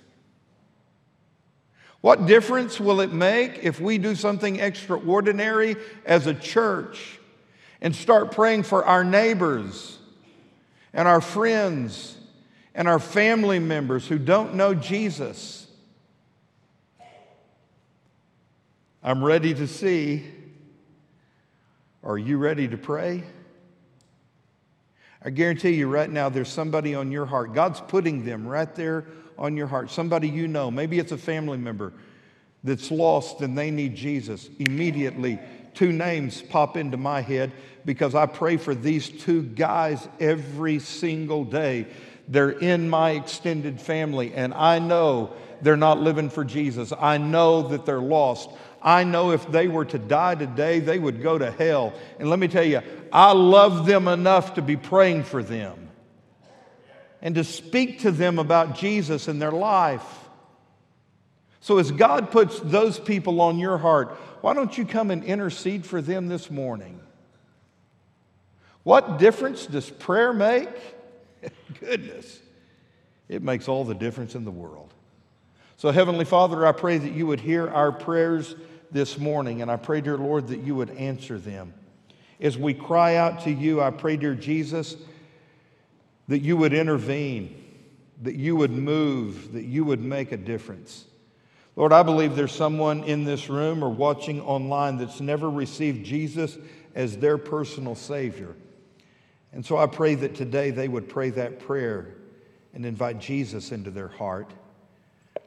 What 2.00 2.24
difference 2.24 2.80
will 2.80 3.02
it 3.02 3.12
make 3.12 3.62
if 3.62 3.78
we 3.78 3.98
do 3.98 4.14
something 4.14 4.58
extraordinary 4.58 5.76
as 6.06 6.26
a 6.26 6.32
church 6.32 7.18
and 7.82 7.94
start 7.94 8.32
praying 8.32 8.62
for 8.62 8.86
our 8.86 9.04
neighbors 9.04 9.98
and 10.94 11.06
our 11.06 11.20
friends 11.20 12.16
and 12.74 12.88
our 12.88 12.98
family 12.98 13.58
members 13.58 14.08
who 14.08 14.18
don't 14.18 14.54
know 14.54 14.72
Jesus? 14.72 15.59
I'm 19.02 19.24
ready 19.24 19.54
to 19.54 19.66
see. 19.66 20.26
Are 22.02 22.18
you 22.18 22.36
ready 22.36 22.68
to 22.68 22.76
pray? 22.76 23.22
I 25.22 25.30
guarantee 25.30 25.70
you 25.70 25.88
right 25.88 26.08
now, 26.08 26.28
there's 26.28 26.50
somebody 26.50 26.94
on 26.94 27.10
your 27.10 27.24
heart. 27.24 27.54
God's 27.54 27.80
putting 27.80 28.24
them 28.24 28.46
right 28.46 28.74
there 28.74 29.06
on 29.38 29.56
your 29.56 29.66
heart. 29.66 29.90
Somebody 29.90 30.28
you 30.28 30.48
know. 30.48 30.70
Maybe 30.70 30.98
it's 30.98 31.12
a 31.12 31.18
family 31.18 31.56
member 31.56 31.94
that's 32.62 32.90
lost 32.90 33.40
and 33.40 33.56
they 33.56 33.70
need 33.70 33.94
Jesus. 33.94 34.50
Immediately, 34.58 35.38
two 35.74 35.92
names 35.92 36.42
pop 36.42 36.76
into 36.76 36.98
my 36.98 37.22
head 37.22 37.52
because 37.86 38.14
I 38.14 38.26
pray 38.26 38.58
for 38.58 38.74
these 38.74 39.08
two 39.08 39.42
guys 39.42 40.06
every 40.20 40.78
single 40.78 41.44
day. 41.44 41.86
They're 42.28 42.50
in 42.50 42.88
my 42.88 43.12
extended 43.12 43.80
family, 43.80 44.32
and 44.34 44.54
I 44.54 44.78
know 44.78 45.32
they're 45.62 45.76
not 45.76 46.00
living 46.00 46.30
for 46.30 46.44
Jesus. 46.44 46.92
I 46.98 47.18
know 47.18 47.68
that 47.68 47.86
they're 47.86 47.98
lost. 47.98 48.50
I 48.82 49.04
know 49.04 49.32
if 49.32 49.50
they 49.50 49.68
were 49.68 49.84
to 49.86 49.98
die 49.98 50.34
today, 50.34 50.80
they 50.80 50.98
would 50.98 51.22
go 51.22 51.36
to 51.36 51.50
hell. 51.50 51.92
And 52.18 52.30
let 52.30 52.38
me 52.38 52.48
tell 52.48 52.64
you, 52.64 52.80
I 53.12 53.32
love 53.32 53.86
them 53.86 54.08
enough 54.08 54.54
to 54.54 54.62
be 54.62 54.76
praying 54.76 55.24
for 55.24 55.42
them 55.42 55.90
and 57.22 57.34
to 57.34 57.44
speak 57.44 58.00
to 58.00 58.10
them 58.10 58.38
about 58.38 58.76
Jesus 58.76 59.28
and 59.28 59.40
their 59.40 59.52
life. 59.52 60.06
So, 61.60 61.76
as 61.78 61.90
God 61.90 62.30
puts 62.30 62.58
those 62.60 62.98
people 62.98 63.42
on 63.42 63.58
your 63.58 63.76
heart, 63.76 64.16
why 64.40 64.54
don't 64.54 64.76
you 64.78 64.86
come 64.86 65.10
and 65.10 65.22
intercede 65.22 65.84
for 65.84 66.00
them 66.00 66.28
this 66.28 66.50
morning? 66.50 67.00
What 68.82 69.18
difference 69.18 69.66
does 69.66 69.90
prayer 69.90 70.32
make? 70.32 70.70
Goodness, 71.80 72.40
it 73.28 73.42
makes 73.42 73.68
all 73.68 73.84
the 73.84 73.94
difference 73.94 74.34
in 74.34 74.46
the 74.46 74.50
world. 74.50 74.94
So, 75.80 75.90
Heavenly 75.90 76.26
Father, 76.26 76.66
I 76.66 76.72
pray 76.72 76.98
that 76.98 77.12
you 77.12 77.26
would 77.26 77.40
hear 77.40 77.66
our 77.66 77.90
prayers 77.90 78.54
this 78.90 79.18
morning, 79.18 79.62
and 79.62 79.70
I 79.70 79.76
pray, 79.76 80.02
dear 80.02 80.18
Lord, 80.18 80.48
that 80.48 80.58
you 80.60 80.74
would 80.74 80.90
answer 80.90 81.38
them. 81.38 81.72
As 82.38 82.58
we 82.58 82.74
cry 82.74 83.16
out 83.16 83.44
to 83.44 83.50
you, 83.50 83.80
I 83.80 83.90
pray, 83.90 84.18
dear 84.18 84.34
Jesus, 84.34 84.94
that 86.28 86.40
you 86.40 86.58
would 86.58 86.74
intervene, 86.74 87.64
that 88.20 88.34
you 88.34 88.56
would 88.56 88.72
move, 88.72 89.54
that 89.54 89.64
you 89.64 89.86
would 89.86 90.02
make 90.02 90.32
a 90.32 90.36
difference. 90.36 91.06
Lord, 91.76 91.94
I 91.94 92.02
believe 92.02 92.36
there's 92.36 92.52
someone 92.52 93.02
in 93.04 93.24
this 93.24 93.48
room 93.48 93.82
or 93.82 93.88
watching 93.88 94.42
online 94.42 94.98
that's 94.98 95.22
never 95.22 95.48
received 95.48 96.04
Jesus 96.04 96.58
as 96.94 97.16
their 97.16 97.38
personal 97.38 97.94
Savior. 97.94 98.54
And 99.54 99.64
so 99.64 99.78
I 99.78 99.86
pray 99.86 100.14
that 100.16 100.34
today 100.34 100.72
they 100.72 100.88
would 100.88 101.08
pray 101.08 101.30
that 101.30 101.58
prayer 101.58 102.16
and 102.74 102.84
invite 102.84 103.18
Jesus 103.18 103.72
into 103.72 103.90
their 103.90 104.08
heart. 104.08 104.52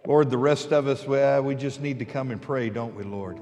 Lord, 0.05 0.29
the 0.29 0.37
rest 0.37 0.73
of 0.73 0.87
us, 0.87 1.05
well, 1.05 1.39
uh, 1.39 1.41
we 1.41 1.55
just 1.55 1.79
need 1.79 1.99
to 1.99 2.05
come 2.05 2.31
and 2.31 2.41
pray, 2.41 2.69
don't 2.69 2.93
we, 2.93 3.03
Lord? 3.03 3.39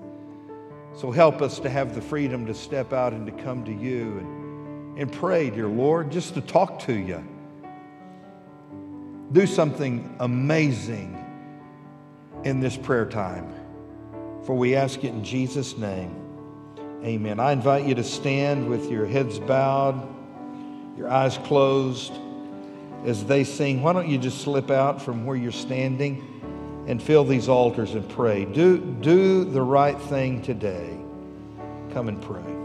So 0.96 1.10
help 1.10 1.42
us 1.42 1.60
to 1.60 1.70
have 1.70 1.96
the 1.96 2.02
freedom 2.02 2.46
to 2.46 2.54
step 2.54 2.94
out 2.94 3.14
and 3.14 3.26
to 3.26 3.44
come 3.44 3.64
to 3.66 3.74
you 3.74 4.18
and, 4.20 5.00
and 5.00 5.12
pray, 5.12 5.50
dear 5.50 5.68
Lord, 5.68 6.12
just 6.12 6.36
to 6.36 6.42
talk 6.42 6.80
to 6.82 6.94
you. 6.94 7.24
Do 9.32 9.48
something 9.48 10.16
amazing 10.20 11.18
in 12.44 12.60
this 12.60 12.78
prayer 12.78 13.06
time. 13.06 13.54
For 14.46 14.56
we 14.56 14.76
ask 14.76 15.04
it 15.04 15.10
in 15.10 15.24
Jesus' 15.24 15.78
name. 15.78 16.16
Amen. 17.04 17.40
I 17.40 17.54
invite 17.54 17.86
you 17.86 17.96
to 17.96 18.04
stand 18.04 18.70
with 18.70 18.92
your 18.92 19.06
heads 19.06 19.40
bowed, 19.40 20.08
your 20.98 21.10
eyes 21.10 21.38
closed 21.40 22.14
as 23.06 23.26
they 23.26 23.44
sing. 23.44 23.82
Why 23.82 23.94
don't 23.94 24.08
you 24.08 24.20
just 24.20 24.42
slip 24.42 24.70
out 24.70 25.02
from 25.02 25.26
where 25.26 25.38
you're 25.38 25.52
standing? 25.52 26.28
And 26.88 27.02
fill 27.02 27.24
these 27.24 27.48
altars 27.48 27.94
and 27.94 28.08
pray. 28.10 28.46
Do, 28.46 28.78
do 28.78 29.44
the 29.44 29.62
right 29.62 30.00
thing 30.00 30.42
today. 30.42 30.98
Come 31.94 32.08
and 32.08 32.22
pray. 32.22 32.61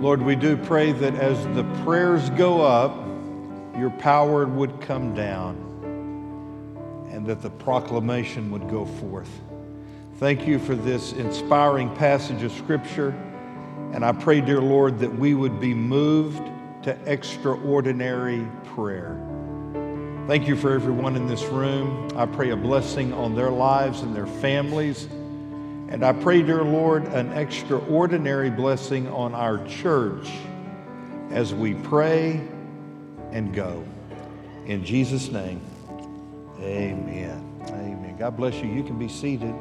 Lord, 0.00 0.22
we 0.22 0.36
do 0.36 0.56
pray 0.56 0.92
that 0.92 1.16
as 1.16 1.44
the 1.56 1.64
prayers 1.84 2.30
go 2.30 2.60
up, 2.60 2.96
your 3.76 3.90
power 3.90 4.46
would 4.46 4.80
come 4.80 5.12
down 5.12 5.56
and 7.10 7.26
that 7.26 7.42
the 7.42 7.50
proclamation 7.50 8.52
would 8.52 8.70
go 8.70 8.84
forth. 8.84 9.30
Thank 10.18 10.46
you 10.46 10.60
for 10.60 10.76
this 10.76 11.12
inspiring 11.14 11.92
passage 11.96 12.44
of 12.44 12.52
Scripture. 12.52 13.10
And 13.92 14.04
I 14.04 14.12
pray, 14.12 14.40
dear 14.40 14.60
Lord, 14.60 15.00
that 15.00 15.12
we 15.12 15.34
would 15.34 15.58
be 15.58 15.74
moved 15.74 16.48
to 16.84 16.96
extraordinary 17.04 18.46
prayer. 18.76 19.20
Thank 20.28 20.46
you 20.46 20.54
for 20.54 20.72
everyone 20.74 21.16
in 21.16 21.26
this 21.26 21.42
room. 21.46 22.08
I 22.14 22.26
pray 22.26 22.50
a 22.50 22.56
blessing 22.56 23.12
on 23.12 23.34
their 23.34 23.50
lives 23.50 24.02
and 24.02 24.14
their 24.14 24.26
families. 24.26 25.08
And 25.90 26.04
I 26.04 26.12
pray, 26.12 26.42
dear 26.42 26.62
Lord, 26.62 27.04
an 27.08 27.32
extraordinary 27.32 28.50
blessing 28.50 29.08
on 29.08 29.34
our 29.34 29.64
church 29.66 30.28
as 31.30 31.54
we 31.54 31.72
pray 31.72 32.46
and 33.32 33.54
go. 33.54 33.82
In 34.66 34.84
Jesus' 34.84 35.30
name, 35.30 35.62
amen. 36.60 37.62
Amen. 37.70 38.16
God 38.18 38.36
bless 38.36 38.54
you. 38.56 38.68
You 38.68 38.82
can 38.82 38.98
be 38.98 39.08
seated. 39.08 39.54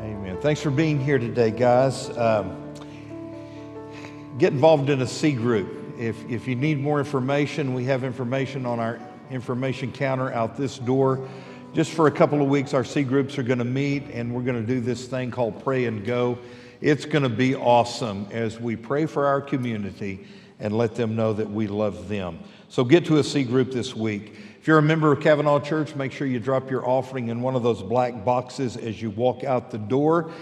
Amen. 0.00 0.38
Thanks 0.40 0.62
for 0.62 0.70
being 0.70 0.98
here 0.98 1.18
today, 1.18 1.50
guys. 1.50 2.08
Um, 2.16 2.72
get 4.38 4.54
involved 4.54 4.88
in 4.88 5.02
a 5.02 5.06
C 5.06 5.32
group. 5.32 5.75
If, 5.98 6.28
if 6.30 6.46
you 6.46 6.54
need 6.54 6.80
more 6.80 6.98
information, 6.98 7.72
we 7.72 7.84
have 7.84 8.04
information 8.04 8.66
on 8.66 8.78
our 8.78 9.00
information 9.30 9.92
counter 9.92 10.32
out 10.32 10.56
this 10.56 10.78
door. 10.78 11.26
Just 11.74 11.92
for 11.92 12.06
a 12.06 12.10
couple 12.10 12.42
of 12.42 12.48
weeks, 12.48 12.74
our 12.74 12.84
C 12.84 13.02
groups 13.02 13.38
are 13.38 13.42
going 13.42 13.58
to 13.58 13.64
meet 13.64 14.04
and 14.12 14.34
we're 14.34 14.42
going 14.42 14.60
to 14.60 14.66
do 14.66 14.80
this 14.80 15.06
thing 15.06 15.30
called 15.30 15.62
Pray 15.64 15.86
and 15.86 16.04
Go. 16.04 16.38
It's 16.80 17.04
going 17.04 17.22
to 17.22 17.28
be 17.28 17.54
awesome 17.54 18.26
as 18.30 18.60
we 18.60 18.76
pray 18.76 19.06
for 19.06 19.26
our 19.26 19.40
community 19.40 20.26
and 20.60 20.76
let 20.76 20.94
them 20.94 21.16
know 21.16 21.32
that 21.32 21.50
we 21.50 21.66
love 21.66 22.08
them. 22.08 22.38
So 22.68 22.84
get 22.84 23.04
to 23.06 23.18
a 23.18 23.24
C 23.24 23.42
group 23.44 23.72
this 23.72 23.94
week. 23.94 24.34
If 24.60 24.66
you're 24.66 24.78
a 24.78 24.82
member 24.82 25.12
of 25.12 25.20
Cavanaugh 25.20 25.60
Church, 25.60 25.94
make 25.94 26.12
sure 26.12 26.26
you 26.26 26.40
drop 26.40 26.70
your 26.70 26.86
offering 26.86 27.28
in 27.28 27.40
one 27.40 27.54
of 27.54 27.62
those 27.62 27.82
black 27.82 28.24
boxes 28.24 28.76
as 28.76 29.00
you 29.00 29.10
walk 29.10 29.44
out 29.44 29.70
the 29.70 29.78
door. 29.78 30.32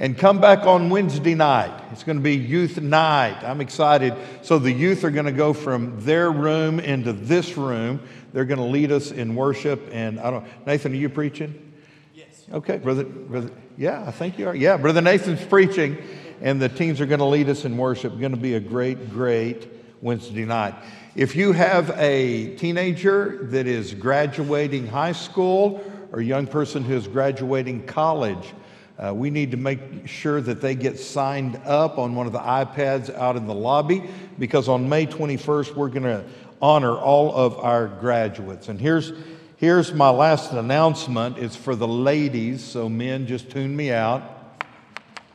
And 0.00 0.16
come 0.16 0.40
back 0.40 0.64
on 0.64 0.88
Wednesday 0.88 1.34
night. 1.34 1.78
It's 1.92 2.04
going 2.04 2.16
to 2.16 2.22
be 2.22 2.34
youth 2.34 2.80
night. 2.80 3.44
I'm 3.44 3.60
excited. 3.60 4.14
So 4.40 4.58
the 4.58 4.72
youth 4.72 5.04
are 5.04 5.10
going 5.10 5.26
to 5.26 5.32
go 5.32 5.52
from 5.52 6.00
their 6.00 6.32
room 6.32 6.80
into 6.80 7.12
this 7.12 7.58
room. 7.58 8.00
They're 8.32 8.46
going 8.46 8.60
to 8.60 8.64
lead 8.64 8.92
us 8.92 9.10
in 9.10 9.34
worship. 9.34 9.90
And 9.92 10.18
I 10.18 10.30
don't, 10.30 10.66
Nathan, 10.66 10.92
are 10.92 10.96
you 10.96 11.10
preaching? 11.10 11.74
Yes. 12.14 12.46
Okay, 12.50 12.78
brother, 12.78 13.04
brother. 13.04 13.50
Yeah, 13.76 14.02
I 14.06 14.10
think 14.10 14.38
you 14.38 14.48
are. 14.48 14.56
Yeah, 14.56 14.78
brother 14.78 15.02
Nathan's 15.02 15.44
preaching, 15.44 15.98
and 16.40 16.62
the 16.62 16.70
teens 16.70 17.02
are 17.02 17.06
going 17.06 17.18
to 17.18 17.26
lead 17.26 17.50
us 17.50 17.66
in 17.66 17.76
worship. 17.76 18.18
Going 18.18 18.32
to 18.32 18.38
be 18.38 18.54
a 18.54 18.60
great, 18.60 19.10
great 19.10 19.68
Wednesday 20.00 20.46
night. 20.46 20.76
If 21.14 21.36
you 21.36 21.52
have 21.52 21.90
a 21.98 22.56
teenager 22.56 23.46
that 23.50 23.66
is 23.66 23.92
graduating 23.92 24.86
high 24.86 25.12
school 25.12 25.84
or 26.10 26.20
a 26.20 26.24
young 26.24 26.46
person 26.46 26.84
who 26.84 26.94
is 26.94 27.06
graduating 27.06 27.84
college, 27.84 28.54
uh, 29.02 29.14
we 29.14 29.30
need 29.30 29.50
to 29.50 29.56
make 29.56 29.80
sure 30.06 30.42
that 30.42 30.60
they 30.60 30.74
get 30.74 30.98
signed 30.98 31.58
up 31.64 31.96
on 31.96 32.14
one 32.14 32.26
of 32.26 32.32
the 32.32 32.38
iPads 32.38 33.14
out 33.14 33.34
in 33.34 33.46
the 33.46 33.54
lobby 33.54 34.02
because 34.38 34.68
on 34.68 34.88
May 34.88 35.06
21st, 35.06 35.74
we're 35.74 35.88
going 35.88 36.02
to 36.02 36.22
honor 36.60 36.94
all 36.94 37.34
of 37.34 37.56
our 37.58 37.88
graduates. 37.88 38.68
And 38.68 38.78
here's, 38.78 39.12
here's 39.56 39.94
my 39.94 40.10
last 40.10 40.52
announcement 40.52 41.38
it's 41.38 41.56
for 41.56 41.74
the 41.74 41.88
ladies, 41.88 42.62
so 42.62 42.90
men, 42.90 43.26
just 43.26 43.50
tune 43.50 43.74
me 43.74 43.90
out, 43.90 44.22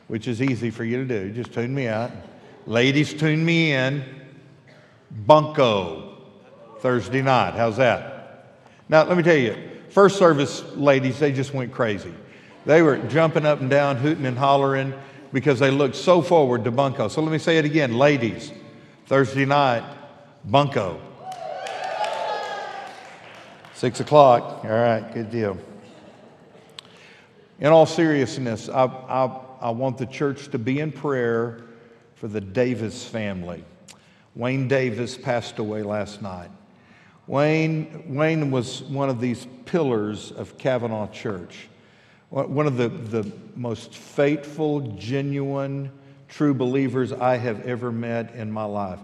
which 0.06 0.28
is 0.28 0.40
easy 0.40 0.70
for 0.70 0.84
you 0.84 0.98
to 0.98 1.04
do. 1.04 1.32
Just 1.32 1.52
tune 1.52 1.74
me 1.74 1.88
out. 1.88 2.12
Ladies, 2.66 3.14
tune 3.14 3.44
me 3.44 3.72
in. 3.72 4.04
Bunko, 5.10 6.18
Thursday 6.78 7.22
night. 7.22 7.54
How's 7.54 7.78
that? 7.78 8.62
Now, 8.88 9.02
let 9.04 9.16
me 9.16 9.24
tell 9.24 9.36
you, 9.36 9.56
first 9.88 10.18
service 10.18 10.62
ladies, 10.76 11.18
they 11.18 11.32
just 11.32 11.52
went 11.52 11.72
crazy. 11.72 12.14
They 12.66 12.82
were 12.82 12.98
jumping 12.98 13.46
up 13.46 13.60
and 13.60 13.70
down, 13.70 13.96
hooting 13.96 14.26
and 14.26 14.36
hollering 14.36 14.92
because 15.32 15.60
they 15.60 15.70
looked 15.70 15.94
so 15.94 16.20
forward 16.20 16.64
to 16.64 16.72
Bunko. 16.72 17.08
So 17.08 17.22
let 17.22 17.30
me 17.30 17.38
say 17.38 17.58
it 17.58 17.64
again, 17.64 17.96
ladies, 17.96 18.52
Thursday 19.06 19.44
night, 19.44 19.84
Bunko. 20.44 21.00
Six 23.74 24.00
o'clock. 24.00 24.64
All 24.64 24.70
right, 24.70 25.14
good 25.14 25.30
deal. 25.30 25.56
In 27.60 27.68
all 27.68 27.86
seriousness, 27.86 28.68
I, 28.68 28.84
I, 28.84 29.40
I 29.60 29.70
want 29.70 29.96
the 29.96 30.06
church 30.06 30.48
to 30.48 30.58
be 30.58 30.80
in 30.80 30.90
prayer 30.90 31.62
for 32.16 32.26
the 32.26 32.40
Davis 32.40 33.04
family. 33.04 33.64
Wayne 34.34 34.66
Davis 34.66 35.16
passed 35.16 35.60
away 35.60 35.82
last 35.82 36.20
night. 36.20 36.50
Wayne, 37.28 38.14
Wayne 38.14 38.50
was 38.50 38.82
one 38.82 39.08
of 39.08 39.20
these 39.20 39.46
pillars 39.66 40.32
of 40.32 40.58
Cavanaugh 40.58 41.08
Church, 41.08 41.68
one 42.30 42.66
of 42.66 42.76
the, 42.76 42.88
the 42.88 43.32
most 43.54 43.94
faithful, 43.94 44.80
genuine, 44.96 45.90
true 46.28 46.54
believers 46.54 47.12
I 47.12 47.36
have 47.36 47.64
ever 47.66 47.92
met 47.92 48.34
in 48.34 48.50
my 48.50 48.64
life. 48.64 48.98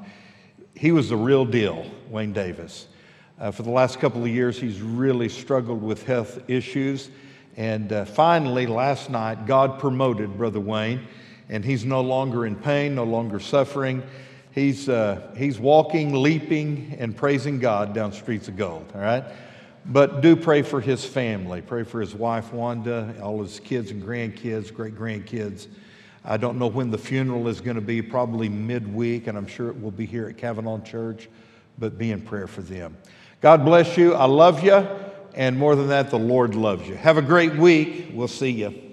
He 0.75 0.91
was 0.91 1.09
the 1.09 1.16
real 1.16 1.45
deal, 1.45 1.87
Wayne 2.11 2.33
Davis. 2.33 2.89
Uh, 3.39 3.51
for 3.51 3.62
the 3.62 3.70
last 3.70 4.01
couple 4.01 4.23
of 4.23 4.29
years, 4.29 4.59
he's 4.59 4.81
really 4.81 5.29
struggled 5.29 5.83
with 5.83 6.05
health 6.05 6.41
issues. 6.49 7.11
And 7.57 7.93
uh, 7.93 8.05
finally, 8.05 8.66
last 8.66 9.11
night, 9.11 9.47
God 9.47 9.79
promoted 9.79 10.37
Brother 10.37 10.61
Wayne, 10.61 11.07
and 11.49 11.64
he's 11.64 11.85
no 11.85 12.01
longer 12.01 12.47
in 12.47 12.57
pain, 12.57 12.95
no 12.95 13.05
longer 13.05 13.39
suffering. 13.39 14.03
He's, 14.53 14.89
uh, 14.89 15.35
he's 15.37 15.59
walking, 15.59 16.14
leaping, 16.14 16.97
and 16.99 17.16
praising 17.16 17.59
God 17.59 17.95
down 17.95 18.12
streets 18.12 18.49
of 18.49 18.57
gold, 18.57 18.91
all 18.95 19.01
right? 19.01 19.25
But 19.85 20.20
do 20.20 20.37
pray 20.37 20.62
for 20.62 20.80
his 20.80 21.05
family. 21.05 21.61
Pray 21.61 21.83
for 21.83 22.01
his 22.01 22.14
wife, 22.14 22.53
Wanda, 22.53 23.14
all 23.20 23.43
his 23.43 23.59
kids 23.59 23.91
and 23.91 24.03
grandkids, 24.03 24.72
great 24.72 24.95
grandkids. 24.95 25.66
I 26.24 26.37
don't 26.37 26.59
know 26.59 26.68
when 26.68 26.91
the 26.91 26.99
funeral 26.99 27.49
is 27.49 27.61
going 27.61 27.74
to 27.74 27.80
be, 27.83 28.01
probably 28.01 28.49
midweek, 28.49 29.26
and 29.26 29.37
I'm 29.37 29.47
sure 29.47 29.68
it 29.70 29.80
will 29.80 29.91
be 29.91 30.07
here 30.07 30.28
at 30.28 30.37
Cavanaugh 30.37 30.80
Church, 30.80 31.28
but 31.78 31.99
be 31.99 32.12
in 32.12 32.22
prayer 32.22 32.47
for 32.47 32.62
them. 32.62 32.97
God 33.41 33.64
bless 33.64 33.97
you. 33.97 34.14
I 34.14 34.26
love 34.26 34.62
you. 34.62 34.87
And 35.35 35.59
more 35.59 35.74
than 35.74 35.89
that, 35.89 36.11
the 36.11 36.18
Lord 36.18 36.55
loves 36.55 36.87
you. 36.87 36.95
Have 36.95 37.16
a 37.16 37.22
great 37.22 37.57
week. 37.57 38.11
We'll 38.12 38.28
see 38.28 38.51
you. 38.51 38.91